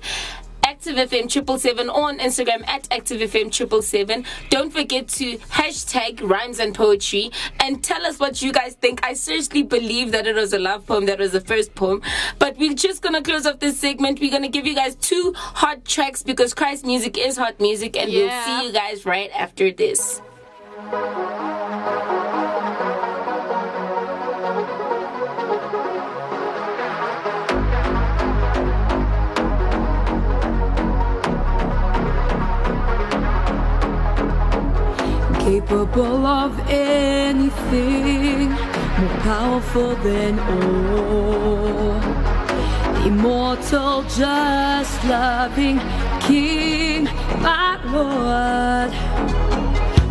Active 0.85 1.11
FM 1.11 1.30
triple 1.30 1.61
seven 1.61 1.89
or 1.89 2.09
on 2.09 2.18
Instagram 2.18 2.66
at 2.66 2.89
Active 2.91 3.20
FM 3.30 3.53
triple 3.53 3.83
seven. 3.83 4.24
Don't 4.51 4.72
forget 4.72 5.07
to 5.11 5.39
hashtag 5.39 6.28
rhymes 6.28 6.59
and 6.59 6.74
poetry 6.74 7.30
and 7.61 7.85
tell 7.85 8.05
us 8.05 8.18
what 8.18 8.43
you 8.43 8.53
guys 8.53 8.74
think. 8.74 8.99
I 9.07 9.12
seriously 9.12 9.62
believe 9.62 10.11
that 10.11 10.26
it 10.26 10.35
was 10.35 10.53
a 10.53 10.59
love 10.59 10.85
poem. 10.85 11.07
That 11.07 11.20
was 11.20 11.30
the 11.30 11.41
first 11.41 11.76
poem. 11.76 12.03
But 12.41 12.57
we're 12.59 12.74
just 12.74 13.01
gonna 13.01 13.22
close 13.22 13.47
off 13.47 13.61
this 13.61 13.78
segment. 13.78 14.18
We're 14.18 14.33
gonna 14.33 14.49
give 14.49 14.66
you 14.66 14.74
guys 14.74 14.97
two 14.97 15.33
hot 15.37 15.85
tracks 15.85 16.24
because 16.24 16.53
Christ 16.53 16.85
music 16.85 17.16
is 17.16 17.37
hot 17.37 17.61
music, 17.61 17.97
and 17.97 18.11
Yeah. 18.11 18.18
we'll 18.49 18.59
see 18.62 18.66
you 18.66 18.72
guys 18.72 19.07
right 19.07 19.30
after 19.37 19.70
this. 19.70 20.20
Capable 35.45 36.24
of 36.24 36.57
anything, 36.68 38.51
more 38.51 39.18
powerful 39.22 39.97
than 39.97 40.38
all. 40.38 42.01
Immortal, 43.05 44.05
just 44.05 45.05
loving 45.05 45.80
King, 46.20 47.05
my 47.43 47.80
Lord. 47.97 48.93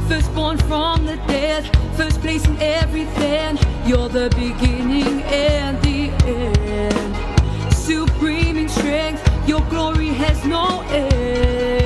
Firstborn 0.10 0.58
from 0.70 1.06
the 1.06 1.16
dead, 1.28 1.64
first 1.96 2.20
place 2.20 2.46
in 2.46 2.58
everything. 2.60 3.58
You're 3.86 4.10
the 4.10 4.30
beginning 4.36 5.22
and 5.24 5.82
the 5.82 6.10
end. 6.28 7.74
Supreme 7.74 8.58
in 8.58 8.68
strength, 8.68 9.24
your 9.48 9.62
glory 9.70 10.10
has 10.10 10.44
no 10.44 10.82
end. 10.90 11.81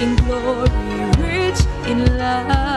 In 0.00 0.14
glory, 0.16 0.68
rich 1.18 1.60
in 1.86 2.18
love 2.18 2.67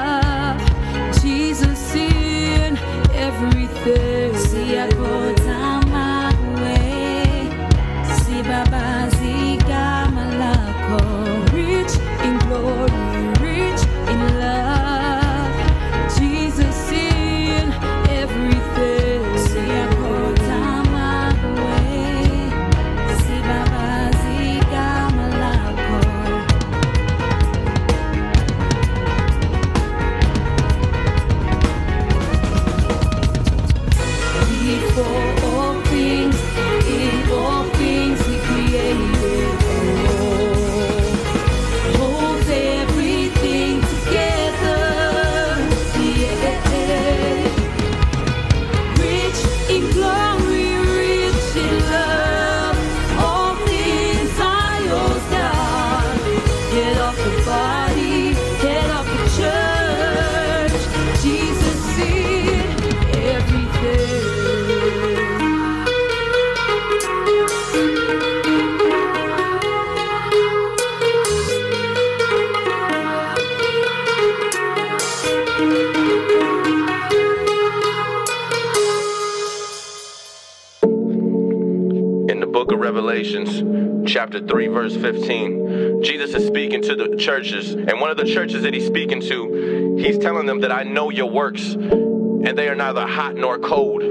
chapter 84.32 84.48
3, 84.48 84.68
verse 84.68 84.96
15. 84.96 86.04
Jesus 86.04 86.34
is 86.34 86.48
speaking 86.48 86.82
to 86.82 86.96
the 86.96 87.18
churches, 87.18 87.72
and 87.74 88.00
one 88.00 88.10
of 88.10 88.16
the 88.16 88.24
churches 88.24 88.64
that 88.64 88.74
he's 88.74 88.86
speaking 88.86 89.20
to, 89.20 89.98
he's 89.98 90.18
telling 90.18 90.46
them 90.46 90.62
that 90.62 90.72
I 90.72 90.84
know 90.84 91.10
your 91.10 91.30
works, 91.30 91.74
and 91.74 92.58
they 92.58 92.70
are 92.70 92.76
neither 92.76 93.06
hot 93.06 93.36
nor 93.36 93.60
cold. 93.60 94.02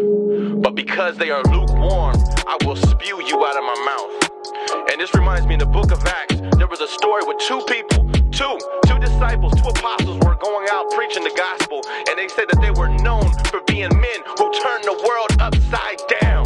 But 0.62 0.74
because 0.74 1.16
they 1.16 1.30
are 1.30 1.42
lukewarm, 1.44 2.16
I 2.46 2.58
will 2.66 2.76
spew 2.76 3.22
you 3.26 3.46
out 3.46 3.56
of 3.56 3.64
my 3.64 3.80
mouth. 3.86 4.90
And 4.92 5.00
this 5.00 5.14
reminds 5.14 5.46
me 5.46 5.54
in 5.54 5.60
the 5.60 5.66
book 5.66 5.90
of 5.90 6.04
Acts, 6.04 6.36
there 6.58 6.68
was 6.68 6.82
a 6.82 6.88
story 6.88 7.22
with 7.24 7.38
two 7.48 7.64
people, 7.64 8.04
two, 8.30 8.58
two 8.86 8.98
disciples, 8.98 9.54
two 9.54 9.68
apostles 9.68 10.18
were 10.26 10.36
going 10.36 10.68
out 10.70 10.90
preaching 10.90 11.24
the 11.24 11.32
gospel, 11.34 11.80
and 12.08 12.18
they 12.18 12.28
said 12.28 12.44
that 12.50 12.60
they 12.60 12.72
were 12.72 12.90
known 13.00 13.32
for 13.44 13.62
being 13.66 13.88
men 13.88 14.20
who 14.36 14.52
turned 14.60 14.84
the 14.84 15.00
world 15.00 15.40
upside 15.40 15.98
down. 16.20 16.44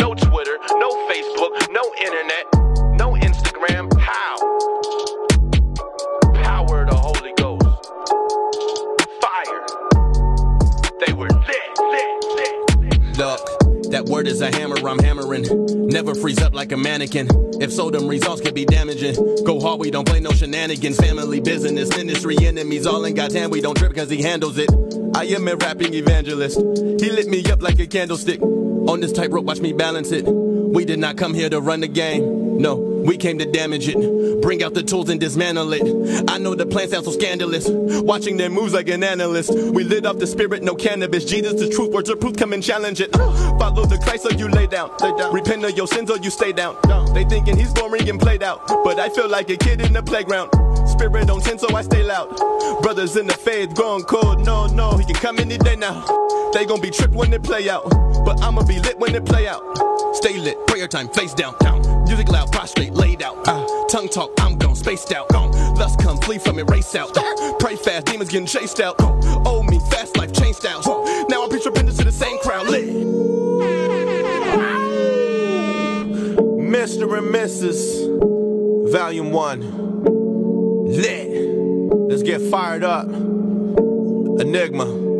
No 0.00 0.14
Twitter, 0.14 0.58
no 0.80 0.90
Facebook, 1.06 1.70
no 1.70 1.84
internet, 2.00 2.61
that 14.02 14.10
word 14.10 14.26
is 14.26 14.40
a 14.40 14.50
hammer, 14.50 14.76
I'm 14.88 14.98
hammering. 14.98 15.44
Never 15.86 16.14
freeze 16.14 16.40
up 16.42 16.54
like 16.54 16.72
a 16.72 16.76
mannequin. 16.76 17.28
If 17.60 17.72
so, 17.72 17.90
them 17.90 18.08
results 18.08 18.40
can 18.40 18.54
be 18.54 18.64
damaging. 18.64 19.14
Go 19.44 19.60
hard, 19.60 19.80
we 19.80 19.90
don't 19.90 20.06
play 20.06 20.20
no 20.20 20.30
shenanigans. 20.30 20.96
Family, 20.96 21.40
business, 21.40 21.90
industry, 21.96 22.36
enemies, 22.40 22.86
all 22.86 23.04
in 23.04 23.14
God's 23.14 23.34
hand. 23.34 23.52
We 23.52 23.60
don't 23.60 23.76
trip 23.76 23.90
because 23.92 24.10
he 24.10 24.22
handles 24.22 24.58
it. 24.58 24.70
I 25.14 25.24
am 25.26 25.46
a 25.46 25.56
rapping 25.56 25.94
evangelist. 25.94 26.58
He 26.58 27.10
lit 27.10 27.28
me 27.28 27.44
up 27.50 27.62
like 27.62 27.78
a 27.78 27.86
candlestick. 27.86 28.40
On 28.42 29.00
this 29.00 29.12
tightrope, 29.12 29.44
watch 29.44 29.60
me 29.60 29.72
balance 29.72 30.10
it. 30.10 30.24
We 30.26 30.84
did 30.84 30.98
not 30.98 31.16
come 31.16 31.34
here 31.34 31.50
to 31.50 31.60
run 31.60 31.80
the 31.80 31.88
game. 31.88 32.41
No, 32.58 32.76
we 32.76 33.16
came 33.16 33.38
to 33.38 33.44
damage 33.44 33.88
it. 33.88 34.42
Bring 34.42 34.62
out 34.62 34.74
the 34.74 34.82
tools 34.82 35.08
and 35.08 35.18
dismantle 35.18 35.72
it. 35.72 36.30
I 36.30 36.38
know 36.38 36.54
the 36.54 36.66
plan 36.66 36.88
sounds 36.88 37.06
so 37.06 37.12
scandalous. 37.12 37.68
Watching 37.68 38.36
their 38.36 38.50
moves 38.50 38.74
like 38.74 38.88
an 38.88 39.02
analyst. 39.02 39.50
We 39.52 39.84
lit 39.84 40.06
up 40.06 40.18
the 40.18 40.26
spirit, 40.26 40.62
no 40.62 40.74
cannabis. 40.74 41.24
Jesus, 41.24 41.60
the 41.60 41.68
truth, 41.68 41.92
words 41.92 42.08
of 42.08 42.20
proof, 42.20 42.36
come 42.36 42.52
and 42.52 42.62
challenge 42.62 43.00
it. 43.00 43.10
Uh, 43.14 43.58
follow 43.58 43.86
the 43.86 43.98
Christ 43.98 44.26
or 44.26 44.34
you 44.34 44.48
lay 44.48 44.66
down. 44.66 44.90
Lay 45.00 45.16
down. 45.16 45.34
Repent 45.34 45.64
of 45.64 45.76
your 45.76 45.86
sins 45.86 46.10
or 46.10 46.18
you 46.18 46.30
stay 46.30 46.52
down. 46.52 46.76
They 47.14 47.24
thinking 47.24 47.56
he's 47.56 47.72
boring 47.72 48.08
and 48.08 48.20
played 48.20 48.42
out. 48.42 48.66
But 48.84 48.98
I 48.98 49.08
feel 49.08 49.28
like 49.28 49.50
a 49.50 49.56
kid 49.56 49.80
in 49.80 49.92
the 49.92 50.02
playground. 50.02 50.50
Spirit 50.88 51.30
on 51.30 51.40
10, 51.40 51.58
so 51.58 51.74
I 51.74 51.82
stay 51.82 52.02
loud. 52.02 52.36
Brothers 52.82 53.16
in 53.16 53.26
the 53.26 53.34
faith 53.34 53.74
going 53.74 54.04
cold. 54.04 54.44
No, 54.44 54.66
no, 54.66 54.96
he 54.96 55.04
can 55.04 55.14
come 55.14 55.38
any 55.38 55.58
day 55.58 55.76
now. 55.76 56.04
They 56.52 56.66
gon' 56.66 56.80
be 56.80 56.90
tripped 56.90 57.14
when 57.14 57.30
they 57.30 57.38
play 57.38 57.68
out. 57.70 58.11
But 58.32 58.44
I'ma 58.44 58.62
be 58.62 58.80
lit 58.80 58.98
when 58.98 59.12
they 59.12 59.20
play 59.20 59.46
out. 59.46 59.62
Stay 60.14 60.38
lit, 60.38 60.56
prayer 60.66 60.88
time, 60.88 61.06
face 61.10 61.34
down, 61.34 61.54
down. 61.60 61.82
Music 62.04 62.28
loud, 62.28 62.50
prostrate, 62.50 62.94
laid 62.94 63.22
out. 63.22 63.46
Uh, 63.46 63.66
tongue 63.88 64.08
talk, 64.08 64.32
I'm 64.38 64.56
gone, 64.56 64.74
spaced 64.74 65.12
out. 65.12 65.28
Gone. 65.28 65.50
Lust 65.74 66.00
come, 66.00 66.16
flee 66.16 66.38
from 66.38 66.58
it, 66.58 66.70
race 66.70 66.94
out. 66.94 67.14
Pray 67.58 67.76
fast, 67.76 68.06
demons 68.06 68.30
getting 68.30 68.46
chased 68.46 68.80
out. 68.80 68.98
Uh, 68.98 69.42
owe 69.44 69.62
me, 69.64 69.78
fast 69.90 70.16
life, 70.16 70.32
change 70.32 70.56
styles. 70.56 70.86
Now 71.28 71.42
I'm 71.42 71.50
preach 71.50 71.66
repentance 71.66 71.98
to 71.98 72.04
the 72.04 72.12
same 72.12 72.38
crowd. 72.38 72.68
Lit. 72.68 72.88
Mr. 76.72 77.18
and 77.18 77.34
Mrs. 77.34 78.90
Volume 78.90 79.30
1. 79.30 80.86
Lit. 80.86 82.08
Let's 82.08 82.22
get 82.22 82.40
fired 82.40 82.82
up. 82.82 83.08
Enigma. 84.40 85.12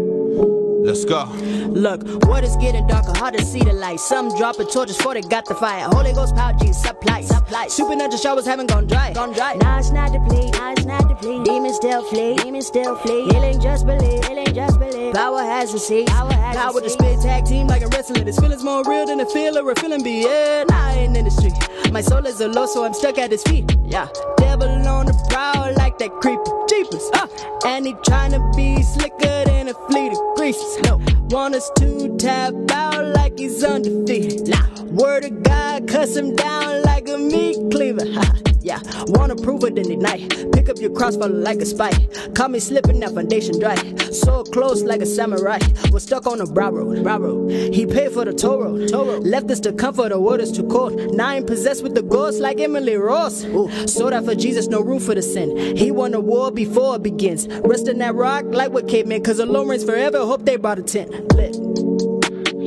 Let's 0.84 1.04
go. 1.04 1.26
Look, 1.70 2.02
what 2.26 2.42
is 2.42 2.56
getting 2.56 2.88
darker, 2.88 3.16
hard 3.16 3.38
to 3.38 3.44
see 3.44 3.62
the 3.62 3.72
light. 3.72 4.00
Some 4.00 4.36
dropping 4.36 4.66
torches 4.66 4.96
for 4.96 5.14
they 5.14 5.20
got 5.20 5.44
the 5.44 5.54
fire. 5.54 5.84
Holy 5.84 6.12
Ghost 6.12 6.34
power, 6.34 6.54
G 6.58 6.72
supply, 6.72 7.20
supply. 7.20 7.68
Supernatural 7.68 8.18
showers 8.18 8.46
haven't 8.46 8.66
gone 8.68 8.88
dry, 8.88 9.12
gone 9.12 9.32
dry. 9.32 9.54
Now 9.54 9.78
it's 9.78 9.90
not 9.92 10.12
deplete, 10.12 10.52
now 10.54 10.72
it's 10.72 10.84
not 10.84 11.08
deplete. 11.08 11.44
Demons 11.44 11.76
still 11.76 12.02
flee, 12.02 12.34
demons 12.34 12.66
still 12.66 12.96
flee. 12.96 13.28
Healing 13.28 13.60
just 13.60 13.86
believe, 13.86 14.24
healing 14.24 14.52
just 14.52 14.80
believe. 14.80 15.14
Power 15.14 15.42
has 15.42 15.72
a 15.72 15.78
seat, 15.78 16.08
power 16.08 16.32
has 16.32 16.56
Power 16.56 16.70
a 16.70 16.74
with 16.74 16.84
the 16.84 16.90
spit 16.90 17.20
tag 17.20 17.44
team 17.44 17.68
like 17.68 17.82
a 17.82 17.88
wrestling. 17.88 18.24
This 18.24 18.40
feeling's 18.40 18.64
more 18.64 18.82
real 18.84 19.06
than 19.06 19.20
a 19.20 19.26
feel 19.26 19.56
or 19.56 19.70
a 19.70 19.76
feeling 19.76 20.02
be. 20.02 20.22
Yeah, 20.22 20.64
nah, 20.68 20.88
I 20.88 20.92
ain't 20.94 21.16
in 21.16 21.26
the 21.26 21.30
street. 21.30 21.54
My 21.92 22.00
soul 22.00 22.26
is 22.26 22.40
a 22.40 22.48
low, 22.48 22.66
so 22.66 22.84
I'm 22.84 22.94
stuck 22.94 23.18
at 23.18 23.30
his 23.30 23.44
feet. 23.44 23.72
Yeah, 23.84 24.08
devil 24.36 24.78
on 25.02 25.06
the 25.06 25.26
prowl 25.30 25.74
like 25.74 25.98
that 25.98 26.12
creeper. 26.20 26.52
Jeepers, 26.68 27.10
uh. 27.14 27.26
And 27.66 27.86
he 27.86 27.94
tryna 28.08 28.40
be 28.54 28.82
slicker 28.82 29.44
than 29.44 29.68
a 29.68 29.74
fleet 29.88 30.12
of 30.12 30.36
greases. 30.36 30.78
No, 30.84 31.00
want 31.30 31.54
us 31.54 31.70
to 31.78 32.16
tap 32.18 32.54
out 32.70 33.06
like 33.14 33.38
he's 33.38 33.64
undefeated. 33.64 34.48
Nah, 34.48 34.82
word 34.84 35.24
of 35.24 35.42
God, 35.42 35.88
cuss 35.88 36.16
him 36.16 36.36
down 36.36 36.82
like 36.82 37.08
a 37.08 37.18
meat 37.18 37.56
cleaver. 37.70 38.06
Ha. 38.14 38.51
Yeah, 38.62 38.80
wanna 39.08 39.36
prove 39.36 39.64
it, 39.64 39.74
then 39.74 39.90
ignite. 39.90 40.52
Pick 40.52 40.68
up 40.68 40.78
your 40.78 40.90
cross, 40.90 41.16
follow 41.16 41.34
like 41.34 41.58
a 41.58 41.66
spike. 41.66 42.34
Caught 42.34 42.52
me 42.52 42.60
slipping, 42.60 43.00
that 43.00 43.12
foundation 43.14 43.58
dry. 43.58 43.76
So 44.10 44.44
close 44.44 44.82
like 44.84 45.00
a 45.00 45.06
samurai. 45.06 45.58
Was 45.90 46.04
stuck 46.04 46.26
on 46.26 46.40
a 46.40 46.46
brow 46.46 46.70
road, 46.70 47.02
brow 47.02 47.18
road. 47.18 47.50
He 47.50 47.86
paid 47.86 48.12
for 48.12 48.24
the 48.24 48.32
toll 48.32 48.62
road, 48.62 48.88
toll 48.88 49.06
road. 49.06 49.24
Left 49.24 49.50
us 49.50 49.60
to 49.60 49.72
comfort, 49.72 50.10
the 50.10 50.20
water's 50.20 50.52
too 50.52 50.66
cold. 50.68 50.94
Now 51.14 51.28
I'm 51.28 51.44
possessed 51.44 51.82
with 51.82 51.94
the 51.94 52.02
ghost 52.02 52.40
like 52.40 52.60
Emily 52.60 52.96
Rose. 52.96 53.44
Ooh, 53.46 53.68
sold 53.86 54.12
out 54.12 54.24
for 54.24 54.34
Jesus, 54.34 54.68
no 54.68 54.80
room 54.80 55.00
for 55.00 55.14
the 55.14 55.22
sin. 55.22 55.76
He 55.76 55.90
won 55.90 56.12
the 56.12 56.20
war 56.20 56.50
before 56.50 56.96
it 56.96 57.02
begins. 57.02 57.48
Rest 57.64 57.88
in 57.88 57.98
that 57.98 58.14
rock 58.14 58.44
like 58.46 58.72
what 58.72 58.88
cavemen, 58.88 59.22
cause 59.22 59.38
the 59.38 59.46
Lord 59.46 59.68
reigns 59.68 59.84
forever. 59.84 60.18
Hope 60.18 60.44
they 60.44 60.56
brought 60.56 60.78
a 60.78 60.82
tent. 60.82 61.10
Lit. 61.34 61.56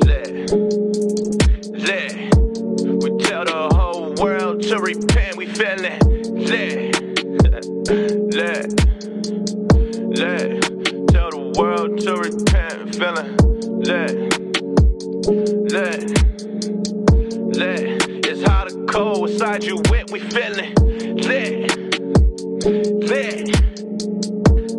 Lit. 0.06 0.52
Lit. 1.72 2.14
We 3.02 3.18
tell 3.24 3.46
the 3.46 3.70
whole 3.74 4.14
world 4.16 4.62
to 4.64 4.80
repent. 4.80 5.25
Feeling 5.56 6.00
lit. 6.36 7.02
lit. 8.36 8.68
Lit. 10.20 10.62
Tell 11.08 11.30
the 11.32 11.54
world 11.58 11.98
to 12.02 12.16
repent. 12.18 12.96
Feeling 12.96 13.38
lit. 13.80 14.16
Lit. 15.72 16.04
Lit. 17.56 18.26
It's 18.26 18.44
hot 18.44 18.74
or 18.74 18.86
cold. 18.86 19.22
What 19.22 19.32
side 19.32 19.64
you 19.64 19.78
with? 19.90 20.12
We 20.12 20.20
feeling 20.20 20.76
lit. 21.24 21.78
Lit. 22.66 23.48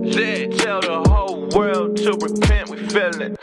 Lit. 0.05 0.59
Tell 0.59 0.81
the 0.83 1.05
whole 1.09 1.49
world 1.57 1.97
to 1.97 2.13
repent. 2.21 2.69
We 2.69 2.77
feeling 2.89 3.35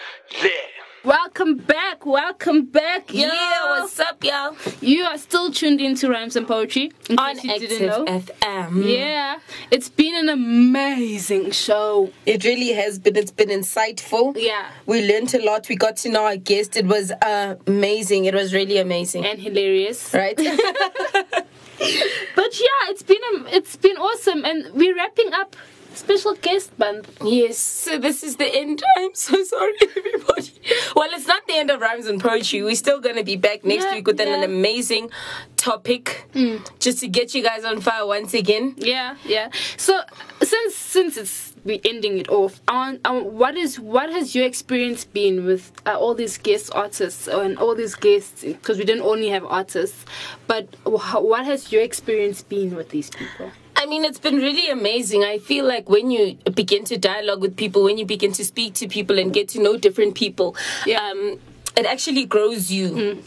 lit. 0.43 0.72
Welcome 1.03 1.57
back, 1.57 2.05
welcome 2.05 2.65
back, 2.65 3.13
yo. 3.13 3.27
Yeah, 3.27 3.69
what's 3.71 3.99
up, 3.99 4.23
y'all? 4.23 4.55
You 4.79 5.03
are 5.03 5.17
still 5.17 5.51
tuned 5.51 5.81
into 5.81 6.09
Rhymes 6.09 6.37
and 6.37 6.47
Poetry 6.47 6.93
On 7.17 7.37
case 7.37 7.61
you 7.61 7.67
didn't 7.67 7.87
know. 7.87 8.05
Active 8.07 8.39
FM. 8.39 8.97
Yeah, 8.97 9.39
it's 9.69 9.89
been 9.89 10.15
an 10.15 10.29
amazing 10.29 11.51
show. 11.51 12.09
It 12.25 12.45
really 12.45 12.71
has 12.71 12.99
been. 12.99 13.17
It's 13.17 13.31
been 13.31 13.49
insightful. 13.49 14.37
Yeah. 14.37 14.69
We 14.85 15.05
learned 15.05 15.33
a 15.33 15.43
lot. 15.43 15.67
We 15.67 15.75
got 15.75 15.97
to 15.97 16.09
know 16.09 16.23
our 16.23 16.37
guest. 16.37 16.77
It 16.77 16.85
was 16.85 17.11
uh, 17.11 17.55
amazing. 17.67 18.23
It 18.23 18.33
was 18.33 18.53
really 18.53 18.77
amazing. 18.77 19.25
And 19.25 19.41
hilarious. 19.41 20.13
Right? 20.13 20.39
But 22.35 22.59
yeah, 22.59 22.91
it's 22.91 23.03
been 23.03 23.21
um, 23.33 23.47
it's 23.51 23.75
been 23.75 23.97
awesome, 23.97 24.45
and 24.45 24.73
we're 24.73 24.95
wrapping 24.95 25.33
up 25.33 25.55
special 25.95 26.35
guest 26.35 26.77
month. 26.79 27.09
Yes, 27.23 27.57
so 27.57 27.97
this 27.97 28.23
is 28.23 28.35
the 28.37 28.45
end. 28.53 28.83
I'm 28.97 29.13
so 29.15 29.43
sorry, 29.43 29.73
everybody. 29.81 30.51
Well, 30.95 31.09
it's 31.13 31.27
not 31.27 31.45
the 31.47 31.55
end 31.55 31.69
of 31.69 31.81
Rhymes 31.81 32.07
and 32.07 32.19
Poetry. 32.21 32.61
We're 32.63 32.75
still 32.75 32.99
going 32.99 33.15
to 33.15 33.23
be 33.23 33.35
back 33.35 33.63
next 33.63 33.85
Yeah, 33.85 33.95
week 33.95 34.07
with 34.07 34.19
an 34.19 34.43
amazing 34.43 35.09
topic 35.57 36.25
just 36.79 36.99
to 36.99 37.07
get 37.07 37.33
you 37.33 37.43
guys 37.43 37.63
on 37.63 37.81
fire 37.81 38.05
once 38.05 38.33
again. 38.33 38.75
Yeah, 38.77 39.15
yeah. 39.25 39.49
So 39.77 40.01
since 40.41 40.75
since 40.75 41.17
it's 41.17 41.53
we 41.65 41.79
ending 41.85 42.17
it 42.17 42.29
off, 42.29 42.59
on 42.67 42.99
um, 43.05 43.23
what 43.37 43.55
is 43.55 43.79
what 43.79 44.09
has 44.11 44.35
your 44.35 44.45
experience 44.45 45.05
been 45.05 45.45
with 45.45 45.71
uh, 45.85 45.97
all 45.97 46.13
these 46.13 46.37
guest 46.37 46.71
artists 46.75 47.27
and 47.27 47.57
all 47.57 47.75
these 47.75 47.95
guests? 47.95 48.43
Because 48.43 48.77
we 48.77 48.83
didn't 48.85 49.03
only 49.03 49.29
have 49.29 49.45
artists, 49.45 50.05
but 50.47 50.67
wh- 50.83 51.21
what 51.23 51.45
has 51.45 51.71
your 51.71 51.81
experience 51.81 52.41
been 52.41 52.75
with 52.75 52.89
these 52.89 53.09
people? 53.09 53.51
I 53.75 53.85
mean, 53.85 54.05
it's 54.05 54.19
been 54.19 54.35
really 54.37 54.69
amazing. 54.69 55.23
I 55.23 55.37
feel 55.39 55.65
like 55.65 55.89
when 55.89 56.11
you 56.11 56.35
begin 56.53 56.83
to 56.85 56.97
dialogue 56.97 57.41
with 57.41 57.57
people, 57.57 57.83
when 57.83 57.97
you 57.97 58.05
begin 58.05 58.31
to 58.33 58.45
speak 58.45 58.73
to 58.75 58.87
people 58.87 59.19
and 59.19 59.33
get 59.33 59.49
to 59.49 59.61
know 59.61 59.77
different 59.77 60.15
people, 60.15 60.55
um, 60.97 61.39
it 61.75 61.85
actually 61.85 62.25
grows 62.25 62.71
you. 62.71 63.23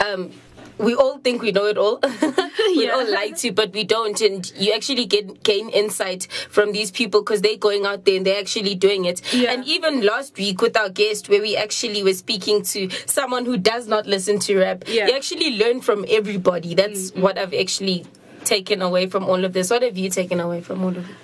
Um, 0.00 0.32
we 0.78 0.94
all 0.94 1.16
think 1.18 1.40
we 1.40 1.52
know 1.52 1.64
it 1.64 1.78
all. 1.78 1.98
we 2.76 2.90
all 2.90 3.10
like 3.10 3.36
to, 3.38 3.50
but 3.50 3.72
we 3.72 3.82
don't. 3.82 4.20
And 4.20 4.52
you 4.56 4.74
actually 4.74 5.06
get 5.06 5.42
gain 5.42 5.70
insight 5.70 6.26
from 6.50 6.72
these 6.72 6.90
people 6.90 7.22
because 7.22 7.40
they're 7.40 7.56
going 7.56 7.86
out 7.86 8.04
there 8.04 8.16
and 8.18 8.26
they're 8.26 8.38
actually 8.38 8.74
doing 8.74 9.06
it. 9.06 9.22
And 9.34 9.64
even 9.64 10.02
last 10.02 10.36
week 10.36 10.60
with 10.60 10.76
our 10.76 10.90
guest, 10.90 11.30
where 11.30 11.40
we 11.40 11.56
actually 11.56 12.02
were 12.02 12.12
speaking 12.12 12.62
to 12.64 12.90
someone 13.06 13.46
who 13.46 13.56
does 13.56 13.88
not 13.88 14.06
listen 14.06 14.38
to 14.40 14.58
rap, 14.58 14.84
Yeah. 14.86 15.06
you 15.08 15.14
actually 15.16 15.56
learn 15.56 15.80
from 15.80 16.04
everybody. 16.08 16.74
That's 16.74 17.10
what 17.14 17.38
I've 17.38 17.54
actually 17.54 18.04
taken 18.46 18.80
away 18.80 19.06
from 19.06 19.24
all 19.24 19.44
of 19.44 19.52
this. 19.52 19.70
What 19.70 19.82
have 19.82 19.98
you 19.98 20.08
taken 20.08 20.40
away 20.40 20.60
from 20.62 20.82
all 20.82 20.88
of 20.96 21.08
it? 21.10 21.16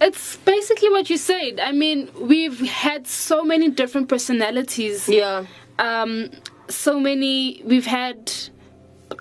It's 0.00 0.36
basically 0.38 0.90
what 0.90 1.10
you 1.10 1.16
said. 1.18 1.60
I 1.60 1.72
mean, 1.72 2.08
we've 2.18 2.58
had 2.60 3.06
so 3.06 3.44
many 3.44 3.68
different 3.70 4.08
personalities. 4.08 5.08
Yeah. 5.08 5.44
Um, 5.78 6.30
so 6.68 6.98
many. 6.98 7.62
We've 7.64 7.86
had 7.86 8.32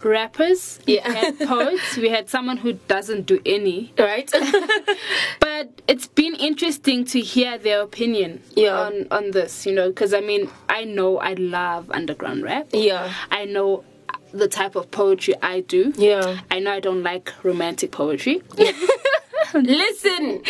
rappers, 0.03 0.79
Yeah. 0.87 1.07
we 1.07 1.15
had 1.15 1.39
poets, 1.47 1.97
we 1.97 2.09
had 2.09 2.29
someone 2.29 2.57
who 2.57 2.73
doesn't 2.73 3.25
do 3.27 3.39
any. 3.45 3.93
Right. 3.99 4.31
but 5.39 5.81
it's 5.87 6.07
been 6.07 6.35
interesting 6.35 7.05
to 7.05 7.19
hear 7.19 7.57
their 7.57 7.81
opinion 7.81 8.41
Yeah. 8.55 8.79
on, 8.79 9.07
on 9.11 9.31
this, 9.31 9.65
you 9.65 9.73
know, 9.73 9.89
because 9.89 10.13
I 10.13 10.21
mean, 10.21 10.49
I 10.69 10.85
know 10.85 11.19
I 11.19 11.33
love 11.33 11.91
underground 11.91 12.43
rap. 12.43 12.69
Yeah. 12.73 13.13
I 13.29 13.45
know 13.45 13.83
the 14.31 14.47
type 14.47 14.75
of 14.75 14.91
poetry 14.91 15.35
I 15.41 15.61
do. 15.61 15.93
Yeah. 15.97 16.41
I 16.49 16.59
know 16.59 16.71
I 16.71 16.79
don't 16.79 17.03
like 17.03 17.33
romantic 17.43 17.91
poetry. 17.91 18.41
Listen, 19.61 20.41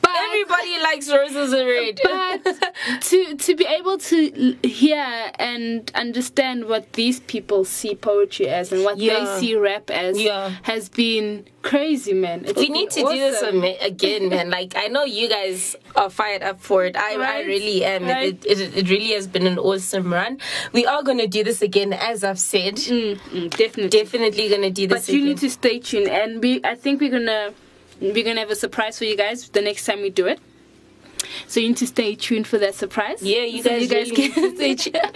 but 0.00 0.10
everybody 0.28 0.78
likes 0.82 1.10
roses 1.10 1.52
and 1.52 1.66
red. 1.68 2.00
but 2.04 3.00
to 3.02 3.36
to 3.36 3.56
be 3.56 3.64
able 3.66 3.98
to 3.98 4.56
hear 4.62 5.32
and 5.38 5.90
understand 5.94 6.66
what 6.66 6.92
these 6.94 7.20
people 7.20 7.64
see 7.64 7.94
poetry 7.94 8.48
as 8.48 8.72
and 8.72 8.84
what 8.84 8.98
Yeah. 8.98 9.24
they 9.24 9.40
see 9.40 9.56
rap 9.56 9.90
as 9.90 10.20
Yeah. 10.20 10.50
has 10.62 10.88
been 10.88 11.46
crazy, 11.62 12.12
man. 12.12 12.44
It's 12.44 12.58
we 12.58 12.68
need 12.68 12.90
to 12.90 13.02
been 13.04 13.12
do 13.14 13.18
this 13.18 13.42
again, 13.82 14.28
man. 14.28 14.50
Like 14.50 14.74
I 14.76 14.86
know 14.88 15.04
you 15.04 15.28
guys 15.28 15.76
are 15.96 16.10
fired 16.10 16.42
up 16.42 16.60
for 16.60 16.84
it. 16.84 16.96
I, 16.96 17.14
I 17.16 17.40
really 17.42 17.84
am. 17.84 18.04
right. 18.04 18.34
It, 18.44 18.60
it, 18.60 18.76
it 18.76 18.90
really 18.90 19.12
has 19.12 19.26
been 19.26 19.46
an 19.46 19.58
awesome 19.58 20.12
run. 20.12 20.38
We 20.72 20.86
are 20.86 21.02
gonna 21.02 21.26
do 21.26 21.42
this 21.42 21.62
again, 21.62 21.92
as 21.92 22.22
I've 22.22 22.38
said. 22.38 22.76
Mm, 22.76 23.16
mm, 23.18 23.50
definitely, 23.56 23.88
definitely 23.88 24.48
gonna 24.48 24.70
do 24.70 24.86
this. 24.86 25.06
But 25.06 25.12
you 25.12 25.20
again. 25.20 25.28
need 25.30 25.38
to 25.38 25.50
stay 25.50 25.78
tuned, 25.80 26.08
and 26.08 26.42
we. 26.42 26.60
I 26.64 26.74
think 26.74 27.00
we're 27.00 27.10
gonna 27.10 27.52
we're 28.00 28.24
gonna 28.24 28.40
have 28.40 28.50
a 28.50 28.56
surprise 28.56 28.98
for 28.98 29.04
you 29.04 29.16
guys 29.16 29.48
the 29.48 29.62
next 29.62 29.86
time 29.86 30.02
we 30.02 30.10
do 30.10 30.26
it. 30.26 30.40
So 31.46 31.60
you 31.60 31.68
need 31.68 31.76
to 31.78 31.86
stay 31.86 32.14
tuned 32.14 32.46
for 32.46 32.58
that 32.58 32.74
surprise. 32.74 33.22
Yeah, 33.22 33.44
you 33.44 33.62
So 33.62 33.70
guys, 33.70 33.82
you 33.82 33.88
guys 33.88 34.10
really 34.10 34.28
can 34.28 34.56
stay 34.56 34.74
tuned. 34.74 34.96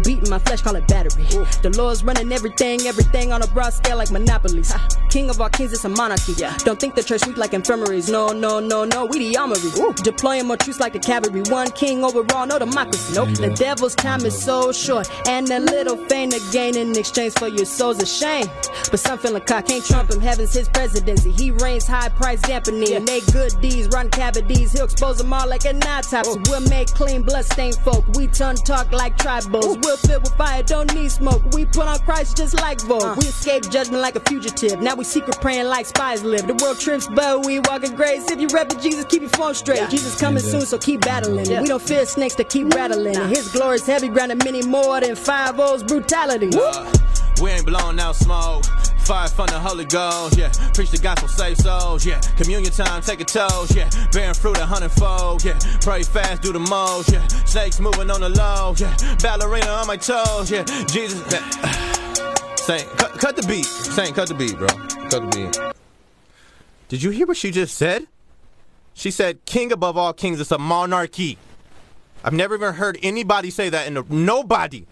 Beating 0.03 0.29
my 0.29 0.37
flesh, 0.37 0.61
call 0.61 0.75
it 0.75 0.87
battery. 0.87 1.23
The 1.63 1.73
Lord's 1.75 2.03
running 2.03 2.31
everything, 2.31 2.81
everything 2.81 3.33
on 3.33 3.41
a 3.41 3.47
broad 3.47 3.73
scale 3.73 3.97
like 3.97 4.11
monopolies. 4.11 4.71
King 5.09 5.31
of 5.31 5.41
all 5.41 5.49
kings, 5.49 5.73
it's 5.73 5.83
a 5.83 5.89
monarchy. 5.89 6.33
Yeah. 6.37 6.55
Don't 6.59 6.79
think 6.79 6.93
the 6.93 7.01
church 7.01 7.25
weak 7.25 7.37
like 7.37 7.55
infirmaries. 7.55 8.07
No, 8.07 8.27
no, 8.27 8.59
no, 8.59 8.85
no, 8.85 9.05
we 9.07 9.17
the 9.17 9.35
armory. 9.35 9.57
Deploying 10.03 10.45
more 10.45 10.57
troops 10.57 10.79
like 10.79 10.93
the 10.93 10.99
cavalry. 10.99 11.41
One 11.49 11.71
king 11.71 12.03
overall, 12.03 12.45
no 12.45 12.59
democracy. 12.59 13.15
Nope. 13.15 13.29
The 13.29 13.49
devil's 13.49 13.95
time 13.95 14.23
is 14.27 14.39
so 14.39 14.71
short, 14.71 15.09
and 15.27 15.49
a 15.49 15.59
little 15.59 15.97
fame 16.05 16.29
to 16.29 16.39
gain 16.51 16.77
in 16.77 16.95
exchange 16.95 17.33
for 17.33 17.47
your 17.47 17.65
soul's 17.65 17.99
a 17.99 18.05
shame. 18.05 18.45
But 18.91 18.99
some 18.99 19.17
feeling 19.17 19.41
cock 19.41 19.65
can't 19.65 19.83
trump 19.83 20.11
him. 20.11 20.21
Heaven's 20.21 20.53
his 20.53 20.69
presidency. 20.69 21.31
He 21.31 21.49
reigns 21.49 21.87
high 21.87 22.09
price 22.09 22.39
dampening. 22.41 22.93
And 22.93 23.07
they 23.07 23.22
good 23.31 23.59
deeds, 23.61 23.87
run 23.89 24.09
cavities. 24.09 24.73
He'll 24.73 24.85
expose 24.85 25.17
them 25.17 25.31
all 25.33 25.47
like 25.47 25.65
an 25.65 25.77
autopsy. 25.83 26.31
Oh. 26.31 26.41
We'll 26.49 26.67
make 26.69 26.87
clean 26.89 27.21
blood 27.21 27.45
stained 27.45 27.75
folk. 27.77 28.05
We 28.15 28.27
turn 28.27 28.55
talk 28.55 28.91
like 28.91 29.17
tribals. 29.17 29.83
We'll 29.83 29.97
fill 29.97 30.21
with 30.21 30.35
fire, 30.35 30.63
don't 30.63 30.93
need 30.93 31.11
smoke. 31.11 31.43
We 31.53 31.65
put 31.65 31.87
on 31.87 31.99
Christ 31.99 32.37
just 32.37 32.55
like 32.55 32.81
Vogue. 32.81 33.03
Uh. 33.03 33.15
We 33.17 33.27
escape 33.27 33.69
judgment 33.69 34.01
like 34.01 34.15
a 34.15 34.19
fugitive. 34.21 34.81
Now 34.81 34.95
we 34.95 35.03
secret 35.03 35.39
praying 35.41 35.67
like 35.67 35.85
spies 35.85 36.23
live. 36.23 36.47
The 36.47 36.55
world 36.55 36.79
trips, 36.79 37.07
but 37.07 37.45
we 37.45 37.59
walk 37.59 37.83
in 37.83 37.95
grace. 37.95 38.29
If 38.31 38.39
you 38.39 38.47
rep 38.47 38.69
Jesus, 38.81 39.05
keep 39.05 39.21
your 39.21 39.29
phone 39.31 39.53
straight. 39.53 39.89
Jesus 39.89 40.19
coming 40.19 40.43
soon, 40.43 40.61
so 40.61 40.77
keep 40.77 41.01
battling. 41.01 41.61
We 41.61 41.67
don't 41.67 41.81
fear 41.81 42.05
snakes 42.05 42.35
to 42.35 42.43
keep 42.43 42.73
rattling. 42.73 43.15
His 43.29 43.49
glory 43.51 43.75
is 43.75 43.85
heavy 43.85 44.07
grounded 44.07 44.43
many 44.43 44.63
more 44.63 44.99
than 45.01 45.15
five 45.15 45.59
O's 45.59 45.83
brutality. 45.83 46.49
We 47.41 47.49
ain't 47.51 47.65
blowing 47.65 47.99
out 47.99 48.15
smoke. 48.15 48.63
Fire 49.03 49.27
from 49.27 49.47
the 49.47 49.59
Holy 49.59 49.83
Ghost, 49.83 50.37
yeah. 50.37 50.49
Preach 50.73 50.91
the 50.91 50.97
gospel, 50.97 51.27
save 51.27 51.57
souls, 51.57 52.05
yeah. 52.05 52.21
Communion 52.37 52.71
time, 52.71 53.01
take 53.01 53.19
a 53.19 53.25
toast, 53.25 53.75
yeah. 53.75 53.89
Bearing 54.13 54.33
fruit 54.33 54.57
a 54.57 54.65
hundredfold, 54.65 55.43
yeah. 55.43 55.59
Pray 55.81 56.03
fast, 56.03 56.41
do 56.41 56.53
the 56.53 56.59
most, 56.59 57.11
yeah. 57.11 57.27
Snakes 57.45 57.81
moving 57.81 58.09
on 58.09 58.21
the 58.21 58.29
low, 58.29 58.73
yeah. 58.77 58.95
Ballerina 59.21 59.67
on 59.67 59.87
my 59.87 59.97
toes, 59.97 60.49
yeah. 60.49 60.63
Jesus, 60.85 61.21
uh, 61.33 62.55
Saint, 62.55 62.87
cut, 62.97 63.11
cut 63.19 63.35
the 63.35 63.45
beat. 63.45 63.65
Saint, 63.65 64.15
cut 64.15 64.29
the 64.29 64.33
beat, 64.33 64.57
bro. 64.57 64.67
Cut 64.67 65.29
the 65.29 65.31
beat. 65.35 65.73
Did 66.87 67.03
you 67.03 67.09
hear 67.09 67.27
what 67.27 67.35
she 67.35 67.51
just 67.51 67.75
said? 67.75 68.07
She 68.93 69.11
said, 69.11 69.43
"King 69.45 69.71
above 69.71 69.97
all 69.97 70.13
kings." 70.13 70.39
It's 70.39 70.51
a 70.51 70.57
monarchy. 70.57 71.37
I've 72.23 72.33
never 72.33 72.55
even 72.55 72.75
heard 72.75 72.97
anybody 73.03 73.49
say 73.49 73.69
that 73.69 73.87
in 73.87 73.95
the 73.95 74.03
nobody. 74.07 74.85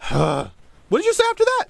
what 0.08 0.50
did 0.90 1.04
you 1.04 1.14
say 1.14 1.24
after 1.30 1.44
that? 1.44 1.66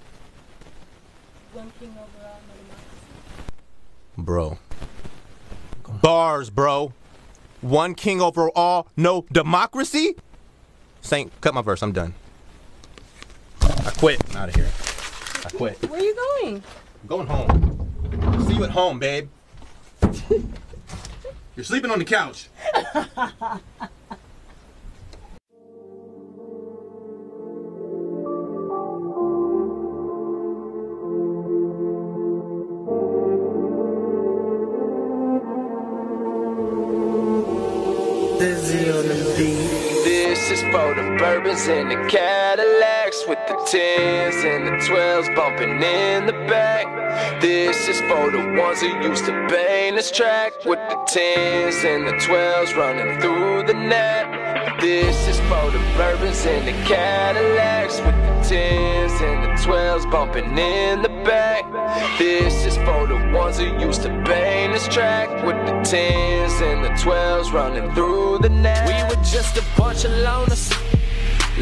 Bro. 4.17 4.57
Bars, 6.01 6.49
bro. 6.49 6.93
One 7.61 7.95
king 7.95 8.21
over 8.21 8.49
all, 8.55 8.87
no 8.95 9.25
democracy? 9.31 10.15
Saint, 11.01 11.31
cut 11.41 11.53
my 11.53 11.61
verse. 11.61 11.83
I'm 11.83 11.91
done. 11.91 12.13
I 13.61 13.91
quit. 13.97 14.21
I'm 14.29 14.37
out 14.37 14.49
of 14.49 14.55
here. 14.55 14.69
I 15.45 15.49
quit. 15.49 15.89
Where 15.89 15.99
are 15.99 16.03
you 16.03 16.15
going? 16.15 16.63
I'm 17.01 17.07
going 17.07 17.27
home. 17.27 18.45
See 18.47 18.53
you 18.55 18.63
at 18.63 18.71
home, 18.71 18.99
babe. 18.99 19.29
You're 21.55 21.65
sleeping 21.65 21.91
on 21.91 21.99
the 21.99 22.05
couch. 22.05 22.49
is 40.51 40.61
for 40.63 40.93
the 40.93 41.15
bourbons 41.17 41.65
and 41.69 41.89
the 41.89 42.09
Cadillacs 42.09 43.25
with 43.25 43.39
the 43.47 43.53
10s 43.53 44.43
and 44.43 44.67
the 44.67 44.71
12s 44.85 45.33
bumping 45.33 45.81
in 45.81 46.25
the 46.25 46.33
back. 46.49 46.85
This 47.39 47.87
is 47.87 48.01
for 48.01 48.29
the 48.29 48.59
ones 48.59 48.81
who 48.81 48.89
used 49.01 49.23
to 49.25 49.31
bang 49.47 49.95
this 49.95 50.11
track 50.11 50.51
with 50.65 50.79
the 50.89 50.95
10s 51.07 51.85
and 51.85 52.05
the 52.05 52.11
12s 52.25 52.75
running 52.75 53.21
through 53.21 53.63
the 53.65 53.73
net. 53.73 54.81
This 54.81 55.15
is 55.29 55.39
for 55.41 55.71
the 55.71 55.79
bourbons 55.95 56.45
and 56.45 56.67
the 56.67 56.73
Cadillacs 56.83 58.01
with 58.01 58.15
the 58.15 58.55
10s 58.55 59.21
and 59.21 59.43
the 59.45 59.63
12s 59.63 60.11
bumping 60.11 60.57
in 60.57 61.01
the 61.01 61.09
back. 61.23 61.63
This 62.19 62.65
is 62.65 62.75
for 62.77 63.07
the 63.07 63.31
ones 63.33 63.57
who 63.57 63.67
used 63.79 64.01
to 64.01 64.09
bang 64.25 64.73
this 64.73 64.87
track 64.89 65.29
with 65.45 65.55
the 65.65 65.73
10s 65.89 66.30
and 66.61 66.83
the 66.83 66.89
12s 66.89 67.51
running 67.51 67.91
through 67.95 68.37
the 68.39 68.49
net. 68.49 68.87
We 68.87 69.15
were 69.15 69.23
just 69.23 69.57
a 69.57 69.63
bunch 69.77 70.05
of 70.05 70.11
loners. 70.11 70.71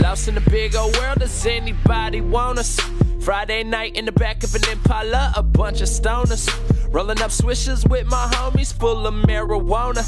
Lost 0.02 0.28
in 0.28 0.36
the 0.36 0.42
big 0.42 0.76
old 0.76 0.96
world, 0.98 1.20
does 1.20 1.46
anybody 1.46 2.22
want 2.22 2.60
us? 2.60 2.80
Friday 3.22 3.64
night 3.64 3.96
in 3.96 4.06
the 4.06 4.12
back 4.12 4.44
of 4.44 4.54
an 4.56 4.62
Impala, 4.70 5.34
a 5.36 5.44
bunch 5.44 5.82
of 5.82 5.88
stoners. 5.88 6.48
Rolling 6.92 7.22
up 7.22 7.30
swishers 7.30 7.88
with 7.88 8.08
my 8.08 8.26
homies, 8.34 8.74
full 8.74 9.06
of 9.06 9.14
marijuana. 9.14 10.04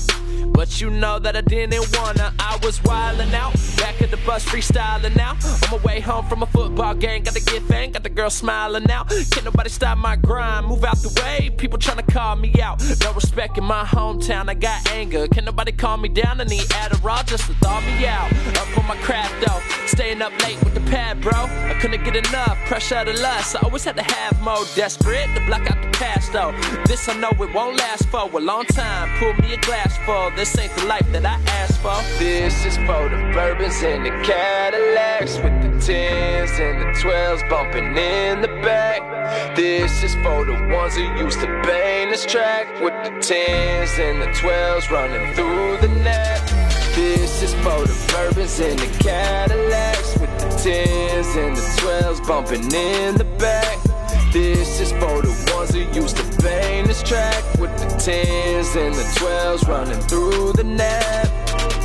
But 0.51 0.81
you 0.81 0.89
know 0.89 1.19
that 1.19 1.35
I 1.35 1.41
didn't 1.41 1.95
wanna. 1.95 2.33
I 2.39 2.57
was 2.63 2.79
wildin' 2.79 3.33
out, 3.33 3.53
back 3.77 4.01
at 4.01 4.09
the 4.09 4.17
bus 4.25 4.43
freestyling 4.43 5.15
now. 5.15 5.37
On 5.43 5.77
my 5.77 5.77
way 5.85 5.99
home 5.99 6.25
from 6.27 6.41
a 6.41 6.47
football 6.47 6.95
game, 6.95 7.21
got 7.23 7.35
to 7.35 7.39
get 7.41 7.61
fang, 7.63 7.91
got 7.91 8.01
the 8.03 8.09
girl 8.09 8.31
smiling 8.31 8.83
now. 8.85 9.03
Can't 9.03 9.45
nobody 9.45 9.69
stop 9.69 9.99
my 9.99 10.15
grind, 10.15 10.65
move 10.65 10.83
out 10.83 10.97
the 10.97 11.21
way. 11.21 11.51
People 11.55 11.77
tryna 11.77 12.11
call 12.11 12.35
me 12.35 12.51
out, 12.59 12.83
no 13.01 13.13
respect 13.13 13.59
in 13.59 13.63
my 13.63 13.83
hometown. 13.83 14.49
I 14.49 14.55
got 14.55 14.89
anger, 14.91 15.27
can 15.27 15.45
nobody 15.45 15.71
calm 15.71 16.01
me 16.01 16.09
down? 16.09 16.41
I 16.41 16.45
need 16.45 16.63
Adderall 16.81 17.25
just 17.27 17.45
to 17.45 17.53
thaw 17.55 17.79
me 17.81 18.07
out. 18.07 18.31
Up 18.57 18.77
on 18.77 18.87
my 18.87 18.97
craft 18.97 19.35
though, 19.45 19.61
staying 19.85 20.21
up 20.23 20.33
late 20.41 20.61
with 20.63 20.73
the 20.73 20.81
pad, 20.91 21.21
bro. 21.21 21.31
I 21.33 21.77
couldn't 21.79 22.03
get 22.03 22.15
enough, 22.15 22.57
pressure 22.65 23.05
to 23.05 23.13
the 23.13 23.21
lust. 23.21 23.55
I 23.55 23.59
always 23.59 23.83
had 23.83 23.97
to 23.97 24.03
have 24.03 24.41
more 24.41 24.65
desperate 24.75 25.27
to 25.35 25.45
block 25.45 25.69
out 25.69 25.79
the 25.81 25.89
past 25.97 26.33
though. 26.33 26.51
This 26.85 27.07
I 27.09 27.17
know 27.17 27.31
it 27.31 27.53
won't 27.53 27.77
last 27.77 28.07
for 28.09 28.29
a 28.31 28.39
long 28.39 28.65
time. 28.65 29.09
Pull 29.17 29.33
me 29.35 29.53
a 29.53 29.57
glass 29.57 29.97
full. 30.05 30.31
This 30.31 30.57
ain't 30.57 30.73
the 30.75 30.85
life 30.85 31.09
that 31.11 31.25
I 31.25 31.39
asked 31.59 31.81
for. 31.81 31.95
This 32.19 32.65
is 32.65 32.77
for 32.77 33.09
the 33.09 33.31
bourbons 33.33 33.81
and 33.83 34.05
the 34.05 34.11
Cadillacs 34.23 35.37
with 35.37 35.55
the 35.61 35.71
tens 35.85 36.51
and 36.59 36.81
the 36.81 36.99
twelves 36.99 37.43
bumping 37.49 37.97
in 37.97 38.41
the 38.41 38.47
back. 38.61 39.55
This 39.55 40.03
is 40.03 40.15
for 40.15 40.45
the 40.45 40.53
ones 40.73 40.95
who 40.95 41.03
used 41.23 41.39
to 41.41 41.47
bang 41.63 42.09
this 42.09 42.25
track 42.25 42.67
with 42.81 42.93
the 43.03 43.11
tens 43.19 43.97
and 43.99 44.21
the 44.21 44.31
twelves 44.39 44.89
running 44.91 45.33
through 45.33 45.77
the 45.77 45.89
net. 46.03 46.41
This 46.95 47.41
is 47.41 47.53
for 47.55 47.85
the 47.85 47.95
bourbons 48.11 48.59
and 48.59 48.77
the 48.79 49.03
Cadillacs 49.03 50.17
with 50.19 50.33
the 50.39 50.49
tens 50.61 51.35
and 51.35 51.55
the 51.55 51.81
twelves 51.81 52.19
bumping 52.21 52.71
in 52.73 53.15
the 53.15 53.25
back. 53.39 53.77
This 54.31 54.79
is 54.79 54.91
for 54.93 55.21
the 55.21 55.53
ones 55.53 55.73
who 55.73 55.81
used 55.91 56.15
to 56.15 56.23
bang 56.41 56.87
this 56.87 57.03
track 57.03 57.43
with 57.59 57.77
the 57.77 57.87
tens 57.97 58.75
and 58.77 58.95
the 58.95 59.13
twelves 59.17 59.67
running 59.67 59.99
through 60.01 60.53
the 60.53 60.63
net. 60.63 61.30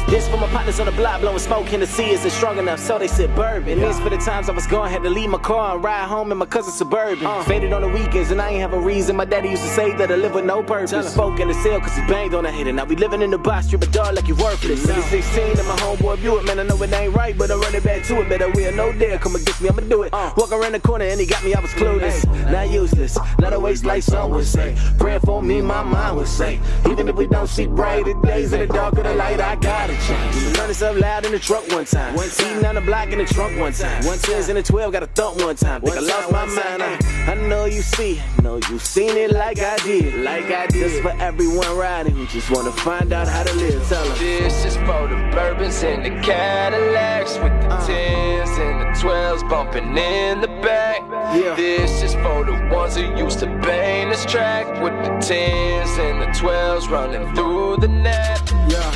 This 0.08 0.28
for 0.28 0.36
my 0.36 0.46
partners 0.50 0.78
on 0.78 0.86
the 0.86 0.92
block 0.92 1.20
blowing 1.20 1.40
smoke 1.40 1.72
in 1.72 1.80
the 1.80 1.86
sea 1.86 2.10
isn't 2.10 2.30
strong 2.30 2.58
enough, 2.58 2.78
so 2.78 2.96
they 2.96 3.08
said 3.08 3.34
bourbon. 3.34 3.80
This 3.80 3.98
for 3.98 4.08
the 4.08 4.16
times 4.16 4.48
I 4.48 4.52
was 4.52 4.64
gone, 4.64 4.88
had 4.88 5.02
to 5.02 5.10
leave 5.10 5.30
my 5.30 5.38
car 5.38 5.74
and 5.74 5.82
ride 5.82 6.06
home 6.06 6.30
in 6.30 6.38
my 6.38 6.46
cousin's 6.46 6.76
suburban. 6.76 7.26
Uh. 7.26 7.42
Faded 7.42 7.72
on 7.72 7.82
the 7.82 7.88
weekends 7.88 8.30
and 8.30 8.40
I 8.40 8.50
ain't 8.50 8.60
have 8.60 8.72
a 8.72 8.78
reason. 8.78 9.16
My 9.16 9.24
daddy 9.24 9.48
used 9.48 9.64
to 9.64 9.68
say 9.70 9.92
that 9.96 10.12
I 10.12 10.14
live 10.14 10.32
with 10.32 10.44
no 10.44 10.62
purpose. 10.62 11.12
Spoke 11.12 11.40
in 11.40 11.48
the 11.48 11.54
cell 11.54 11.80
cause 11.80 11.96
he 11.96 12.06
banged 12.06 12.34
on 12.34 12.46
a 12.46 12.52
hater. 12.52 12.72
Now 12.72 12.84
we 12.84 12.94
living 12.94 13.20
in 13.20 13.32
the 13.32 13.38
box, 13.38 13.66
strip 13.66 13.82
a 13.82 13.86
dog 13.88 14.14
like 14.14 14.28
you 14.28 14.36
worthless. 14.36 14.86
No. 14.86 15.00
16 15.00 15.42
and 15.42 15.56
my 15.66 15.74
homeboy 15.76 16.22
Buick, 16.22 16.44
man, 16.44 16.60
I 16.60 16.62
know 16.62 16.80
it 16.80 16.92
ain't 16.92 17.12
right, 17.12 17.36
but 17.36 17.50
I'm 17.50 17.60
running 17.60 17.82
back 17.82 18.04
to 18.04 18.20
it. 18.20 18.28
Better 18.28 18.48
we 18.50 18.70
no 18.70 18.92
dare 18.92 19.18
come 19.18 19.34
against 19.34 19.60
me, 19.60 19.70
I'ma 19.70 19.80
do 19.80 20.04
it. 20.04 20.14
Uh. 20.14 20.32
Walk 20.36 20.52
around 20.52 20.72
the 20.72 20.80
corner 20.80 21.06
and 21.06 21.18
he 21.18 21.26
got 21.26 21.42
me, 21.42 21.52
I 21.52 21.58
was 21.58 21.72
clueless. 21.72 22.24
Not 22.52 22.70
useless, 22.70 23.18
not 23.40 23.52
a 23.52 23.58
waste 23.58 23.84
like 23.84 24.04
some 24.04 24.30
would 24.30 24.46
say. 24.46 24.76
Praying 25.00 25.20
for 25.20 25.42
me, 25.42 25.60
my 25.62 25.82
mind 25.82 26.16
would 26.16 26.28
say. 26.28 26.60
Even 26.88 27.08
if 27.08 27.16
we 27.16 27.26
don't 27.26 27.48
see 27.48 27.66
brighter 27.66 28.14
days 28.22 28.52
in 28.52 28.60
the 28.60 28.68
dark 28.68 28.96
of 28.98 29.02
the 29.02 29.14
light, 29.14 29.40
I 29.40 29.56
gotta 29.96 30.06
change 30.06 30.46
this 30.76 30.82
up 30.82 30.96
loud 30.96 31.24
in 31.24 31.32
the 31.32 31.38
truck 31.38 31.66
one 31.72 31.84
time. 31.84 32.14
One 32.14 32.28
time. 32.28 32.64
On 32.64 32.74
the 32.74 32.80
block 32.80 33.12
in 33.12 33.18
the 33.18 33.24
trunk 33.24 33.58
one 33.58 33.72
time. 33.72 34.04
One 34.04 34.18
tens 34.18 34.48
in 34.48 34.56
the 34.56 34.62
12, 34.62 34.92
got 34.92 35.02
a 35.02 35.06
thump 35.06 35.40
one 35.40 35.56
time. 35.56 35.80
Think 35.80 35.94
one 35.94 36.04
I 36.04 36.26
lost 36.26 36.32
my 36.32 36.46
mind. 36.46 36.82
I, 36.82 37.32
I 37.32 37.34
know 37.48 37.64
you 37.64 37.82
see, 37.82 38.20
know 38.42 38.56
you 38.68 38.78
seen 38.78 39.16
it 39.16 39.30
like 39.30 39.58
I 39.60 39.76
did. 39.78 40.14
Like 40.14 40.50
I 40.50 40.66
did. 40.66 40.82
This 40.82 41.00
for 41.00 41.12
everyone 41.20 41.76
riding 41.76 42.14
who 42.14 42.26
just 42.26 42.50
wanna 42.50 42.72
find 42.72 43.12
out 43.12 43.28
how 43.28 43.44
to 43.44 43.54
live. 43.54 43.88
Tell 43.88 44.04
them. 44.04 44.18
This 44.18 44.64
is 44.64 44.76
for 44.78 45.08
the 45.08 45.16
bourbons 45.32 45.82
and 45.82 46.04
the 46.04 46.20
Cadillacs 46.22 47.38
with 47.38 47.52
the 47.62 47.68
uh. 47.68 47.86
tens 47.86 48.50
and 48.58 48.80
the 48.80 49.00
12s 49.00 49.48
bumping 49.48 49.96
in 49.96 50.40
the 50.40 50.48
back. 50.48 51.00
Yeah. 51.34 51.54
This 51.54 52.02
is 52.02 52.14
for 52.14 52.44
the 52.44 52.68
ones 52.72 52.96
who 52.96 53.16
used 53.16 53.38
to 53.40 53.46
bang 53.46 54.10
this 54.10 54.24
track 54.26 54.66
with 54.82 54.94
the 55.04 55.10
tens 55.26 55.98
and 55.98 56.20
the 56.20 56.26
12s 56.26 56.90
running 56.90 57.34
through 57.34 57.78
the 57.78 57.88
net. 57.88 58.45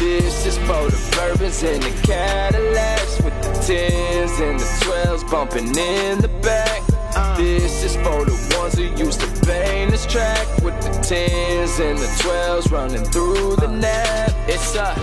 This 0.01 0.47
is 0.47 0.57
for 0.57 0.89
the 0.89 1.15
bourbons 1.15 1.63
and 1.63 1.83
the 1.83 1.91
Cadillacs 2.07 3.21
with 3.21 3.35
the 3.43 3.53
tens 3.61 4.41
and 4.41 4.59
the 4.59 4.65
12s 4.65 5.31
bumping 5.31 5.77
in 5.77 6.19
the 6.23 6.31
back. 6.41 6.81
Uh. 7.15 7.37
This 7.37 7.85
is 7.85 7.97
for 7.97 8.25
the 8.25 8.57
ones 8.59 8.79
who 8.79 8.85
used 8.97 9.21
to 9.21 9.47
bang 9.47 9.91
this 9.91 10.07
track 10.07 10.47
with 10.63 10.81
the 10.81 10.89
tens 11.03 11.79
and 11.81 11.99
the 11.99 12.07
12s 12.25 12.73
running 12.73 13.05
through 13.05 13.57
the 13.57 13.67
net. 13.69 14.35
It's 14.49 14.75
a 14.75 14.95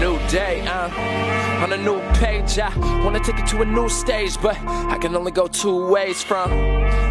new 0.00 0.18
day, 0.28 0.66
uh, 0.66 1.62
on 1.62 1.72
a 1.74 1.76
new 1.76 2.00
page. 2.14 2.58
I 2.58 2.74
wanna 3.04 3.20
take 3.20 3.38
it 3.38 3.46
to 3.48 3.60
a 3.60 3.66
new 3.66 3.88
stage, 3.90 4.40
but 4.40 4.56
I 4.66 4.96
can 4.98 5.14
only 5.14 5.30
go 5.30 5.46
two 5.46 5.88
ways 5.88 6.22
from 6.22 6.50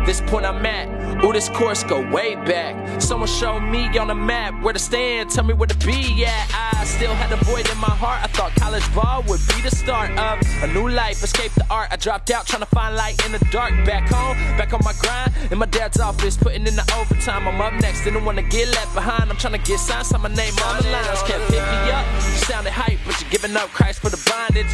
this 0.06 0.22
point 0.22 0.46
I'm 0.46 0.66
at. 0.66 0.88
Ooh, 1.24 1.32
this 1.32 1.50
course 1.50 1.84
go 1.84 2.02
way 2.10 2.34
back. 2.36 3.00
Someone 3.00 3.30
show 3.30 3.60
me 3.60 3.96
on 4.00 4.08
the 4.08 4.16
map 4.16 4.64
where 4.64 4.74
to 4.74 4.80
stand, 4.80 5.30
tell 5.30 5.44
me 5.44 5.54
where 5.54 5.68
to 5.68 5.78
be 5.86 6.26
at. 6.26 6.48
I 6.80 6.84
still 6.86 7.14
had 7.14 7.32
a 7.32 7.38
void 7.46 7.70
in 7.70 7.78
my 7.78 7.96
heart. 8.04 8.24
I 8.24 8.28
thought 8.28 8.56
college 8.56 8.88
ball 8.96 9.24
would 9.28 9.42
be 9.50 9.62
the 9.62 9.70
start 9.70 10.10
of 10.18 10.40
a 10.64 10.68
new 10.68 10.90
life. 10.90 11.24
Escape 11.24 11.52
the 11.54 11.66
art. 11.70 11.90
I 11.92 11.98
dropped 11.98 12.32
out 12.32 12.48
trying 12.48 12.64
to 12.64 12.70
find 12.78 12.96
light 12.96 13.24
in 13.26 13.34
the 13.34 13.46
dark. 13.52 13.72
Back 13.86 14.10
home, 14.10 14.36
back 14.58 14.74
on 14.74 14.82
my 14.84 14.94
grind 15.00 15.32
in 15.52 15.58
my 15.60 15.68
dad's 15.68 16.00
office, 16.00 16.38
putting 16.38 16.66
in 16.66 16.76
the 16.76 16.88
overtime. 16.98 17.48
I'm 17.48 17.62
up 17.62 17.74
next, 17.82 18.04
didn't 18.04 18.26
want 18.26 18.38
to 18.38 18.44
get 18.44 18.68
left 18.70 18.96
behind. 18.96 19.30
I'm 19.30 19.38
trying 19.38 19.54
to 19.54 19.64
get 19.70 19.80
signed, 19.80 20.08
sign 20.08 20.22
my 20.22 20.30
name 20.30 20.54
on 20.66 20.82
the 20.82 20.90
lines. 20.90 21.22
Kept 21.24 21.44
pick 21.52 21.62
me 21.62 21.92
up. 21.92 22.06
Sounded 22.48 22.72
hype, 22.80 23.00
but 23.06 23.20
you're 23.20 23.30
giving 23.30 23.56
up 23.58 23.70
Christ 23.70 24.00
for 24.00 24.10
the 24.10 24.22
bondage. 24.30 24.72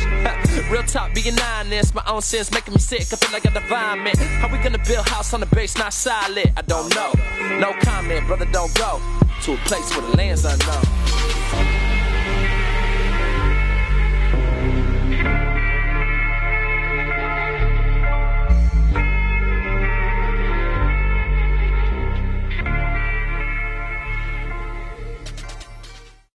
Real 0.71 0.83
talk, 0.83 1.13
being 1.13 1.39
honest. 1.41 1.95
My 1.95 2.03
own 2.07 2.21
sins 2.21 2.51
making 2.51 2.73
me 2.73 2.79
sick. 2.79 3.01
I 3.01 3.15
feel 3.15 3.31
like 3.31 3.45
I 3.45 3.49
the 3.49 3.65
vomit. 3.67 4.17
How 4.17 4.47
we 4.47 4.59
gonna 4.59 4.83
build 4.85 5.07
house 5.09 5.33
on 5.33 5.39
the 5.39 5.47
base, 5.47 5.77
not 5.77 5.93
solid? 5.93 6.53
I 6.55 6.61
don't 6.61 6.93
know. 6.93 7.11
No 7.59 7.73
comment, 7.81 8.27
brother, 8.27 8.45
don't 8.51 8.73
go 8.75 9.01
to 9.43 9.53
a 9.53 9.57
place 9.69 9.89
where 9.95 10.07
the 10.07 10.17
land's 10.17 10.45
unknown. 10.45 11.94